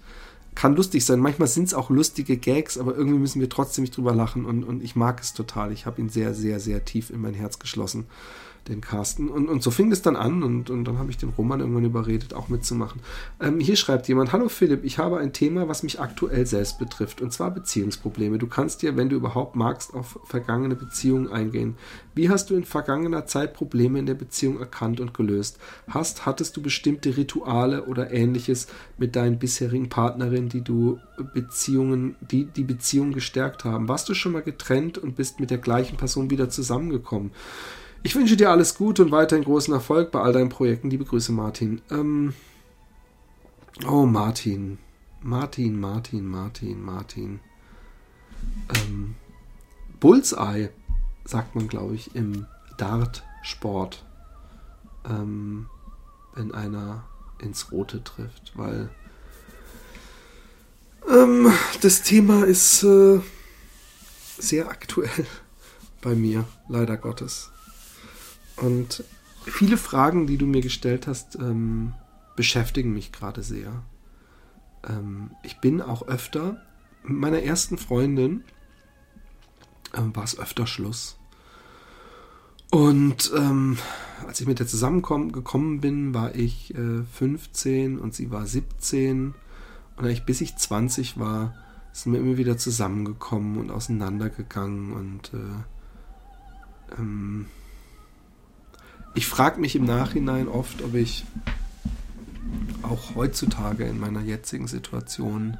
kann 0.54 0.76
lustig 0.76 1.04
sein. 1.04 1.20
Manchmal 1.20 1.48
sind 1.48 1.64
es 1.64 1.74
auch 1.74 1.90
lustige 1.90 2.36
Gags, 2.36 2.76
aber 2.76 2.94
irgendwie 2.94 3.18
müssen 3.18 3.40
wir 3.40 3.48
trotzdem 3.48 3.82
nicht 3.82 3.96
drüber 3.96 4.14
lachen 4.14 4.44
und, 4.44 4.64
und 4.64 4.82
ich 4.82 4.96
mag 4.96 5.20
es 5.20 5.32
total. 5.32 5.72
Ich 5.72 5.86
habe 5.86 6.00
ihn 6.00 6.08
sehr, 6.08 6.34
sehr, 6.34 6.60
sehr 6.60 6.84
tief 6.84 7.10
in 7.10 7.20
mein 7.20 7.34
Herz 7.34 7.58
geschlossen 7.58 8.06
den 8.68 8.80
Carsten. 8.80 9.28
Und, 9.28 9.48
und 9.48 9.62
so 9.62 9.70
fing 9.70 9.90
es 9.92 10.02
dann 10.02 10.16
an 10.16 10.42
und, 10.42 10.70
und 10.70 10.84
dann 10.84 10.98
habe 10.98 11.10
ich 11.10 11.16
den 11.16 11.30
Roman 11.30 11.60
irgendwann 11.60 11.84
überredet, 11.84 12.34
auch 12.34 12.48
mitzumachen. 12.48 13.00
Ähm, 13.40 13.60
hier 13.60 13.76
schreibt 13.76 14.08
jemand, 14.08 14.32
hallo 14.32 14.48
Philipp, 14.48 14.84
ich 14.84 14.98
habe 14.98 15.18
ein 15.18 15.32
Thema, 15.32 15.68
was 15.68 15.82
mich 15.82 16.00
aktuell 16.00 16.46
selbst 16.46 16.78
betrifft, 16.78 17.20
und 17.20 17.32
zwar 17.32 17.50
Beziehungsprobleme. 17.50 18.38
Du 18.38 18.46
kannst 18.46 18.82
dir, 18.82 18.96
wenn 18.96 19.08
du 19.08 19.16
überhaupt 19.16 19.56
magst, 19.56 19.94
auf 19.94 20.18
vergangene 20.24 20.74
Beziehungen 20.74 21.28
eingehen. 21.28 21.76
Wie 22.14 22.28
hast 22.28 22.50
du 22.50 22.54
in 22.54 22.64
vergangener 22.64 23.26
Zeit 23.26 23.54
Probleme 23.54 23.98
in 23.98 24.06
der 24.06 24.14
Beziehung 24.14 24.58
erkannt 24.58 25.00
und 25.00 25.14
gelöst? 25.14 25.58
Hast, 25.88 26.26
hattest 26.26 26.56
du 26.56 26.62
bestimmte 26.62 27.16
Rituale 27.16 27.84
oder 27.86 28.12
ähnliches 28.12 28.66
mit 28.98 29.16
deinen 29.16 29.38
bisherigen 29.38 29.88
Partnerinnen, 29.88 30.48
die 30.48 30.62
du 30.62 30.98
Beziehungen, 31.34 32.16
die 32.20 32.44
die 32.44 32.64
Beziehung 32.64 33.12
gestärkt 33.12 33.64
haben? 33.64 33.88
Warst 33.88 34.08
du 34.08 34.14
schon 34.14 34.32
mal 34.32 34.42
getrennt 34.42 34.98
und 34.98 35.16
bist 35.16 35.40
mit 35.40 35.50
der 35.50 35.58
gleichen 35.58 35.96
Person 35.96 36.30
wieder 36.30 36.50
zusammengekommen? 36.50 37.30
Ich 38.02 38.14
wünsche 38.14 38.36
dir 38.36 38.50
alles 38.50 38.76
Gute 38.76 39.02
und 39.02 39.12
weiterhin 39.12 39.44
großen 39.44 39.74
Erfolg 39.74 40.10
bei 40.10 40.20
all 40.20 40.32
deinen 40.32 40.48
Projekten. 40.48 40.90
Liebe 40.90 41.04
Grüße, 41.04 41.32
Martin. 41.32 41.82
Ähm 41.90 42.32
oh, 43.86 44.06
Martin. 44.06 44.78
Martin, 45.20 45.78
Martin, 45.78 46.26
Martin, 46.26 46.82
Martin. 46.82 47.40
Ähm 48.74 49.14
Bullseye, 50.00 50.70
sagt 51.26 51.54
man, 51.54 51.68
glaube 51.68 51.94
ich, 51.94 52.14
im 52.14 52.46
Dart-Sport. 52.78 54.02
Ähm, 55.08 55.66
wenn 56.34 56.52
einer 56.52 57.04
ins 57.38 57.70
Rote 57.72 58.02
trifft, 58.04 58.52
weil 58.54 58.88
ähm, 61.10 61.52
das 61.80 62.02
Thema 62.02 62.44
ist 62.44 62.82
äh, 62.82 63.20
sehr 64.38 64.68
aktuell 64.68 65.26
bei 66.02 66.14
mir, 66.14 66.44
leider 66.68 66.96
Gottes. 66.96 67.50
Und 68.60 69.04
viele 69.44 69.76
Fragen, 69.76 70.26
die 70.26 70.36
du 70.36 70.46
mir 70.46 70.60
gestellt 70.60 71.06
hast, 71.06 71.36
ähm, 71.36 71.94
beschäftigen 72.36 72.92
mich 72.92 73.12
gerade 73.12 73.42
sehr. 73.42 73.82
Ähm, 74.88 75.30
ich 75.42 75.58
bin 75.60 75.80
auch 75.80 76.06
öfter, 76.06 76.62
mit 77.02 77.18
meiner 77.18 77.42
ersten 77.42 77.78
Freundin 77.78 78.44
äh, 79.92 80.00
war 80.14 80.24
es 80.24 80.38
öfter 80.38 80.66
Schluss. 80.66 81.18
Und 82.70 83.32
ähm, 83.34 83.78
als 84.26 84.40
ich 84.40 84.46
mit 84.46 84.60
der 84.60 84.66
zusammengekommen 84.66 85.80
bin, 85.80 86.14
war 86.14 86.34
ich 86.34 86.74
äh, 86.74 87.02
15 87.14 87.98
und 87.98 88.14
sie 88.14 88.30
war 88.30 88.46
17. 88.46 89.34
Und 89.96 90.04
eigentlich 90.04 90.24
bis 90.24 90.40
ich 90.40 90.56
20 90.56 91.18
war, 91.18 91.54
sind 91.92 92.12
wir 92.12 92.20
immer 92.20 92.36
wieder 92.36 92.56
zusammengekommen 92.56 93.58
und 93.58 93.70
auseinandergegangen. 93.70 94.92
Und 94.92 95.32
äh, 95.34 96.96
ähm, 96.98 97.46
ich 99.14 99.26
frage 99.26 99.60
mich 99.60 99.76
im 99.76 99.84
Nachhinein 99.84 100.48
oft, 100.48 100.82
ob 100.82 100.94
ich 100.94 101.24
auch 102.82 103.14
heutzutage 103.14 103.84
in 103.84 103.98
meiner 103.98 104.20
jetzigen 104.20 104.66
Situation, 104.66 105.56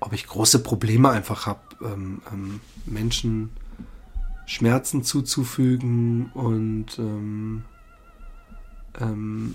ob 0.00 0.12
ich 0.12 0.26
große 0.26 0.62
Probleme 0.62 1.10
einfach 1.10 1.46
habe, 1.46 1.60
ähm, 1.82 2.22
ähm, 2.32 2.60
Menschen 2.86 3.50
Schmerzen 4.46 5.04
zuzufügen 5.04 6.30
und 6.32 6.98
ähm, 6.98 7.64
ähm 9.00 9.54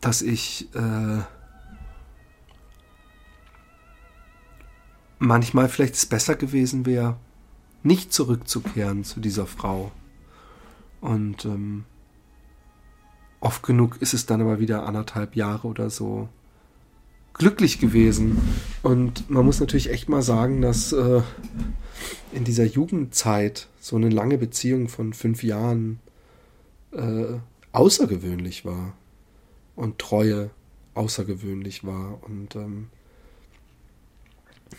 dass 0.00 0.22
ich 0.22 0.74
äh, 0.74 1.18
manchmal 5.18 5.68
vielleicht 5.68 5.94
es 5.94 6.06
besser 6.06 6.34
gewesen 6.34 6.86
wäre, 6.86 7.18
nicht 7.82 8.12
zurückzukehren 8.12 9.04
zu 9.04 9.20
dieser 9.20 9.46
Frau 9.46 9.92
und 11.00 11.44
ähm, 11.44 11.84
oft 13.40 13.62
genug 13.62 14.00
ist 14.00 14.14
es 14.14 14.26
dann 14.26 14.40
aber 14.40 14.60
wieder 14.60 14.86
anderthalb 14.86 15.34
Jahre 15.34 15.66
oder 15.66 15.90
so 15.90 16.28
glücklich 17.34 17.78
gewesen. 17.78 18.38
Und 18.82 19.30
man 19.30 19.44
muss 19.44 19.60
natürlich 19.60 19.90
echt 19.90 20.08
mal 20.08 20.22
sagen, 20.22 20.60
dass 20.60 20.92
äh, 20.92 21.22
in 22.32 22.44
dieser 22.44 22.64
Jugendzeit 22.64 23.68
so 23.80 23.96
eine 23.96 24.10
lange 24.10 24.38
Beziehung 24.38 24.88
von 24.88 25.12
fünf 25.14 25.42
Jahren 25.42 26.00
äh, 26.92 27.38
außergewöhnlich 27.72 28.64
war. 28.64 28.94
Und 29.74 29.98
Treue 29.98 30.50
außergewöhnlich 30.94 31.84
war. 31.84 32.22
Und 32.24 32.56
ähm, 32.56 32.88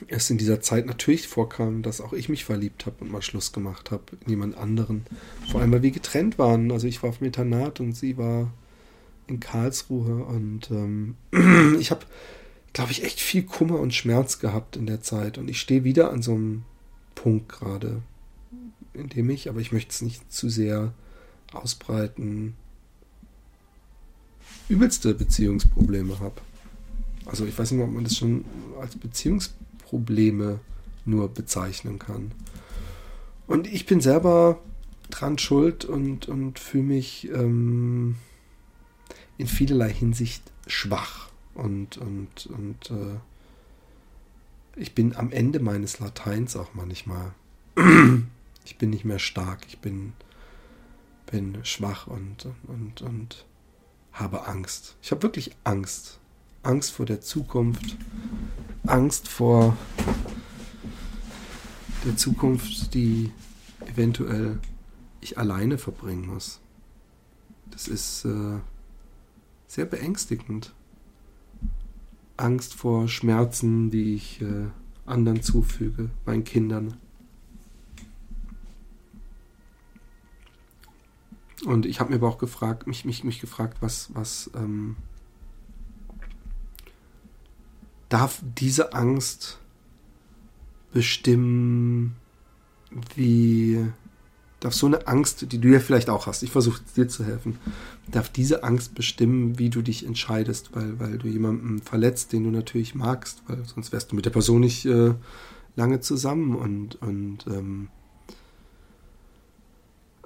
es 0.07 0.29
in 0.29 0.37
dieser 0.37 0.61
Zeit 0.61 0.85
natürlich 0.85 1.27
vorkam, 1.27 1.81
dass 1.81 2.01
auch 2.01 2.13
ich 2.13 2.29
mich 2.29 2.45
verliebt 2.45 2.85
habe 2.85 2.97
und 3.01 3.11
mal 3.11 3.21
Schluss 3.21 3.51
gemacht 3.51 3.91
habe 3.91 4.03
in 4.23 4.29
jemand 4.29 4.57
anderen. 4.57 5.05
Vor 5.51 5.61
allem, 5.61 5.71
weil 5.71 5.83
wir 5.83 5.91
getrennt 5.91 6.39
waren. 6.39 6.71
Also 6.71 6.87
ich 6.87 7.03
war 7.03 7.09
auf 7.09 7.17
dem 7.19 7.27
Internat 7.27 7.79
und 7.79 7.93
sie 7.93 8.17
war 8.17 8.51
in 9.27 9.39
Karlsruhe 9.39 10.23
und 10.25 10.71
ähm, 10.71 11.15
ich 11.79 11.91
habe, 11.91 12.05
glaube 12.73 12.91
ich, 12.91 13.03
echt 13.03 13.19
viel 13.19 13.43
Kummer 13.43 13.79
und 13.79 13.93
Schmerz 13.93 14.39
gehabt 14.39 14.75
in 14.75 14.85
der 14.85 15.01
Zeit 15.01 15.37
und 15.37 15.49
ich 15.49 15.59
stehe 15.59 15.83
wieder 15.83 16.11
an 16.11 16.21
so 16.21 16.33
einem 16.33 16.63
Punkt 17.15 17.49
gerade, 17.49 18.01
in 18.93 19.09
dem 19.09 19.29
ich, 19.29 19.49
aber 19.49 19.59
ich 19.59 19.71
möchte 19.71 19.91
es 19.91 20.01
nicht 20.01 20.31
zu 20.31 20.49
sehr 20.49 20.93
ausbreiten, 21.53 22.55
übelste 24.67 25.13
Beziehungsprobleme 25.13 26.19
habe. 26.19 26.41
Also 27.25 27.45
ich 27.45 27.57
weiß 27.57 27.71
nicht, 27.71 27.81
ob 27.81 27.91
man 27.91 28.03
das 28.03 28.17
schon 28.17 28.45
als 28.79 28.95
Beziehungsproblem 28.95 29.70
Probleme 29.91 30.61
nur 31.03 31.27
bezeichnen 31.27 31.99
kann. 31.99 32.31
Und 33.45 33.67
ich 33.67 33.85
bin 33.85 33.99
selber 33.99 34.61
dran 35.09 35.37
schuld 35.37 35.83
und, 35.83 36.29
und 36.29 36.59
fühle 36.59 36.85
mich 36.85 37.27
ähm, 37.29 38.15
in 39.37 39.47
vielerlei 39.47 39.91
Hinsicht 39.91 40.43
schwach. 40.65 41.27
Und, 41.55 41.97
und, 41.97 42.45
und 42.45 42.89
äh, 42.91 43.19
ich 44.77 44.95
bin 44.95 45.13
am 45.13 45.33
Ende 45.33 45.59
meines 45.59 45.99
Lateins 45.99 46.55
auch 46.55 46.73
manchmal. 46.73 47.33
ich 48.63 48.77
bin 48.77 48.91
nicht 48.91 49.03
mehr 49.03 49.19
stark, 49.19 49.65
ich 49.67 49.79
bin, 49.79 50.13
bin 51.29 51.65
schwach 51.65 52.07
und, 52.07 52.47
und, 52.67 53.01
und 53.01 53.45
habe 54.13 54.47
Angst. 54.47 54.95
Ich 55.01 55.11
habe 55.11 55.23
wirklich 55.23 55.51
Angst. 55.65 56.20
Angst 56.63 56.91
vor 56.91 57.05
der 57.05 57.21
Zukunft, 57.21 57.97
Angst 58.85 59.27
vor 59.27 59.77
der 62.05 62.15
Zukunft, 62.15 62.93
die 62.93 63.31
eventuell 63.85 64.59
ich 65.21 65.37
alleine 65.37 65.77
verbringen 65.77 66.27
muss. 66.27 66.59
Das 67.69 67.87
ist 67.87 68.25
äh, 68.25 68.59
sehr 69.67 69.85
beängstigend. 69.85 70.73
Angst 72.37 72.73
vor 72.73 73.07
Schmerzen, 73.07 73.91
die 73.91 74.15
ich 74.15 74.41
äh, 74.41 74.67
anderen 75.05 75.41
zufüge, 75.41 76.09
meinen 76.25 76.43
Kindern. 76.43 76.97
Und 81.65 81.85
ich 81.85 81.99
habe 81.99 82.09
mir 82.09 82.15
aber 82.15 82.27
auch 82.27 82.39
gefragt, 82.39 82.87
mich, 82.87 83.05
mich, 83.05 83.23
mich 83.23 83.39
gefragt, 83.39 83.77
was, 83.81 84.09
was 84.15 84.49
ähm, 84.55 84.95
darf 88.11 88.41
diese 88.43 88.93
Angst 88.93 89.57
bestimmen, 90.91 92.17
wie 93.15 93.87
darf 94.59 94.73
so 94.73 94.85
eine 94.85 95.07
Angst, 95.07 95.51
die 95.51 95.59
du 95.59 95.69
ja 95.69 95.79
vielleicht 95.79 96.09
auch 96.09 96.27
hast, 96.27 96.43
ich 96.43 96.51
versuche 96.51 96.81
dir 96.95 97.07
zu 97.07 97.25
helfen, 97.25 97.57
darf 98.11 98.29
diese 98.29 98.63
Angst 98.63 98.93
bestimmen, 98.95 99.57
wie 99.57 99.69
du 99.69 99.81
dich 99.81 100.05
entscheidest, 100.05 100.75
weil, 100.75 100.99
weil 100.99 101.17
du 101.17 101.27
jemanden 101.27 101.81
verletzt, 101.81 102.33
den 102.33 102.43
du 102.43 102.51
natürlich 102.51 102.93
magst, 102.93 103.41
weil 103.47 103.63
sonst 103.65 103.93
wärst 103.93 104.11
du 104.11 104.15
mit 104.15 104.25
der 104.25 104.31
Person 104.31 104.59
nicht 104.59 104.85
äh, 104.85 105.13
lange 105.75 106.01
zusammen 106.01 106.55
und, 106.55 107.01
und 107.01 107.47
ähm, 107.47 107.87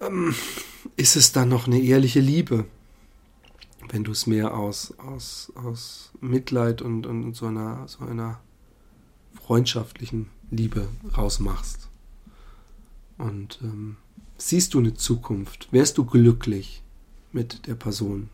ähm, 0.02 0.34
ist 0.98 1.16
es 1.16 1.32
dann 1.32 1.50
noch 1.50 1.68
eine 1.68 1.80
ehrliche 1.80 2.20
Liebe? 2.20 2.66
Wenn 3.90 4.04
du 4.04 4.12
es 4.12 4.28
mehr 4.28 4.56
aus, 4.56 4.94
aus, 4.98 5.52
aus 5.56 6.12
Mitleid 6.22 6.82
und, 6.82 7.06
und 7.06 7.34
so, 7.36 7.48
einer, 7.48 7.88
so 7.88 8.06
einer 8.06 8.40
freundschaftlichen 9.34 10.30
Liebe 10.50 10.88
rausmachst. 11.18 11.90
Und 13.18 13.60
ähm, 13.62 13.98
siehst 14.38 14.74
du 14.74 14.80
eine 14.80 14.94
Zukunft? 14.94 15.68
Wärst 15.72 15.98
du 15.98 16.06
glücklich 16.06 16.84
mit 17.32 17.68
der 17.68 17.76
Person? 17.76 18.30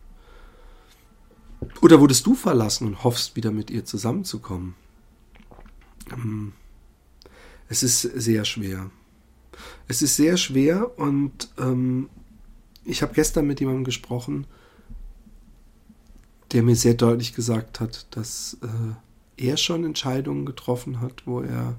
Oder 1.80 2.00
wurdest 2.00 2.26
du 2.26 2.34
verlassen 2.34 2.88
und 2.88 3.04
hoffst, 3.04 3.36
wieder 3.36 3.52
mit 3.52 3.70
ihr 3.70 3.84
zusammenzukommen? 3.84 4.74
ähm, 6.10 6.52
es 7.68 7.82
ist 7.82 8.00
sehr 8.02 8.44
schwer. 8.44 8.90
Es 9.88 10.02
ist 10.02 10.16
sehr 10.16 10.36
schwer 10.36 10.98
und 10.98 11.50
ähm, 11.58 12.08
ich 12.84 13.02
habe 13.02 13.14
gestern 13.14 13.46
mit 13.46 13.60
jemandem 13.60 13.84
gesprochen, 13.84 14.46
der 16.52 16.62
mir 16.62 16.76
sehr 16.76 16.94
deutlich 16.94 17.34
gesagt 17.34 17.80
hat, 17.80 18.06
dass 18.10 18.58
äh, 18.62 19.48
er 19.48 19.56
schon 19.56 19.84
Entscheidungen 19.84 20.44
getroffen 20.44 21.00
hat, 21.00 21.26
wo 21.26 21.40
er 21.40 21.76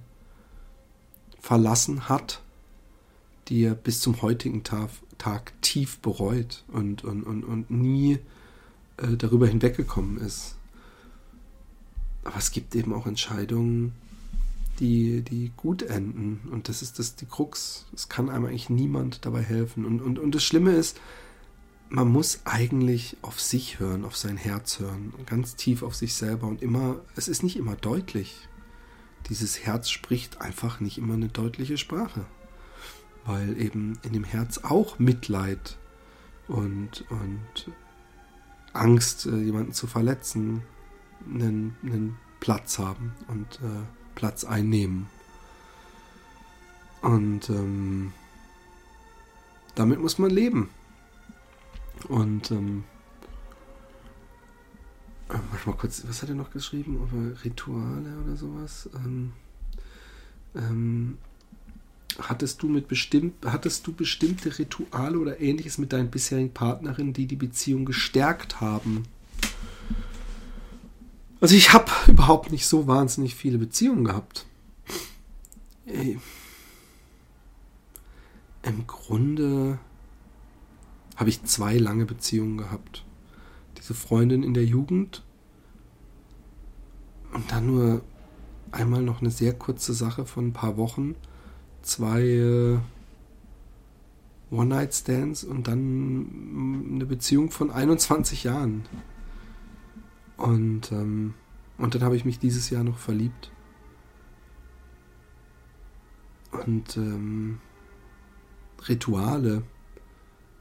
verlassen 1.39 2.09
hat, 2.09 2.41
die 3.47 3.63
er 3.63 3.75
bis 3.75 3.99
zum 3.99 4.21
heutigen 4.21 4.63
Tag, 4.63 4.89
Tag 5.17 5.53
tief 5.61 5.99
bereut 5.99 6.63
und, 6.69 7.03
und, 7.03 7.23
und, 7.23 7.43
und 7.43 7.69
nie 7.69 8.19
äh, 8.97 9.15
darüber 9.17 9.47
hinweggekommen 9.47 10.17
ist. 10.17 10.55
Aber 12.23 12.37
es 12.37 12.51
gibt 12.51 12.75
eben 12.75 12.93
auch 12.93 13.05
Entscheidungen, 13.05 13.93
die, 14.79 15.21
die 15.21 15.51
gut 15.55 15.83
enden. 15.83 16.41
Und 16.51 16.69
das 16.69 16.81
ist 16.81 16.97
das 16.99 17.15
die 17.15 17.25
Krux. 17.25 17.85
Es 17.93 18.09
kann 18.09 18.29
einem 18.29 18.45
eigentlich 18.45 18.69
niemand 18.69 19.25
dabei 19.25 19.41
helfen. 19.41 19.85
Und, 19.85 20.01
und, 20.01 20.19
und 20.19 20.33
das 20.33 20.43
Schlimme 20.43 20.71
ist, 20.71 20.99
man 21.93 22.07
muss 22.07 22.41
eigentlich 22.45 23.17
auf 23.21 23.39
sich 23.39 23.79
hören, 23.79 24.03
auf 24.03 24.17
sein 24.17 24.35
Herz 24.35 24.79
hören, 24.79 25.13
ganz 25.27 25.55
tief 25.55 25.83
auf 25.83 25.93
sich 25.93 26.15
selber 26.15 26.47
und 26.47 26.63
immer, 26.63 26.99
es 27.15 27.27
ist 27.27 27.43
nicht 27.43 27.55
immer 27.55 27.75
deutlich. 27.75 28.47
Dieses 29.29 29.63
Herz 29.63 29.91
spricht 29.91 30.41
einfach 30.41 30.79
nicht 30.79 30.97
immer 30.97 31.13
eine 31.13 31.27
deutliche 31.27 31.77
Sprache, 31.77 32.25
weil 33.25 33.61
eben 33.61 33.99
in 34.01 34.11
dem 34.11 34.23
Herz 34.23 34.57
auch 34.63 34.97
Mitleid 34.97 35.77
und, 36.47 37.05
und 37.11 37.71
Angst, 38.73 39.27
äh, 39.27 39.37
jemanden 39.37 39.73
zu 39.73 39.85
verletzen, 39.85 40.63
einen, 41.29 41.77
einen 41.83 42.17
Platz 42.39 42.79
haben 42.79 43.13
und 43.27 43.59
äh, 43.61 43.83
Platz 44.15 44.45
einnehmen. 44.45 45.05
Und 47.03 47.51
ähm, 47.51 48.13
damit 49.75 49.99
muss 49.99 50.17
man 50.17 50.31
leben. 50.31 50.71
Und 52.13 52.51
ähm, 52.51 52.83
äh, 55.29 55.39
warte 55.49 55.67
mal 55.67 55.75
kurz, 55.75 56.03
was 56.07 56.21
hat 56.21 56.29
er 56.29 56.35
noch 56.35 56.51
geschrieben? 56.51 56.97
Über 56.97 57.43
Rituale 57.43 58.19
oder 58.23 58.35
sowas? 58.35 58.87
Ähm, 58.93 59.33
ähm, 60.53 61.17
hattest 62.19 62.61
du 62.61 62.69
mit 62.69 62.87
bestimmt, 62.87 63.43
hattest 63.43 63.87
du 63.87 63.93
bestimmte 63.93 64.59
Rituale 64.59 65.17
oder 65.17 65.41
ähnliches 65.41 65.79
mit 65.79 65.91
deinen 65.91 66.11
bisherigen 66.11 66.53
Partnerinnen, 66.53 67.13
die 67.13 67.25
die 67.25 67.35
Beziehung 67.35 67.83
gestärkt 67.83 68.61
haben? 68.61 69.05
Also 71.41 71.55
ich 71.55 71.73
habe 71.73 71.91
überhaupt 72.07 72.51
nicht 72.51 72.67
so 72.67 72.85
wahnsinnig 72.85 73.33
viele 73.33 73.57
Beziehungen 73.57 74.03
gehabt. 74.03 74.45
Ey. 75.87 76.19
Im 78.61 78.85
Grunde 78.85 79.79
habe 81.15 81.29
ich 81.29 81.43
zwei 81.43 81.77
lange 81.77 82.05
Beziehungen 82.05 82.57
gehabt. 82.57 83.05
Diese 83.77 83.93
Freundin 83.93 84.43
in 84.43 84.53
der 84.53 84.65
Jugend 84.65 85.23
und 87.33 87.51
dann 87.51 87.67
nur 87.67 88.01
einmal 88.71 89.01
noch 89.01 89.21
eine 89.21 89.31
sehr 89.31 89.53
kurze 89.53 89.93
Sache 89.93 90.25
von 90.25 90.47
ein 90.47 90.53
paar 90.53 90.77
Wochen, 90.77 91.15
zwei 91.81 92.21
äh, 92.21 92.77
One-Night-Stands 94.51 95.43
und 95.43 95.67
dann 95.67 96.91
eine 96.95 97.05
Beziehung 97.05 97.51
von 97.51 97.71
21 97.71 98.43
Jahren. 98.43 98.85
Und, 100.37 100.91
ähm, 100.91 101.33
und 101.77 101.95
dann 101.95 102.03
habe 102.03 102.15
ich 102.15 102.25
mich 102.25 102.39
dieses 102.39 102.69
Jahr 102.69 102.83
noch 102.83 102.97
verliebt. 102.97 103.51
Und 106.51 106.97
ähm, 106.97 107.59
Rituale 108.87 109.63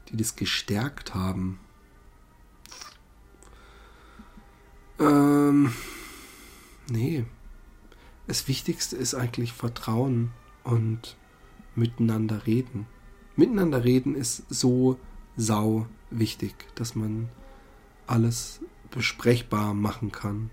die 0.09 0.17
das 0.17 0.35
gestärkt 0.35 1.13
haben. 1.13 1.59
Ähm, 4.99 5.73
nee. 6.89 7.25
Das 8.27 8.47
Wichtigste 8.47 8.95
ist 8.95 9.15
eigentlich 9.15 9.51
Vertrauen 9.51 10.31
und 10.63 11.17
miteinander 11.75 12.45
reden. 12.45 12.87
Miteinander 13.35 13.83
reden 13.83 14.15
ist 14.15 14.43
so 14.49 14.97
sau 15.35 15.87
wichtig, 16.09 16.53
dass 16.75 16.95
man 16.95 17.29
alles 18.07 18.61
besprechbar 18.91 19.73
machen 19.73 20.11
kann, 20.11 20.51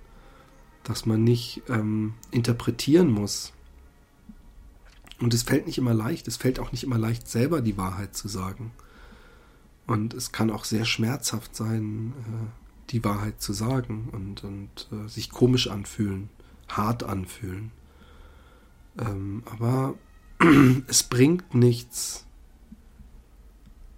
dass 0.82 1.06
man 1.06 1.22
nicht 1.22 1.62
ähm, 1.68 2.14
interpretieren 2.30 3.10
muss. 3.10 3.52
Und 5.20 5.34
es 5.34 5.42
fällt 5.42 5.66
nicht 5.66 5.76
immer 5.78 5.92
leicht, 5.92 6.26
es 6.26 6.38
fällt 6.38 6.58
auch 6.58 6.72
nicht 6.72 6.82
immer 6.82 6.98
leicht, 6.98 7.28
selber 7.28 7.60
die 7.60 7.76
Wahrheit 7.76 8.16
zu 8.16 8.26
sagen. 8.28 8.72
Und 9.86 10.14
es 10.14 10.32
kann 10.32 10.50
auch 10.50 10.64
sehr 10.64 10.84
schmerzhaft 10.84 11.56
sein, 11.56 12.12
äh, 12.18 12.90
die 12.90 13.04
Wahrheit 13.04 13.40
zu 13.40 13.52
sagen 13.52 14.08
und, 14.12 14.44
und 14.44 14.88
äh, 14.92 15.08
sich 15.08 15.30
komisch 15.30 15.68
anfühlen, 15.68 16.28
hart 16.68 17.02
anfühlen. 17.02 17.72
Ähm, 18.98 19.42
aber 19.46 19.94
es 20.86 21.02
bringt 21.02 21.54
nichts, 21.54 22.26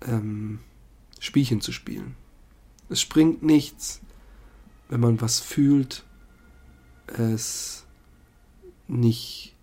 ähm, 0.07 0.61
Spielchen 1.21 1.61
zu 1.61 1.73
spielen. 1.73 2.17
Es 2.89 3.05
bringt 3.05 3.43
nichts, 3.43 4.01
wenn 4.89 5.01
man 5.01 5.21
was 5.21 5.41
fühlt, 5.41 6.05
es 7.07 7.87
nicht 8.89 9.55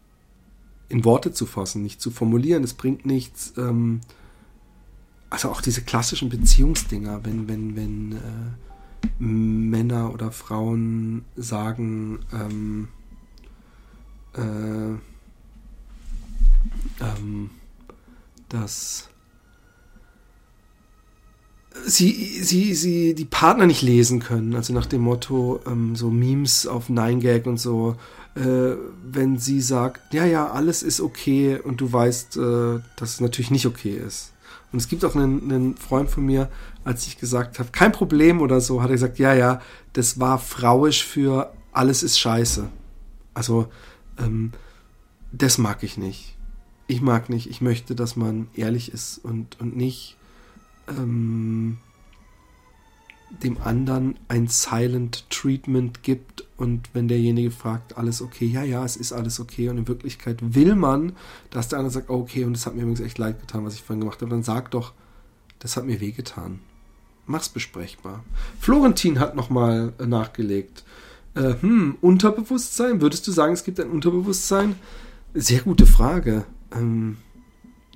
in 0.87 1.05
Worte 1.05 1.31
zu 1.31 1.45
fassen, 1.45 1.83
nicht 1.83 2.01
zu 2.01 2.11
formulieren. 2.11 2.63
Es 2.63 2.73
bringt 2.73 3.05
nichts, 3.05 3.53
ähm, 3.57 4.01
also 5.29 5.49
auch 5.49 5.61
diese 5.61 5.81
klassischen 5.81 6.29
Beziehungsdinger, 6.29 7.23
wenn, 7.23 7.47
wenn, 7.47 7.75
wenn 7.75 8.11
äh, 8.13 9.19
Männer 9.19 10.13
oder 10.13 10.31
Frauen 10.31 11.25
sagen, 11.35 12.19
ähm, 12.33 12.87
äh, 14.35 14.97
ähm, 17.03 17.49
dass 18.49 19.09
sie, 21.85 22.43
sie, 22.43 22.73
sie 22.73 23.13
die 23.13 23.25
Partner 23.25 23.67
nicht 23.67 23.81
lesen 23.81 24.19
können, 24.19 24.55
also 24.55 24.73
nach 24.73 24.85
dem 24.85 25.01
Motto, 25.01 25.61
ähm, 25.67 25.95
so 25.95 26.09
Memes 26.09 26.67
auf 26.67 26.89
9gag 26.89 27.47
und 27.47 27.57
so, 27.57 27.95
äh, 28.35 28.75
wenn 29.03 29.37
sie 29.37 29.61
sagt, 29.61 30.13
ja, 30.13 30.25
ja, 30.25 30.49
alles 30.49 30.83
ist 30.83 31.01
okay 31.01 31.59
und 31.63 31.81
du 31.81 31.91
weißt, 31.91 32.37
äh, 32.37 32.79
dass 32.95 33.13
es 33.13 33.21
natürlich 33.21 33.51
nicht 33.51 33.65
okay 33.65 33.95
ist. 33.95 34.31
Und 34.71 34.79
es 34.79 34.87
gibt 34.87 35.03
auch 35.03 35.15
einen, 35.15 35.51
einen 35.51 35.77
Freund 35.77 36.09
von 36.09 36.25
mir, 36.25 36.49
als 36.83 37.07
ich 37.07 37.17
gesagt 37.17 37.59
habe, 37.59 37.69
kein 37.71 37.91
Problem 37.91 38.41
oder 38.41 38.61
so, 38.61 38.81
hat 38.81 38.89
er 38.89 38.93
gesagt, 38.93 39.19
ja, 39.19 39.33
ja, 39.33 39.61
das 39.93 40.19
war 40.19 40.37
frauisch 40.37 41.03
für 41.03 41.51
alles 41.71 42.03
ist 42.03 42.19
scheiße. 42.19 42.69
Also, 43.33 43.67
ähm, 44.17 44.51
das 45.31 45.57
mag 45.57 45.83
ich 45.83 45.97
nicht. 45.97 46.35
Ich 46.87 47.01
mag 47.01 47.29
nicht, 47.29 47.49
ich 47.49 47.61
möchte, 47.61 47.95
dass 47.95 48.15
man 48.15 48.47
ehrlich 48.55 48.91
ist 48.91 49.19
und, 49.19 49.59
und 49.59 49.77
nicht 49.77 50.17
ähm, 50.87 51.77
dem 53.43 53.61
anderen 53.61 54.17
ein 54.27 54.47
Silent 54.47 55.29
Treatment 55.29 56.01
gibt 56.03 56.38
und 56.59 56.89
wenn 56.93 57.07
derjenige 57.07 57.51
fragt, 57.51 57.97
alles 57.97 58.21
okay, 58.21 58.45
ja, 58.45 58.63
ja, 58.63 58.83
es 58.83 58.97
ist 58.97 59.13
alles 59.13 59.39
okay 59.39 59.69
und 59.69 59.77
in 59.77 59.87
Wirklichkeit 59.87 60.37
will 60.41 60.75
man, 60.75 61.13
dass 61.51 61.69
der 61.69 61.79
andere 61.79 61.93
sagt, 61.93 62.09
oh, 62.09 62.19
okay, 62.19 62.43
und 62.43 62.55
es 62.55 62.65
hat 62.65 62.75
mir 62.75 62.81
übrigens 62.81 62.99
echt 62.99 63.17
leid 63.17 63.39
getan, 63.39 63.63
was 63.63 63.75
ich 63.75 63.81
vorhin 63.81 64.01
gemacht 64.01 64.21
habe, 64.21 64.29
dann 64.29 64.43
sag 64.43 64.71
doch, 64.71 64.93
das 65.59 65.77
hat 65.77 65.85
mir 65.85 66.01
wehgetan. 66.01 66.59
Mach's 67.25 67.47
besprechbar. 67.47 68.25
Florentin 68.59 69.19
hat 69.19 69.35
nochmal 69.35 69.93
äh, 69.99 70.05
nachgelegt. 70.05 70.83
Äh, 71.33 71.53
hm, 71.61 71.97
Unterbewusstsein, 72.01 73.01
würdest 73.01 73.25
du 73.27 73.31
sagen, 73.31 73.53
es 73.53 73.63
gibt 73.63 73.79
ein 73.79 73.91
Unterbewusstsein? 73.91 74.75
Sehr 75.33 75.61
gute 75.61 75.85
Frage. 75.85 76.45
Ähm, 76.73 77.17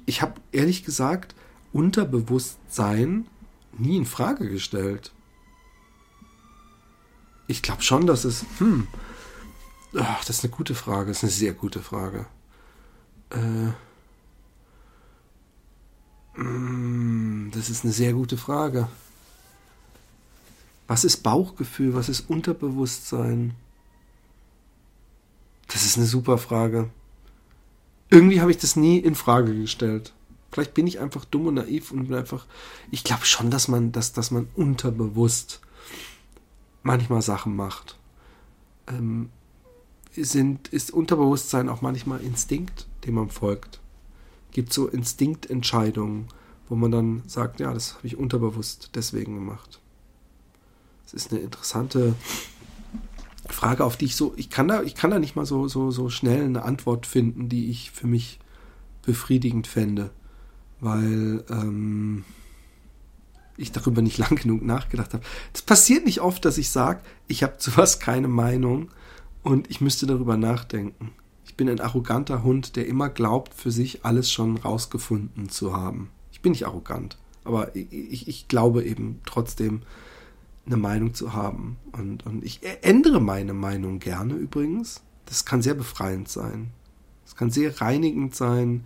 ich 0.06 0.22
habe 0.22 0.36
ehrlich 0.52 0.86
gesagt 0.86 1.36
Unterbewusstsein 1.74 3.26
nie 3.78 3.98
in 3.98 4.06
Frage 4.06 4.50
gestellt 4.50 5.12
ich 7.48 7.62
glaube 7.62 7.82
schon, 7.82 8.08
dass 8.08 8.24
es. 8.24 8.46
Hm. 8.60 8.88
Ach, 9.96 10.26
das 10.26 10.38
ist 10.38 10.44
eine 10.44 10.52
gute 10.52 10.76
Frage. 10.76 11.08
Das 11.08 11.18
ist 11.18 11.24
eine 11.24 11.32
sehr 11.32 11.54
gute 11.54 11.82
Frage. 11.82 12.26
Äh, 13.30 13.72
mm, 16.40 17.52
das 17.54 17.70
ist 17.70 17.84
eine 17.84 17.94
sehr 17.94 18.14
gute 18.14 18.38
Frage. 18.38 18.88
Was 20.88 21.04
ist 21.04 21.18
Bauchgefühl? 21.18 21.94
Was 21.94 22.10
ist 22.10 22.30
Unterbewusstsein? 22.30 23.54
Das 25.68 25.86
ist 25.86 25.98
eine 25.98 26.06
super 26.06 26.38
Frage. 26.38 26.90
Irgendwie 28.10 28.42
habe 28.42 28.52
ich 28.52 28.58
das 28.58 28.76
nie 28.76 29.00
in 29.00 29.16
Frage 29.16 29.56
gestellt. 29.56 30.14
Vielleicht 30.52 30.76
bin 30.76 30.86
ich 30.86 31.00
einfach 31.00 31.26
dumm 31.26 31.48
und 31.48 31.56
naiv 31.56 31.92
und 31.92 32.08
bin 32.08 32.18
einfach. 32.18 32.46
Ich 32.92 33.04
glaube 33.04 33.26
schon, 33.26 33.50
dass 33.50 33.68
man, 33.68 33.92
dass, 33.92 34.14
dass 34.14 34.30
man 34.30 34.48
unterbewusst 34.56 35.62
manchmal 36.84 37.22
Sachen 37.22 37.56
macht. 37.56 37.98
Ähm, 38.88 39.30
sind, 40.16 40.68
ist 40.68 40.92
Unterbewusstsein 40.92 41.70
auch 41.70 41.82
manchmal 41.82 42.22
Instinkt, 42.22 42.86
dem 43.06 43.16
man 43.16 43.30
folgt. 43.30 43.80
Gibt 44.52 44.72
so 44.72 44.88
Instinktentscheidungen, 44.88 46.28
wo 46.70 46.76
man 46.76 46.92
dann 46.92 47.24
sagt, 47.26 47.60
ja, 47.60 47.74
das 47.74 47.96
habe 47.96 48.08
ich 48.08 48.18
unterbewusst 48.18 48.92
deswegen 48.94 49.36
gemacht. 49.36 49.82
Das 51.06 51.14
ist 51.14 51.32
eine 51.32 51.42
interessante 51.42 52.14
Frage, 53.50 53.84
auf 53.84 53.98
die 53.98 54.06
ich 54.06 54.16
so, 54.16 54.34
ich 54.38 54.50
kann 54.50 54.68
da, 54.68 54.84
ich 54.84 54.96
kann 54.96 55.12
da 55.12 55.20
nicht 55.20 55.36
mal 55.36 55.46
so, 55.46 55.68
so, 55.68 55.92
so 55.92 56.10
schnell 56.10 56.46
eine 56.46 56.64
Antwort 56.64 57.08
finden, 57.08 57.50
die 57.50 57.70
ich 57.70 57.92
für 57.92 58.08
mich 58.08 58.40
befriedigend 59.04 59.68
fände. 59.68 60.12
Weil, 60.80 61.44
ähm, 61.50 62.26
ich 63.58 63.72
darüber 63.72 64.02
nicht 64.02 64.18
lang 64.20 64.36
genug 64.36 64.64
nachgedacht 64.64 65.14
habe. 65.14 65.24
Es 65.54 65.62
passiert 65.62 66.06
nicht 66.06 66.22
oft, 66.22 66.44
dass 66.46 66.58
ich 66.58 66.70
sage, 66.70 67.02
ich 67.28 67.44
habe 67.44 67.58
zu 67.58 67.76
was 67.78 68.00
keine 68.00 68.28
Meinung 68.28 68.90
und 69.44 69.70
ich 69.70 69.82
müsste 69.82 70.06
darüber 70.06 70.38
nachdenken. 70.38 71.12
Ich 71.46 71.56
bin 71.56 71.70
ein 71.70 71.82
arroganter 71.82 72.44
Hund, 72.44 72.76
der 72.76 72.88
immer 72.88 73.10
glaubt, 73.10 73.54
für 73.54 73.72
sich 73.72 74.06
alles 74.06 74.32
schon 74.32 74.58
rausgefunden 74.58 75.50
zu 75.50 75.76
haben. 75.76 76.10
Ich 76.32 76.42
bin 76.42 76.54
nicht 76.54 76.66
arrogant, 76.66 77.18
aber 77.44 77.76
ich, 77.76 77.92
ich, 77.92 78.28
ich 78.28 78.48
glaube 78.48 78.84
eben 78.84 79.22
trotzdem, 79.26 79.82
eine 80.66 80.78
Meinung 80.78 81.14
zu 81.14 81.34
haben. 81.34 81.78
Und, 81.92 82.26
und 82.26 82.44
ich 82.44 82.62
ändere 82.82 83.20
meine 83.20 83.54
Meinung 83.54 84.00
gerne 84.00 84.34
übrigens. 84.36 85.02
Das 85.26 85.46
kann 85.46 85.62
sehr 85.62 85.74
befreiend 85.74 86.30
sein. 86.30 86.72
Es 87.26 87.36
kann 87.36 87.52
sehr 87.52 87.82
reinigend 87.82 88.36
sein, 88.36 88.86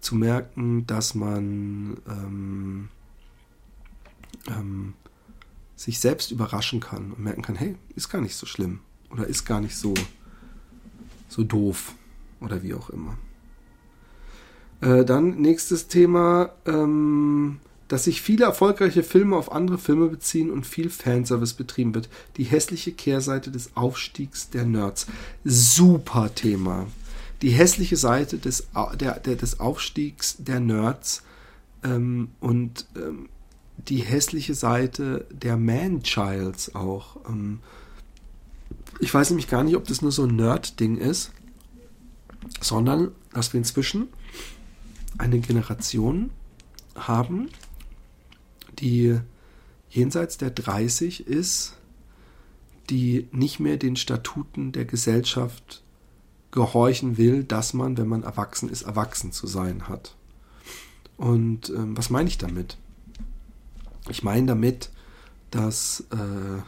zu 0.00 0.16
merken, 0.16 0.86
dass 0.86 1.14
man 1.14 1.96
ähm, 2.08 2.88
ähm, 4.48 4.94
sich 5.76 6.00
selbst 6.00 6.30
überraschen 6.30 6.80
kann 6.80 7.12
und 7.12 7.20
merken 7.20 7.42
kann, 7.42 7.56
hey, 7.56 7.76
ist 7.96 8.08
gar 8.08 8.20
nicht 8.20 8.36
so 8.36 8.46
schlimm 8.46 8.80
oder 9.10 9.26
ist 9.26 9.44
gar 9.44 9.60
nicht 9.60 9.76
so, 9.76 9.94
so 11.28 11.42
doof 11.42 11.94
oder 12.40 12.62
wie 12.62 12.74
auch 12.74 12.90
immer. 12.90 13.18
Äh, 14.80 15.04
dann 15.04 15.40
nächstes 15.40 15.88
Thema, 15.88 16.50
ähm, 16.66 17.60
dass 17.88 18.04
sich 18.04 18.22
viele 18.22 18.46
erfolgreiche 18.46 19.02
Filme 19.02 19.36
auf 19.36 19.52
andere 19.52 19.78
Filme 19.78 20.08
beziehen 20.08 20.50
und 20.50 20.66
viel 20.66 20.90
Fanservice 20.90 21.54
betrieben 21.54 21.94
wird. 21.94 22.08
Die 22.36 22.44
hässliche 22.44 22.92
Kehrseite 22.92 23.50
des 23.50 23.76
Aufstiegs 23.76 24.50
der 24.50 24.64
Nerds. 24.64 25.06
Super 25.44 26.34
Thema. 26.34 26.86
Die 27.42 27.50
hässliche 27.50 27.96
Seite 27.96 28.38
des, 28.38 28.68
der, 28.98 29.20
der, 29.20 29.36
des 29.36 29.60
Aufstiegs 29.60 30.36
der 30.38 30.60
Nerds 30.60 31.22
ähm, 31.84 32.28
und 32.40 32.86
ähm, 32.96 33.28
die 33.76 33.98
hässliche 33.98 34.54
Seite 34.54 35.26
der 35.30 35.56
Man-Childs 35.56 36.74
auch. 36.74 37.16
Ähm, 37.28 37.60
ich 39.00 39.12
weiß 39.12 39.30
nämlich 39.30 39.48
gar 39.48 39.64
nicht, 39.64 39.76
ob 39.76 39.86
das 39.86 40.02
nur 40.02 40.12
so 40.12 40.24
ein 40.24 40.36
Nerd-Ding 40.36 40.96
ist, 40.96 41.32
sondern 42.60 43.12
dass 43.32 43.52
wir 43.52 43.58
inzwischen 43.58 44.08
eine 45.18 45.40
Generation 45.40 46.30
haben, 46.94 47.48
die 48.78 49.18
jenseits 49.90 50.38
der 50.38 50.50
30 50.50 51.26
ist, 51.26 51.76
die 52.90 53.28
nicht 53.32 53.60
mehr 53.60 53.76
den 53.76 53.96
Statuten 53.96 54.72
der 54.72 54.84
Gesellschaft 54.84 55.82
gehorchen 56.50 57.16
will, 57.16 57.44
dass 57.44 57.74
man, 57.74 57.96
wenn 57.96 58.08
man 58.08 58.22
erwachsen 58.22 58.68
ist, 58.68 58.82
erwachsen 58.82 59.32
zu 59.32 59.46
sein 59.46 59.88
hat. 59.88 60.14
Und 61.16 61.70
ähm, 61.70 61.96
was 61.96 62.10
meine 62.10 62.28
ich 62.28 62.38
damit? 62.38 62.76
Ich 64.08 64.22
meine 64.22 64.46
damit, 64.46 64.90
dass 65.50 66.04
äh, 66.10 66.62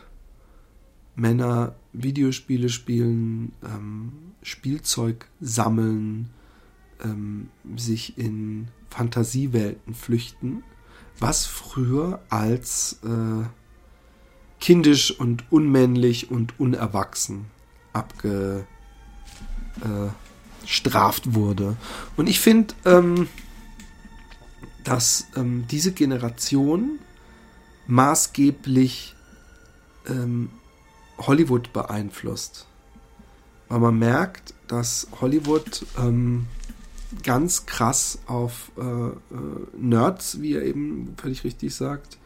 Männer 1.16 1.74
Videospiele 1.92 2.68
spielen, 2.68 3.52
ähm, 3.64 4.12
Spielzeug 4.42 5.26
sammeln, 5.40 6.30
ähm, 7.02 7.48
sich 7.76 8.18
in 8.18 8.68
Fantasiewelten 8.90 9.94
flüchten, 9.94 10.62
was 11.18 11.46
früher 11.46 12.20
als 12.28 13.00
äh, 13.04 13.46
kindisch 14.60 15.18
und 15.18 15.50
unmännlich 15.50 16.30
und 16.30 16.58
unerwachsen 16.58 17.46
abgestraft 17.92 18.66
äh, 21.26 21.34
wurde. 21.34 21.76
Und 22.16 22.28
ich 22.28 22.40
finde, 22.40 22.74
ähm, 22.84 23.28
dass 24.82 25.28
ähm, 25.36 25.66
diese 25.70 25.92
Generation 25.92 26.98
maßgeblich 27.86 29.14
ähm, 30.08 30.50
Hollywood 31.18 31.72
beeinflusst. 31.72 32.66
Weil 33.68 33.80
man 33.80 33.98
merkt, 33.98 34.54
dass 34.68 35.08
Hollywood 35.20 35.86
ähm, 35.98 36.46
ganz 37.22 37.66
krass 37.66 38.18
auf 38.26 38.72
äh, 38.76 38.82
äh, 38.82 39.14
Nerds, 39.76 40.40
wie 40.40 40.54
er 40.54 40.62
eben 40.62 41.14
völlig 41.16 41.44
richtig 41.44 41.74
sagt, 41.74 42.18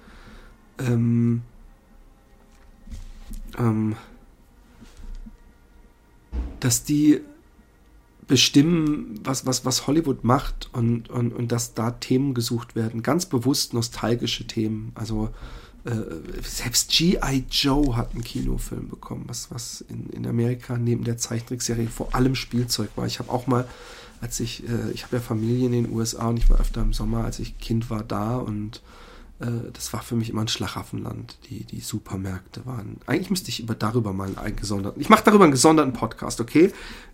ähm, 0.79 1.43
ähm, 3.59 3.97
dass 6.61 6.85
die 6.85 7.21
bestimmen, 8.29 9.19
was, 9.25 9.47
was, 9.47 9.65
was 9.65 9.87
Hollywood 9.87 10.23
macht 10.23 10.69
und, 10.73 11.09
und, 11.11 11.33
und 11.33 11.51
dass 11.51 11.75
da 11.75 11.93
Themen 11.93 12.35
gesucht 12.35 12.77
werden. 12.77 13.03
Ganz 13.03 13.27
bewusst 13.27 13.75
nostalgische 13.75 14.47
Themen. 14.47 14.93
Also 14.95 15.31
äh, 15.85 15.93
selbst 16.43 16.91
G.I. 16.91 17.45
Joe 17.51 17.97
hat 17.97 18.13
einen 18.13 18.23
Kinofilm 18.23 18.89
bekommen, 18.89 19.25
was, 19.27 19.51
was 19.51 19.81
in, 19.81 20.11
in 20.11 20.27
Amerika 20.27 20.77
neben 20.77 21.05
der 21.05 21.17
Zeichentrickserie 21.17 21.89
vor 21.89 22.15
allem 22.15 22.35
Spielzeug 22.35 22.91
war. 22.97 23.07
Ich 23.07 23.19
habe 23.19 23.31
auch 23.31 23.47
mal, 23.47 23.67
als 24.21 24.39
ich, 24.41 24.69
äh, 24.69 24.91
ich 24.93 25.05
habe 25.05 25.17
ja 25.17 25.23
Familie 25.23 25.67
in 25.67 25.73
den 25.73 25.91
USA 25.91 26.29
und 26.29 26.37
ich 26.37 26.51
war 26.51 26.61
öfter 26.61 26.83
im 26.83 26.93
Sommer, 26.93 27.25
als 27.25 27.39
ich 27.39 27.59
Kind 27.59 27.89
war 27.89 28.05
da 28.05 28.37
und 28.37 28.83
äh, 29.41 29.71
das 29.73 29.93
war 29.93 30.03
für 30.03 30.17
mich 30.17 30.31
immer 30.31 30.43
ein 30.43 30.49
Schlaraffenland, 30.49 31.39
die, 31.49 31.65
die 31.65 31.81
Supermärkte 31.81 32.67
waren. 32.67 32.99
Eigentlich 33.07 33.31
müsste 33.31 33.51
ich 33.51 33.61
über, 33.61 33.75
darüber 33.75 34.13
mal 34.13 34.37
einen 34.37 34.57
gesonderten, 34.57 35.01
ich 35.01 35.09
mache 35.09 35.25
darüber 35.25 35.45
einen 35.45 35.53
gesonderten 35.53 35.93
Podcast, 35.93 36.41
okay? 36.41 36.73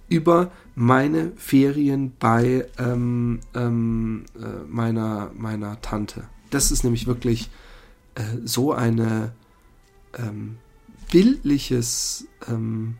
Über 0.09 0.51
meine 0.75 1.33
Ferien 1.37 2.13
bei 2.19 2.67
ähm, 2.79 3.41
ähm, 3.55 4.25
äh, 4.37 4.65
meiner, 4.69 5.31
meiner 5.35 5.81
Tante. 5.81 6.25
Das 6.51 6.71
ist 6.71 6.85
nämlich 6.85 7.07
wirklich 7.07 7.51
äh, 8.15 8.23
so 8.45 8.73
eine 8.73 9.33
ähm, 10.19 10.59
bildliches 11.11 12.27
ähm, 12.49 12.97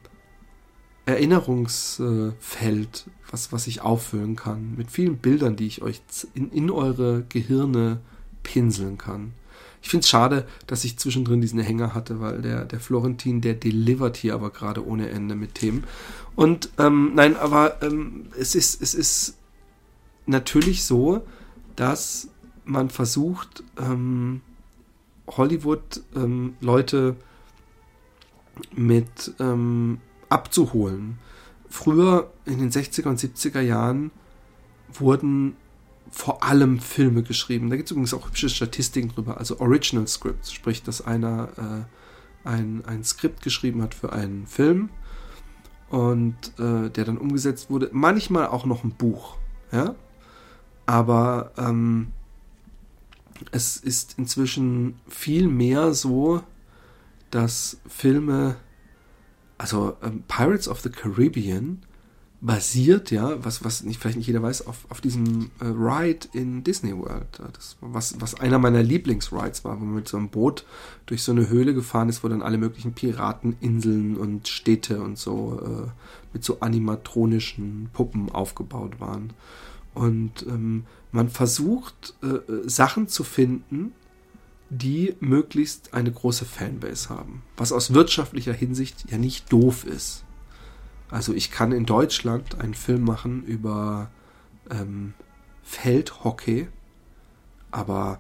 Erinnerungsfeld, 1.07 3.11
was, 3.31 3.53
was 3.53 3.67
ich 3.67 3.83
auffüllen 3.83 4.37
kann, 4.37 4.75
mit 4.77 4.91
vielen 4.91 5.19
Bildern, 5.19 5.57
die 5.57 5.67
ich 5.67 5.83
euch 5.83 6.01
in, 6.33 6.51
in 6.51 6.71
eure 6.71 7.25
Gehirne 7.29 8.01
pinseln 8.43 8.97
kann. 8.97 9.35
Ich 9.85 9.91
finde 9.91 10.05
es 10.05 10.09
schade, 10.09 10.47
dass 10.67 10.83
ich 10.85 10.97
zwischendrin 10.97 11.43
diesen 11.43 11.61
Hänger 11.61 11.93
hatte, 11.93 12.19
weil 12.19 12.41
der, 12.41 12.65
der 12.65 12.81
Florentin, 12.81 13.43
der 13.43 13.53
delivert 13.53 14.17
hier 14.17 14.33
aber 14.33 14.49
gerade 14.49 14.85
ohne 14.85 15.11
Ende 15.11 15.35
mit 15.35 15.57
Themen. 15.57 15.85
Und 16.35 16.71
ähm, 16.79 17.13
nein, 17.15 17.37
aber 17.37 17.83
ähm, 17.83 18.31
es, 18.39 18.55
ist, 18.55 18.81
es 18.81 18.95
ist 18.95 19.37
natürlich 20.25 20.87
so, 20.87 21.27
dass 21.77 22.29
man 22.65 22.89
versucht, 22.89 23.63
ähm, 23.79 24.41
Hollywood-Leute 25.27 27.17
ähm, 28.57 28.75
mit 28.75 29.35
ähm, 29.39 29.99
abzuholen. 30.31 31.19
Früher 31.69 32.33
in 32.47 32.59
den 32.59 32.71
60er 32.71 33.09
und 33.09 33.21
70er 33.21 33.61
Jahren 33.61 34.13
wurden 34.95 35.57
vor 36.15 36.45
allem 36.45 36.79
Filme 36.79 37.25
geschrieben. 37.25 37.71
Da 37.71 37.77
gibt 37.77 37.89
es 37.89 37.91
übrigens 37.91 38.15
auch 38.15 38.29
hübsche 38.29 38.49
Statistiken 38.49 39.09
drüber. 39.09 39.39
Also 39.39 39.59
Original 39.59 40.07
Scripts, 40.07 40.53
sprich, 40.53 40.85
dass 40.85 41.05
einer 41.05 41.49
äh, 42.45 42.49
ein, 42.49 42.85
ein 42.87 43.03
Skript 43.03 43.43
geschrieben 43.43 43.83
hat 43.83 43.95
für 43.95 44.13
einen 44.13 44.47
Film 44.47 44.91
und 45.89 46.37
äh, 46.59 46.89
der 46.89 47.05
dann 47.05 47.19
umgesetzt 47.19 47.69
wurde. 47.69 47.91
Manchmal 47.93 48.47
auch 48.47 48.65
noch 48.65 48.85
ein 48.85 48.93
Buch. 48.93 49.37
Ja? 49.73 49.97
Aber 50.87 51.51
ähm, 51.59 52.13
es 53.51 53.77
ist 53.77 54.17
inzwischen 54.17 55.01
viel 55.09 55.49
mehr 55.49 55.95
so, 55.95 56.45
dass 57.33 57.79
Filme, 57.89 58.55
also 59.59 59.97
ähm, 60.01 60.23
Pirates 60.29 60.69
of 60.69 60.81
the 60.81 60.91
Caribbean 60.91 61.83
basiert 62.45 63.11
ja, 63.11 63.43
was, 63.43 63.65
was 63.65 63.85
nicht, 63.85 63.99
vielleicht 63.99 64.19
nicht 64.19 64.27
jeder 64.27 64.43
weiß, 64.43 64.67
auf, 64.67 64.85
auf 64.91 65.01
diesem 65.01 65.51
äh, 65.61 65.65
Ride 65.65 66.29
in 66.35 66.63
Disney 66.63 66.95
World. 66.95 67.41
Das, 67.55 67.77
was, 67.81 68.21
was 68.21 68.39
einer 68.39 68.59
meiner 68.59 68.83
Lieblingsrides 68.83 69.65
war, 69.65 69.81
wo 69.81 69.85
man 69.85 69.95
mit 69.95 70.09
so 70.09 70.19
einem 70.19 70.29
Boot 70.29 70.67
durch 71.07 71.23
so 71.23 71.33
eine 71.33 71.49
Höhle 71.49 71.73
gefahren 71.73 72.11
ist, 72.11 72.23
wo 72.23 72.29
dann 72.29 72.43
alle 72.43 72.59
möglichen 72.59 72.93
Pirateninseln 72.93 74.19
und 74.19 74.47
Städte 74.49 75.01
und 75.01 75.17
so 75.17 75.59
äh, 75.65 75.91
mit 76.35 76.45
so 76.45 76.61
animatronischen 76.61 77.89
Puppen 77.95 78.29
aufgebaut 78.29 79.01
waren. 79.01 79.33
Und 79.95 80.45
ähm, 80.47 80.85
man 81.13 81.31
versucht, 81.31 82.15
äh, 82.23 82.27
äh, 82.27 82.69
Sachen 82.69 83.09
zu 83.09 83.25
finden, 83.25 83.93
die 84.69 85.15
möglichst 85.21 85.95
eine 85.95 86.13
große 86.13 86.45
Fanbase 86.45 87.09
haben. 87.09 87.43
Was 87.57 87.73
aus 87.73 87.95
wirtschaftlicher 87.95 88.53
Hinsicht 88.53 89.11
ja 89.11 89.17
nicht 89.17 89.51
doof 89.51 89.87
ist. 89.87 90.25
Also 91.15 91.33
ich 91.33 91.53
kann 91.53 91.71
in 91.71 91.87
Deutschland 91.87 92.61
einen 92.61 92.75
Film 92.75 93.05
machen 93.05 93.45
über 93.45 94.11
ähm, 94.69 95.15
Feldhockey, 95.63 96.67
aber 97.71 98.19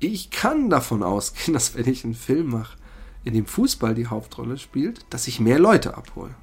ich 0.00 0.32
kann 0.32 0.68
davon 0.68 1.04
ausgehen, 1.04 1.52
dass 1.54 1.76
wenn 1.76 1.86
ich 1.86 2.02
einen 2.02 2.14
Film 2.14 2.48
mache, 2.48 2.78
in 3.22 3.34
dem 3.34 3.46
Fußball 3.46 3.94
die 3.94 4.08
Hauptrolle 4.08 4.58
spielt, 4.58 5.06
dass 5.10 5.28
ich 5.28 5.38
mehr 5.38 5.60
Leute 5.60 5.96
abhole. 5.96 6.34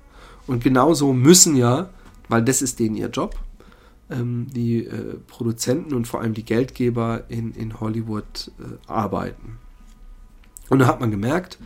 Und 0.47 0.63
genauso 0.63 1.11
müssen 1.11 1.57
ja, 1.57 1.89
weil 2.29 2.45
das 2.45 2.61
ist 2.61 2.79
denen 2.79 2.95
ihr 2.95 3.09
Job, 3.09 3.37
ähm, 4.09 4.47
die 4.55 4.85
äh, 4.85 5.17
Produzenten 5.27 5.95
und 5.95 6.07
vor 6.07 6.21
allem 6.21 6.33
die 6.33 6.45
Geldgeber 6.45 7.25
in, 7.27 7.51
in 7.55 7.81
Hollywood 7.81 8.53
äh, 8.57 8.89
arbeiten. 8.89 9.59
Und 10.69 10.79
da 10.79 10.87
hat 10.87 11.01
man 11.01 11.11
gemerkt, 11.11 11.59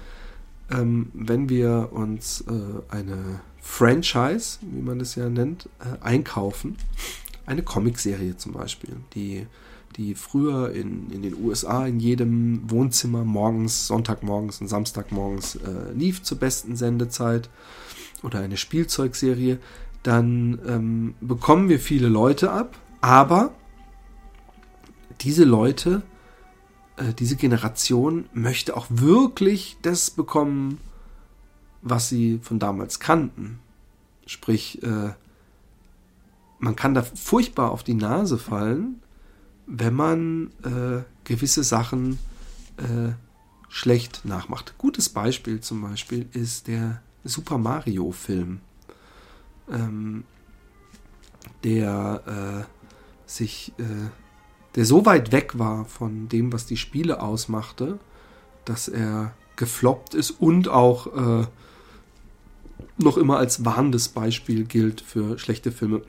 ähm, 0.71 1.11
wenn 1.13 1.49
wir 1.49 1.89
uns 1.91 2.41
äh, 2.41 2.51
eine 2.89 3.41
Franchise, 3.67 4.59
wie 4.61 4.81
man 4.81 4.97
das 4.97 5.15
ja 5.15 5.29
nennt, 5.29 5.69
äh, 5.79 6.03
einkaufen, 6.03 6.77
eine 7.45 7.63
Comicserie 7.63 8.37
zum 8.37 8.53
Beispiel, 8.53 8.95
die 9.13 9.45
die 9.95 10.13
früher 10.15 10.71
in, 10.73 11.09
in 11.09 11.23
den 11.23 11.35
USA 11.43 11.85
in 11.87 11.99
jedem 11.99 12.69
Wohnzimmer 12.69 13.23
morgens, 13.23 13.87
Sonntagmorgens 13.87 14.61
und 14.61 14.67
Samstagmorgens 14.67 15.55
äh, 15.55 15.91
lief 15.93 16.21
zur 16.21 16.37
besten 16.37 16.75
Sendezeit. 16.75 17.49
Oder 18.23 18.39
eine 18.39 18.57
Spielzeugserie, 18.57 19.59
dann 20.03 20.59
ähm, 20.67 21.15
bekommen 21.19 21.69
wir 21.69 21.79
viele 21.79 22.07
Leute 22.07 22.51
ab, 22.51 22.77
aber 23.01 23.53
diese 25.21 25.43
Leute, 25.43 26.03
äh, 26.97 27.13
diese 27.13 27.35
Generation 27.35 28.25
möchte 28.33 28.77
auch 28.77 28.87
wirklich 28.89 29.77
das 29.81 30.09
bekommen, 30.09 30.79
was 31.89 32.09
sie 32.09 32.39
von 32.41 32.59
damals 32.59 32.99
kannten. 32.99 33.59
Sprich, 34.25 34.81
äh, 34.83 35.13
man 36.59 36.75
kann 36.75 36.93
da 36.93 37.03
furchtbar 37.03 37.71
auf 37.71 37.83
die 37.83 37.93
Nase 37.93 38.37
fallen, 38.37 39.01
wenn 39.65 39.93
man 39.93 40.51
äh, 40.63 41.03
gewisse 41.23 41.63
Sachen 41.63 42.19
äh, 42.77 43.13
schlecht 43.69 44.25
nachmacht. 44.25 44.75
Gutes 44.77 45.09
Beispiel 45.09 45.61
zum 45.61 45.81
Beispiel 45.81 46.27
ist 46.33 46.67
der 46.67 47.01
Super 47.23 47.57
Mario 47.57 48.11
Film, 48.11 48.61
ähm, 49.69 50.23
der 51.63 52.65
äh, 52.65 53.29
sich, 53.29 53.73
äh, 53.77 54.09
der 54.75 54.85
so 54.85 55.05
weit 55.05 55.31
weg 55.31 55.59
war 55.59 55.85
von 55.85 56.29
dem, 56.29 56.53
was 56.53 56.65
die 56.65 56.77
Spiele 56.77 57.21
ausmachte, 57.21 57.99
dass 58.65 58.87
er 58.87 59.33
gefloppt 59.57 60.13
ist 60.13 60.31
und 60.31 60.69
auch 60.69 61.41
äh, 61.41 61.47
noch 62.97 63.17
immer 63.17 63.37
als 63.37 63.65
warnendes 63.65 64.09
Beispiel 64.09 64.65
gilt 64.65 65.01
für 65.01 65.37
schlechte 65.37 65.71
Filme. 65.71 66.01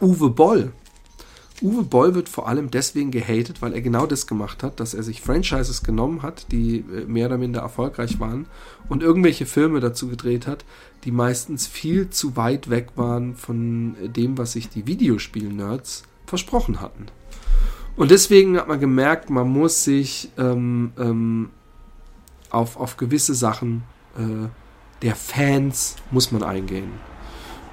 Uwe 0.00 0.30
Boll 0.30 0.72
Uwe 1.62 1.84
Boll 1.84 2.14
wird 2.14 2.28
vor 2.28 2.48
allem 2.48 2.70
deswegen 2.70 3.10
gehatet, 3.10 3.62
weil 3.62 3.72
er 3.72 3.80
genau 3.80 4.06
das 4.06 4.26
gemacht 4.26 4.62
hat, 4.62 4.78
dass 4.78 4.92
er 4.92 5.02
sich 5.02 5.22
Franchises 5.22 5.82
genommen 5.82 6.22
hat, 6.22 6.52
die 6.52 6.78
äh, 6.80 7.06
mehr 7.06 7.26
oder 7.26 7.38
minder 7.38 7.60
erfolgreich 7.60 8.20
waren 8.20 8.46
und 8.88 9.02
irgendwelche 9.02 9.46
Filme 9.46 9.80
dazu 9.80 10.08
gedreht 10.08 10.46
hat, 10.46 10.64
die 11.04 11.10
meistens 11.10 11.66
viel 11.66 12.10
zu 12.10 12.36
weit 12.36 12.68
weg 12.68 12.90
waren 12.96 13.34
von 13.36 13.96
dem, 14.02 14.36
was 14.36 14.52
sich 14.52 14.68
die 14.68 14.86
Videospiel-Nerds 14.86 16.02
versprochen 16.26 16.80
hatten. 16.80 17.06
Und 17.96 18.10
deswegen 18.10 18.58
hat 18.58 18.68
man 18.68 18.80
gemerkt, 18.80 19.30
man 19.30 19.48
muss 19.48 19.84
sich 19.84 20.30
ähm, 20.36 20.92
ähm, 20.98 21.50
auf, 22.50 22.76
auf 22.76 22.98
gewisse 22.98 23.34
Sachen 23.34 23.84
äh, 24.18 24.48
der 25.02 25.14
Fans 25.14 25.96
muss 26.10 26.32
man 26.32 26.42
eingehen. 26.42 26.92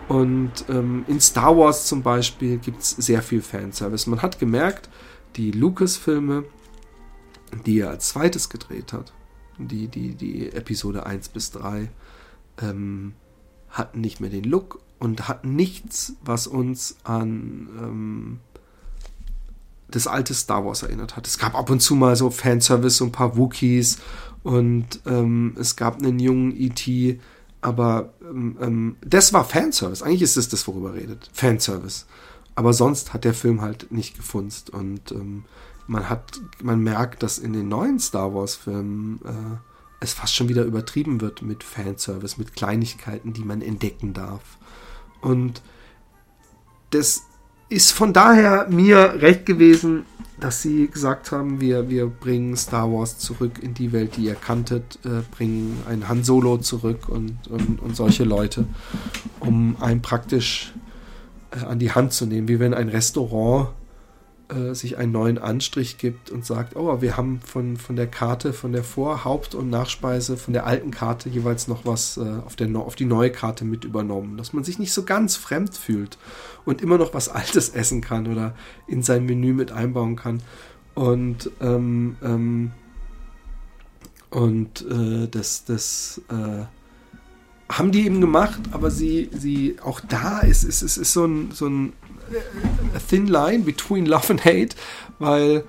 Und 0.07 0.65
ähm, 0.69 1.05
in 1.07 1.19
Star 1.21 1.57
Wars 1.57 1.88
zum 1.88 2.03
Beispiel 2.03 2.57
gibt 2.57 2.82
es 2.82 2.91
sehr 2.91 3.21
viel 3.21 3.41
Fanservice. 3.41 4.09
Man 4.09 4.21
hat 4.21 4.39
gemerkt, 4.39 4.89
die 5.36 5.51
Lucas-Filme, 5.51 6.43
die 7.65 7.80
er 7.80 7.89
als 7.89 8.09
zweites 8.09 8.49
gedreht 8.49 8.93
hat, 8.93 9.13
die, 9.57 9.88
die, 9.88 10.15
die 10.15 10.51
Episode 10.51 11.05
1 11.05 11.30
bis 11.30 11.51
3, 11.51 11.89
ähm, 12.61 13.13
hatten 13.69 14.01
nicht 14.01 14.19
mehr 14.19 14.30
den 14.30 14.43
Look 14.43 14.82
und 14.99 15.28
hatten 15.28 15.55
nichts, 15.55 16.15
was 16.24 16.47
uns 16.47 16.97
an 17.03 17.69
ähm, 17.78 18.39
das 19.96 20.08
alte 20.08 20.34
Star 20.34 20.66
Wars 20.66 20.84
erinnert 20.84 21.16
hat. 21.16 21.28
Es 21.28 21.38
gab 21.38 21.56
ab 21.56 21.70
und 21.70 21.82
zu 21.82 21.96
mal 21.96 22.16
so 22.16 22.30
Fanservice, 22.30 22.98
so 22.98 23.06
ein 23.06 23.12
paar 23.12 23.38
Wookies 23.38 24.00
und 24.44 25.00
ähm, 25.06 25.56
es 25.60 25.76
gab 25.76 25.98
einen 25.98 26.20
jungen 26.20 26.56
E.T., 26.56 27.20
aber 27.62 28.14
ähm, 28.22 28.58
ähm, 28.60 28.96
das 29.02 29.32
war 29.32 29.46
Fanservice. 29.46 30.04
Eigentlich 30.04 30.22
ist 30.22 30.36
es 30.36 30.50
das, 30.50 30.68
worüber 30.68 30.94
redet. 30.96 31.30
Fanservice. 31.32 32.06
Aber 32.56 32.74
sonst 32.74 33.14
hat 33.14 33.24
der 33.24 33.34
Film 33.34 33.62
halt 33.62 33.89
nicht 33.89 34.18
gefunzt. 34.18 34.70
Und 34.70 35.14
ähm, 35.14 35.46
man 35.88 36.10
hat, 36.10 36.41
man 36.62 36.84
merkt, 36.84 37.24
dass 37.24 37.39
in 37.39 37.54
den 37.54 37.70
neuen 37.70 38.00
Star 38.00 38.36
Wars-Filmen 38.36 39.22
äh, 39.24 39.58
es 40.02 40.12
fast 40.14 40.36
schon 40.36 40.50
wieder 40.50 40.66
übertrieben 40.66 41.22
wird 41.22 41.41
mit 41.41 41.64
Fanservice, 41.64 42.38
mit 42.38 42.54
Kleinigkeiten, 42.54 43.32
die 43.32 43.46
man 43.46 43.62
entdecken 43.62 44.14
darf. 44.14 44.58
Und 45.22 45.62
das 46.89 47.24
ist 47.70 47.91
von 47.91 48.14
daher 48.14 48.68
mir 48.70 49.22
recht 49.22 49.45
gewesen, 49.45 50.05
dass 50.39 50.61
sie 50.61 50.88
gesagt 50.88 51.32
haben, 51.32 51.61
wir, 51.61 51.89
wir 51.89 52.07
bringen 52.07 52.57
Star 52.57 52.91
Wars 52.91 53.18
zurück 53.18 53.59
in 53.61 53.74
die 53.74 53.93
Welt, 53.93 54.18
die 54.18 54.26
ihr 54.26 54.36
kanntet, 54.36 54.99
äh, 55.05 55.22
bringen 55.32 55.82
einen 55.88 56.09
Han 56.09 56.24
Solo 56.24 56.57
zurück 56.57 57.07
und, 57.07 57.38
und, 57.49 57.82
und 57.82 57.95
solche 57.95 58.26
Leute, 58.26 58.66
um 59.39 59.78
einen 59.80 60.01
praktisch 60.01 60.74
äh, 61.51 61.64
an 61.64 61.80
die 61.80 61.91
Hand 61.91 62.14
zu 62.14 62.26
nehmen, 62.26 62.47
wie 62.49 62.59
wenn 62.59 62.74
ein 62.74 62.89
Restaurant 62.89 63.70
äh, 64.50 64.74
sich 64.74 64.98
einen 64.98 65.12
neuen 65.12 65.38
Anstrich 65.38 65.98
gibt 65.98 66.30
und 66.30 66.46
sagt, 66.46 66.76
oh, 66.76 67.02
wir 67.02 67.18
haben 67.18 67.39
von, 67.41 67.78
von 67.78 67.96
der 67.96 68.08
Karte, 68.08 68.54
von 68.54 68.72
der 68.72 68.84
Vor-, 68.84 69.24
Haupt- 69.24 69.56
und 69.56 69.70
Nachspeise, 69.70 70.38
von 70.38 70.54
der 70.54 70.66
alten 70.66 70.91
Karte 70.91 71.30
jeweils 71.30 71.68
noch 71.68 71.86
was 71.86 72.18
äh, 72.18 72.39
auf, 72.46 72.56
der, 72.56 72.76
auf 72.76 72.96
die 72.96 73.06
neue 73.06 73.32
Karte 73.32 73.66
mit 73.66 73.86
übernommen, 73.86 74.38
dass 74.38 74.54
man 74.54 74.64
sich 74.64 74.80
nicht 74.80 74.94
so 74.94 75.04
ganz 75.04 75.36
fremd 75.36 75.76
fühlt 75.76 76.18
und 76.66 76.82
immer 76.82 76.98
noch 76.98 77.14
was 77.14 77.30
Altes 77.34 77.70
essen 77.70 78.02
kann 78.02 78.28
oder 78.28 78.56
in 78.88 79.02
sein 79.02 79.26
Menü 79.26 79.54
mit 79.54 79.72
einbauen 79.72 80.16
kann. 80.16 80.41
Und 80.96 81.50
ähm, 81.60 82.18
ähm, 82.22 82.72
und 84.30 84.84
äh, 84.89 85.28
das, 85.28 85.64
das 85.64 86.22
äh, 86.30 86.66
haben 87.70 87.91
die 87.91 88.06
eben 88.06 88.20
gemacht, 88.20 88.62
aber 88.72 88.89
sie, 88.89 89.30
sie 89.32 89.78
auch 89.84 90.00
da 90.00 90.39
ist, 90.39 90.64
ist, 90.64 90.82
ist, 90.82 90.98
ist 90.98 91.14
so 91.14 91.26
ein, 91.26 91.52
so 91.52 91.68
ein 91.68 91.94
thin 93.08 93.28
line 93.28 93.64
between 93.64 94.06
love 94.06 94.30
and 94.30 94.44
hate, 94.44 94.76
weil 95.20 95.64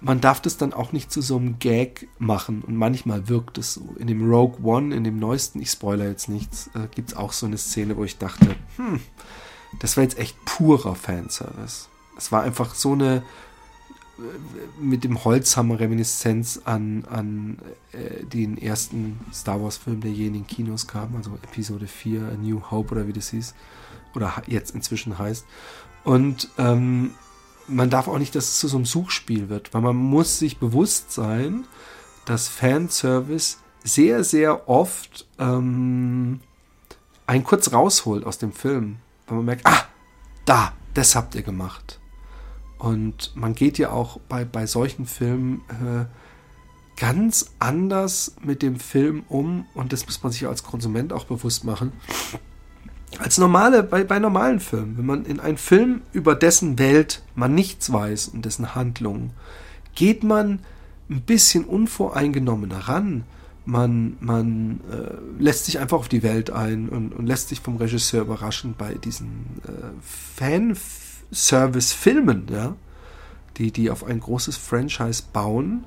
man 0.00 0.20
darf 0.20 0.40
das 0.40 0.56
dann 0.56 0.72
auch 0.72 0.92
nicht 0.92 1.12
zu 1.12 1.20
so 1.20 1.36
einem 1.36 1.58
Gag 1.58 2.08
machen 2.18 2.62
und 2.66 2.74
manchmal 2.74 3.28
wirkt 3.28 3.58
es 3.58 3.74
so. 3.74 3.94
In 3.98 4.06
dem 4.06 4.28
Rogue 4.30 4.58
One, 4.62 4.94
in 4.94 5.04
dem 5.04 5.18
neuesten, 5.18 5.60
ich 5.60 5.70
spoiler 5.70 6.08
jetzt 6.08 6.28
nichts, 6.28 6.70
äh, 6.74 6.88
gibt 6.94 7.10
es 7.10 7.16
auch 7.16 7.32
so 7.32 7.46
eine 7.46 7.58
Szene, 7.58 7.96
wo 7.96 8.04
ich 8.04 8.18
dachte, 8.18 8.56
hm, 8.76 9.00
das 9.78 9.96
war 9.96 10.04
jetzt 10.04 10.18
echt 10.18 10.42
purer 10.44 10.94
Fanservice. 10.94 11.88
Es 12.16 12.32
war 12.32 12.42
einfach 12.42 12.74
so 12.74 12.92
eine 12.92 13.22
äh, 14.18 14.82
mit 14.82 15.04
dem 15.04 15.22
Holzhammer 15.22 15.78
Reminiszenz 15.78 16.62
an, 16.64 17.04
an 17.10 17.58
äh, 17.92 18.24
den 18.24 18.56
ersten 18.56 19.20
Star 19.32 19.62
Wars 19.62 19.76
Film, 19.76 20.00
der 20.00 20.12
je 20.12 20.28
in 20.28 20.34
den 20.34 20.46
Kinos 20.46 20.86
kam, 20.86 21.14
also 21.16 21.38
Episode 21.42 21.86
4, 21.86 22.22
A 22.22 22.36
New 22.36 22.62
Hope 22.70 22.92
oder 22.92 23.06
wie 23.06 23.12
das 23.12 23.30
hieß, 23.30 23.54
oder 24.14 24.42
jetzt 24.46 24.74
inzwischen 24.74 25.18
heißt. 25.18 25.44
Und 26.04 26.48
ähm, 26.58 27.12
man 27.66 27.90
darf 27.90 28.08
auch 28.08 28.18
nicht, 28.18 28.34
dass 28.34 28.44
es 28.44 28.58
zu 28.58 28.68
so 28.68 28.76
einem 28.76 28.86
Suchspiel 28.86 29.48
wird, 29.48 29.72
weil 29.72 29.82
man 29.82 29.96
muss 29.96 30.38
sich 30.38 30.58
bewusst 30.58 31.12
sein, 31.12 31.66
dass 32.24 32.48
Fanservice 32.48 33.58
sehr, 33.82 34.24
sehr 34.24 34.68
oft 34.68 35.26
ähm, 35.38 36.40
einen 37.26 37.44
kurz 37.44 37.72
rausholt 37.72 38.24
aus 38.24 38.38
dem 38.38 38.52
Film. 38.52 38.96
Weil 39.26 39.36
man 39.36 39.46
merkt, 39.46 39.66
ah, 39.66 39.84
da, 40.44 40.72
das 40.94 41.14
habt 41.14 41.34
ihr 41.34 41.42
gemacht. 41.42 42.00
Und 42.78 43.36
man 43.36 43.54
geht 43.54 43.78
ja 43.78 43.90
auch 43.90 44.18
bei, 44.28 44.44
bei 44.44 44.66
solchen 44.66 45.06
Filmen 45.06 45.62
äh, 45.68 46.06
ganz 46.98 47.52
anders 47.58 48.36
mit 48.42 48.62
dem 48.62 48.78
Film 48.78 49.24
um 49.28 49.66
und 49.74 49.92
das 49.92 50.06
muss 50.06 50.22
man 50.22 50.32
sich 50.32 50.46
als 50.46 50.62
Konsument 50.62 51.12
auch 51.12 51.24
bewusst 51.24 51.64
machen 51.64 51.92
als 53.18 53.38
normale, 53.38 53.82
bei, 53.82 54.04
bei 54.04 54.18
normalen 54.18 54.60
Filmen, 54.60 54.96
wenn 54.96 55.06
man 55.06 55.24
in 55.24 55.40
einen 55.40 55.56
Film 55.58 56.02
über 56.12 56.34
dessen 56.34 56.78
Welt 56.78 57.22
man 57.34 57.54
nichts 57.54 57.92
weiß 57.92 58.28
und 58.28 58.44
dessen 58.44 58.74
Handlungen, 58.74 59.32
geht 59.94 60.22
man 60.22 60.60
ein 61.08 61.22
bisschen 61.22 61.64
unvoreingenommener 61.64 62.88
ran. 62.88 63.24
Man, 63.66 64.16
man 64.20 64.80
äh, 64.90 65.14
lässt 65.42 65.66
sich 65.66 65.78
einfach 65.80 65.98
auf 65.98 66.08
die 66.08 66.22
Welt 66.22 66.50
ein 66.50 66.88
und, 66.88 67.12
und 67.12 67.26
lässt 67.26 67.48
sich 67.50 67.60
vom 67.60 67.76
Regisseur 67.76 68.22
überraschen 68.22 68.74
bei 68.78 68.94
diesen 68.94 69.60
äh, 69.66 69.72
Fanservice-Filmen, 71.30 72.46
ja, 72.50 72.74
die, 73.58 73.70
die 73.72 73.90
auf 73.90 74.04
ein 74.04 74.20
großes 74.20 74.56
Franchise 74.56 75.24
bauen, 75.32 75.84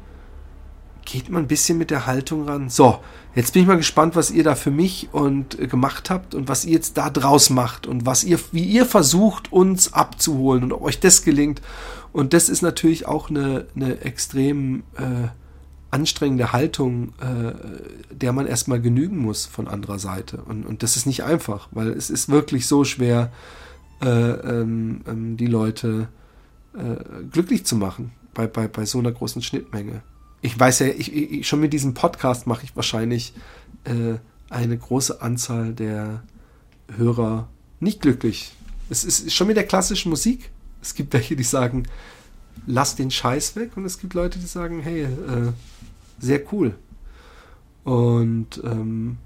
geht 1.05 1.29
man 1.29 1.43
ein 1.43 1.47
bisschen 1.47 1.77
mit 1.77 1.91
der 1.91 2.05
Haltung 2.05 2.47
ran. 2.47 2.69
So, 2.69 2.99
jetzt 3.35 3.53
bin 3.53 3.63
ich 3.63 3.67
mal 3.67 3.77
gespannt, 3.77 4.15
was 4.15 4.31
ihr 4.31 4.43
da 4.43 4.55
für 4.55 4.71
mich 4.71 5.09
und 5.11 5.59
äh, 5.59 5.67
gemacht 5.67 6.09
habt 6.09 6.35
und 6.35 6.47
was 6.47 6.65
ihr 6.65 6.73
jetzt 6.73 6.97
da 6.97 7.09
draus 7.09 7.49
macht 7.49 7.87
und 7.87 8.05
was 8.05 8.23
ihr, 8.23 8.39
wie 8.51 8.63
ihr 8.63 8.85
versucht, 8.85 9.51
uns 9.51 9.93
abzuholen 9.93 10.63
und 10.63 10.73
ob 10.73 10.83
euch 10.83 10.99
das 10.99 11.23
gelingt. 11.23 11.61
Und 12.11 12.33
das 12.33 12.49
ist 12.49 12.61
natürlich 12.61 13.07
auch 13.07 13.29
eine, 13.29 13.65
eine 13.75 14.01
extrem 14.01 14.83
äh, 14.97 15.29
anstrengende 15.91 16.51
Haltung, 16.53 17.13
äh, 17.19 17.53
der 18.11 18.33
man 18.33 18.47
erstmal 18.47 18.81
genügen 18.81 19.17
muss 19.17 19.45
von 19.45 19.67
anderer 19.67 19.99
Seite. 19.99 20.37
Und, 20.37 20.65
und 20.65 20.83
das 20.83 20.97
ist 20.97 21.05
nicht 21.05 21.23
einfach, 21.23 21.69
weil 21.71 21.89
es 21.89 22.09
ist 22.09 22.29
wirklich 22.29 22.67
so 22.67 22.83
schwer, 22.83 23.31
äh, 24.01 24.07
ähm, 24.07 25.01
ähm, 25.07 25.37
die 25.37 25.47
Leute 25.47 26.07
äh, 26.75 27.23
glücklich 27.31 27.65
zu 27.65 27.75
machen 27.75 28.11
bei, 28.33 28.47
bei, 28.47 28.67
bei 28.67 28.85
so 28.85 28.99
einer 28.99 29.11
großen 29.11 29.41
Schnittmenge. 29.41 30.01
Ich 30.43 30.59
weiß 30.59 30.79
ja, 30.79 30.87
ich, 30.87 31.13
ich, 31.13 31.47
schon 31.47 31.61
mit 31.61 31.71
diesem 31.71 31.93
Podcast 31.93 32.47
mache 32.47 32.65
ich 32.65 32.75
wahrscheinlich 32.75 33.33
äh, 33.85 34.15
eine 34.49 34.77
große 34.77 35.21
Anzahl 35.21 35.73
der 35.73 36.23
Hörer 36.97 37.47
nicht 37.79 38.01
glücklich. 38.01 38.51
Es 38.89 39.05
ist 39.05 39.31
schon 39.31 39.47
mit 39.47 39.55
der 39.55 39.65
klassischen 39.65 40.09
Musik. 40.09 40.51
Es 40.81 40.95
gibt 40.95 41.13
welche, 41.13 41.37
die 41.37 41.43
sagen, 41.43 41.87
lass 42.67 42.97
den 42.97 43.09
Scheiß 43.09 43.55
weg. 43.55 43.77
Und 43.77 43.85
es 43.85 43.99
gibt 43.99 44.15
Leute, 44.15 44.37
die 44.37 44.45
sagen, 44.45 44.81
hey, 44.81 45.03
äh, 45.03 45.53
sehr 46.19 46.41
cool. 46.51 46.75
Und 47.85 48.61
ähm, 48.65 49.19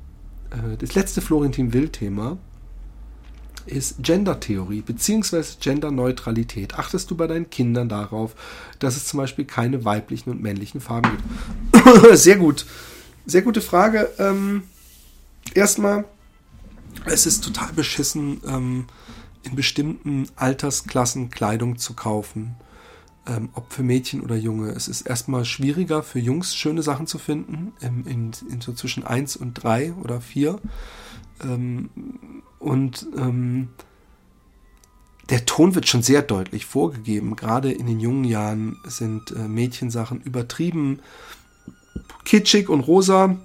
äh, 0.51 0.77
das 0.77 0.93
letzte 0.93 1.21
Florentin 1.21 1.73
Will-Thema 1.73 2.37
ist 3.67 4.03
Gender-Theorie 4.03 4.81
bzw. 4.81 5.43
Gender-Neutralität. 5.59 6.75
Achtest 6.75 7.11
du 7.11 7.15
bei 7.15 7.27
deinen 7.27 7.49
Kindern 7.49 7.89
darauf, 7.89 8.35
dass 8.79 8.95
es 8.95 9.05
zum 9.05 9.17
Beispiel 9.17 9.45
keine 9.45 9.85
weiblichen 9.85 10.29
und 10.29 10.41
männlichen 10.41 10.81
Farben 10.81 11.11
gibt? 11.71 12.17
Sehr 12.17 12.37
gut. 12.37 12.65
Sehr 13.25 13.41
gute 13.41 13.61
Frage. 13.61 14.09
Ähm, 14.19 14.63
erstmal, 15.53 16.05
es 17.05 17.25
ist 17.25 17.43
total 17.43 17.73
beschissen, 17.73 18.41
ähm, 18.47 18.85
in 19.43 19.55
bestimmten 19.55 20.27
Altersklassen 20.35 21.29
Kleidung 21.29 21.77
zu 21.77 21.93
kaufen 21.93 22.55
ähm, 23.27 23.49
ob 23.53 23.73
für 23.73 23.83
Mädchen 23.83 24.21
oder 24.21 24.35
Junge. 24.35 24.69
Es 24.69 24.87
ist 24.87 25.01
erstmal 25.01 25.45
schwieriger 25.45 26.03
für 26.03 26.19
Jungs 26.19 26.55
schöne 26.55 26.81
Sachen 26.83 27.07
zu 27.07 27.17
finden, 27.17 27.73
in, 27.81 28.05
in, 28.05 28.31
in 28.49 28.61
so 28.61 28.73
zwischen 28.73 29.05
1 29.05 29.35
und 29.35 29.53
3 29.55 29.93
oder 29.93 30.21
4. 30.21 30.59
Ähm, 31.43 31.89
und 32.59 33.07
ähm, 33.17 33.69
der 35.29 35.45
Ton 35.45 35.75
wird 35.75 35.87
schon 35.87 36.01
sehr 36.01 36.21
deutlich 36.21 36.65
vorgegeben. 36.65 37.35
Gerade 37.35 37.71
in 37.71 37.85
den 37.85 37.99
jungen 37.99 38.23
Jahren 38.23 38.77
sind 38.85 39.31
äh, 39.31 39.47
Mädchensachen 39.47 40.21
übertrieben 40.21 40.99
kitschig 42.23 42.69
und 42.69 42.81
rosa. 42.81 43.37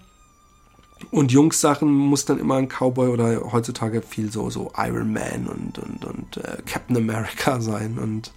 Und 1.11 1.32
Jungs-Sachen 1.32 1.90
muss 1.93 2.24
dann 2.24 2.38
immer 2.38 2.57
ein 2.57 2.68
Cowboy 2.68 3.09
oder 3.09 3.53
heutzutage 3.53 4.03
viel 4.03 4.30
so, 4.30 4.51
so 4.51 4.72
Iron 4.76 5.12
Man 5.12 5.49
und, 5.49 5.78
und, 5.78 6.05
und 6.05 6.36
äh, 6.36 6.59
Captain 6.64 6.97
America 6.97 7.61
sein. 7.61 7.99
Und 7.99 8.32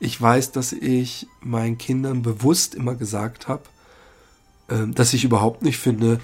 ich 0.00 0.20
weiß, 0.20 0.52
dass 0.52 0.72
ich 0.72 1.26
meinen 1.40 1.78
Kindern 1.78 2.22
bewusst 2.22 2.74
immer 2.74 2.94
gesagt 2.94 3.48
habe, 3.48 3.62
äh, 4.68 4.86
dass 4.86 5.14
ich 5.14 5.24
überhaupt 5.24 5.62
nicht 5.62 5.78
finde, 5.78 6.20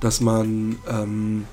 dass 0.00 0.20
man 0.20 0.76
ähm, 0.88 1.46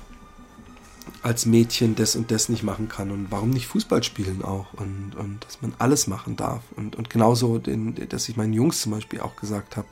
als 1.22 1.46
Mädchen 1.46 1.96
das 1.96 2.16
und 2.16 2.30
das 2.30 2.48
nicht 2.48 2.62
machen 2.62 2.88
kann 2.88 3.10
und 3.10 3.26
warum 3.30 3.50
nicht 3.50 3.66
Fußball 3.66 4.02
spielen 4.02 4.42
auch 4.42 4.72
und, 4.74 5.14
und 5.16 5.44
dass 5.44 5.60
man 5.60 5.74
alles 5.78 6.06
machen 6.06 6.36
darf. 6.36 6.62
Und, 6.76 6.96
und 6.96 7.10
genauso, 7.10 7.58
den, 7.58 7.94
dass 8.08 8.28
ich 8.28 8.36
meinen 8.36 8.52
Jungs 8.52 8.80
zum 8.80 8.92
Beispiel 8.92 9.20
auch 9.20 9.36
gesagt 9.36 9.76
habe, 9.76 9.88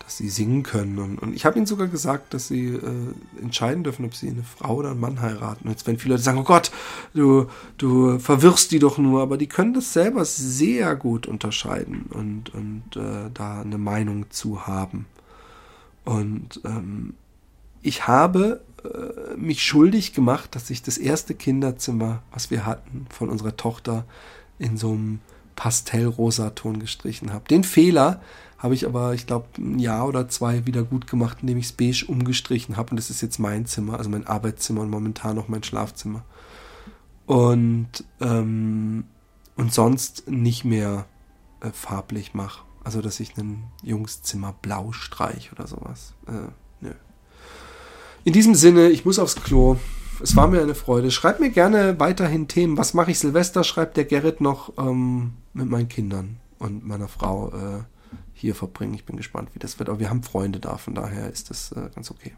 dass 0.00 0.18
sie 0.18 0.28
singen 0.28 0.62
können. 0.62 0.98
Und, 0.98 1.18
und 1.18 1.34
ich 1.34 1.46
habe 1.46 1.56
ihnen 1.56 1.66
sogar 1.66 1.86
gesagt, 1.86 2.34
dass 2.34 2.48
sie 2.48 2.68
äh, 2.68 3.40
entscheiden 3.40 3.84
dürfen, 3.84 4.04
ob 4.04 4.14
sie 4.14 4.28
eine 4.28 4.42
Frau 4.42 4.76
oder 4.76 4.90
einen 4.90 5.00
Mann 5.00 5.20
heiraten. 5.20 5.64
Und 5.64 5.70
jetzt 5.70 5.86
werden 5.86 5.98
viele 5.98 6.14
Leute 6.14 6.24
sagen, 6.24 6.38
oh 6.38 6.44
Gott, 6.44 6.70
du, 7.14 7.46
du 7.78 8.18
verwirrst 8.18 8.72
die 8.72 8.78
doch 8.78 8.98
nur, 8.98 9.22
aber 9.22 9.38
die 9.38 9.46
können 9.46 9.74
das 9.74 9.92
selber 9.92 10.24
sehr 10.24 10.96
gut 10.96 11.26
unterscheiden 11.26 12.06
und, 12.10 12.52
und 12.52 12.96
äh, 12.96 13.30
da 13.32 13.62
eine 13.62 13.78
Meinung 13.78 14.26
zu 14.30 14.66
haben. 14.66 15.06
Und 16.04 16.60
ähm, 16.64 17.14
ich 17.82 18.06
habe 18.06 18.62
äh, 18.84 19.36
mich 19.36 19.62
schuldig 19.62 20.12
gemacht, 20.12 20.54
dass 20.54 20.70
ich 20.70 20.82
das 20.82 20.98
erste 20.98 21.34
Kinderzimmer, 21.34 22.22
was 22.32 22.50
wir 22.50 22.64
hatten, 22.64 23.06
von 23.10 23.28
unserer 23.28 23.56
Tochter 23.56 24.04
in 24.58 24.76
so 24.76 24.90
einem 24.90 25.20
Pastellrosaton 25.56 26.78
gestrichen 26.80 27.32
habe. 27.32 27.44
Den 27.48 27.64
Fehler 27.64 28.20
habe 28.58 28.74
ich 28.74 28.86
aber, 28.86 29.12
ich 29.12 29.26
glaube, 29.26 29.48
ein 29.58 29.80
Jahr 29.80 30.06
oder 30.06 30.28
zwei 30.28 30.66
wieder 30.66 30.84
gut 30.84 31.08
gemacht, 31.08 31.38
indem 31.40 31.58
ich 31.58 31.66
es 31.66 31.72
beige 31.72 32.06
umgestrichen 32.06 32.76
habe. 32.76 32.90
Und 32.90 32.96
das 32.96 33.10
ist 33.10 33.20
jetzt 33.20 33.38
mein 33.38 33.66
Zimmer, 33.66 33.98
also 33.98 34.08
mein 34.08 34.26
Arbeitszimmer 34.26 34.82
und 34.82 34.90
momentan 34.90 35.34
noch 35.34 35.48
mein 35.48 35.64
Schlafzimmer. 35.64 36.24
Und, 37.26 38.04
ähm, 38.20 39.04
und 39.56 39.72
sonst 39.74 40.28
nicht 40.30 40.64
mehr 40.64 41.06
äh, 41.60 41.70
farblich 41.72 42.34
mache. 42.34 42.62
Also, 42.84 43.00
dass 43.00 43.20
ich 43.20 43.36
ein 43.36 43.64
Jungszimmer 43.82 44.54
blau 44.62 44.92
streich 44.92 45.52
oder 45.52 45.66
sowas. 45.66 46.14
Äh. 46.26 46.52
In 48.24 48.32
diesem 48.32 48.54
Sinne, 48.54 48.90
ich 48.90 49.04
muss 49.04 49.18
aufs 49.18 49.36
Klo. 49.36 49.76
Es 50.22 50.36
war 50.36 50.46
mir 50.46 50.62
eine 50.62 50.74
Freude. 50.74 51.10
Schreibt 51.10 51.40
mir 51.40 51.50
gerne 51.50 51.98
weiterhin 51.98 52.46
Themen. 52.46 52.76
Was 52.78 52.94
mache 52.94 53.10
ich 53.10 53.18
Silvester? 53.18 53.64
Schreibt 53.64 53.96
der 53.96 54.04
Gerrit 54.04 54.40
noch 54.40 54.72
ähm, 54.78 55.32
mit 55.52 55.68
meinen 55.68 55.88
Kindern 55.88 56.36
und 56.58 56.86
meiner 56.86 57.08
Frau. 57.08 57.48
Äh, 57.50 57.82
hier 58.42 58.54
verbringen. 58.56 58.94
Ich 58.94 59.04
bin 59.04 59.16
gespannt, 59.16 59.50
wie 59.54 59.60
das 59.60 59.78
wird. 59.78 59.88
Aber 59.88 60.00
wir 60.00 60.10
haben 60.10 60.24
Freunde 60.24 60.58
da, 60.58 60.76
von 60.76 60.94
daher 60.94 61.30
ist 61.30 61.50
das 61.50 61.70
äh, 61.72 61.90
ganz 61.94 62.10
okay. 62.10 62.32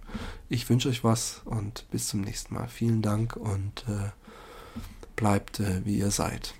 Ich 0.50 0.68
wünsche 0.68 0.90
euch 0.90 1.02
was 1.02 1.40
und 1.46 1.86
bis 1.90 2.08
zum 2.08 2.20
nächsten 2.20 2.54
Mal. 2.54 2.68
Vielen 2.68 3.00
Dank 3.00 3.36
und 3.36 3.84
äh, 3.88 4.10
bleibt, 5.16 5.60
äh, 5.60 5.80
wie 5.84 5.98
ihr 5.98 6.10
seid. 6.10 6.54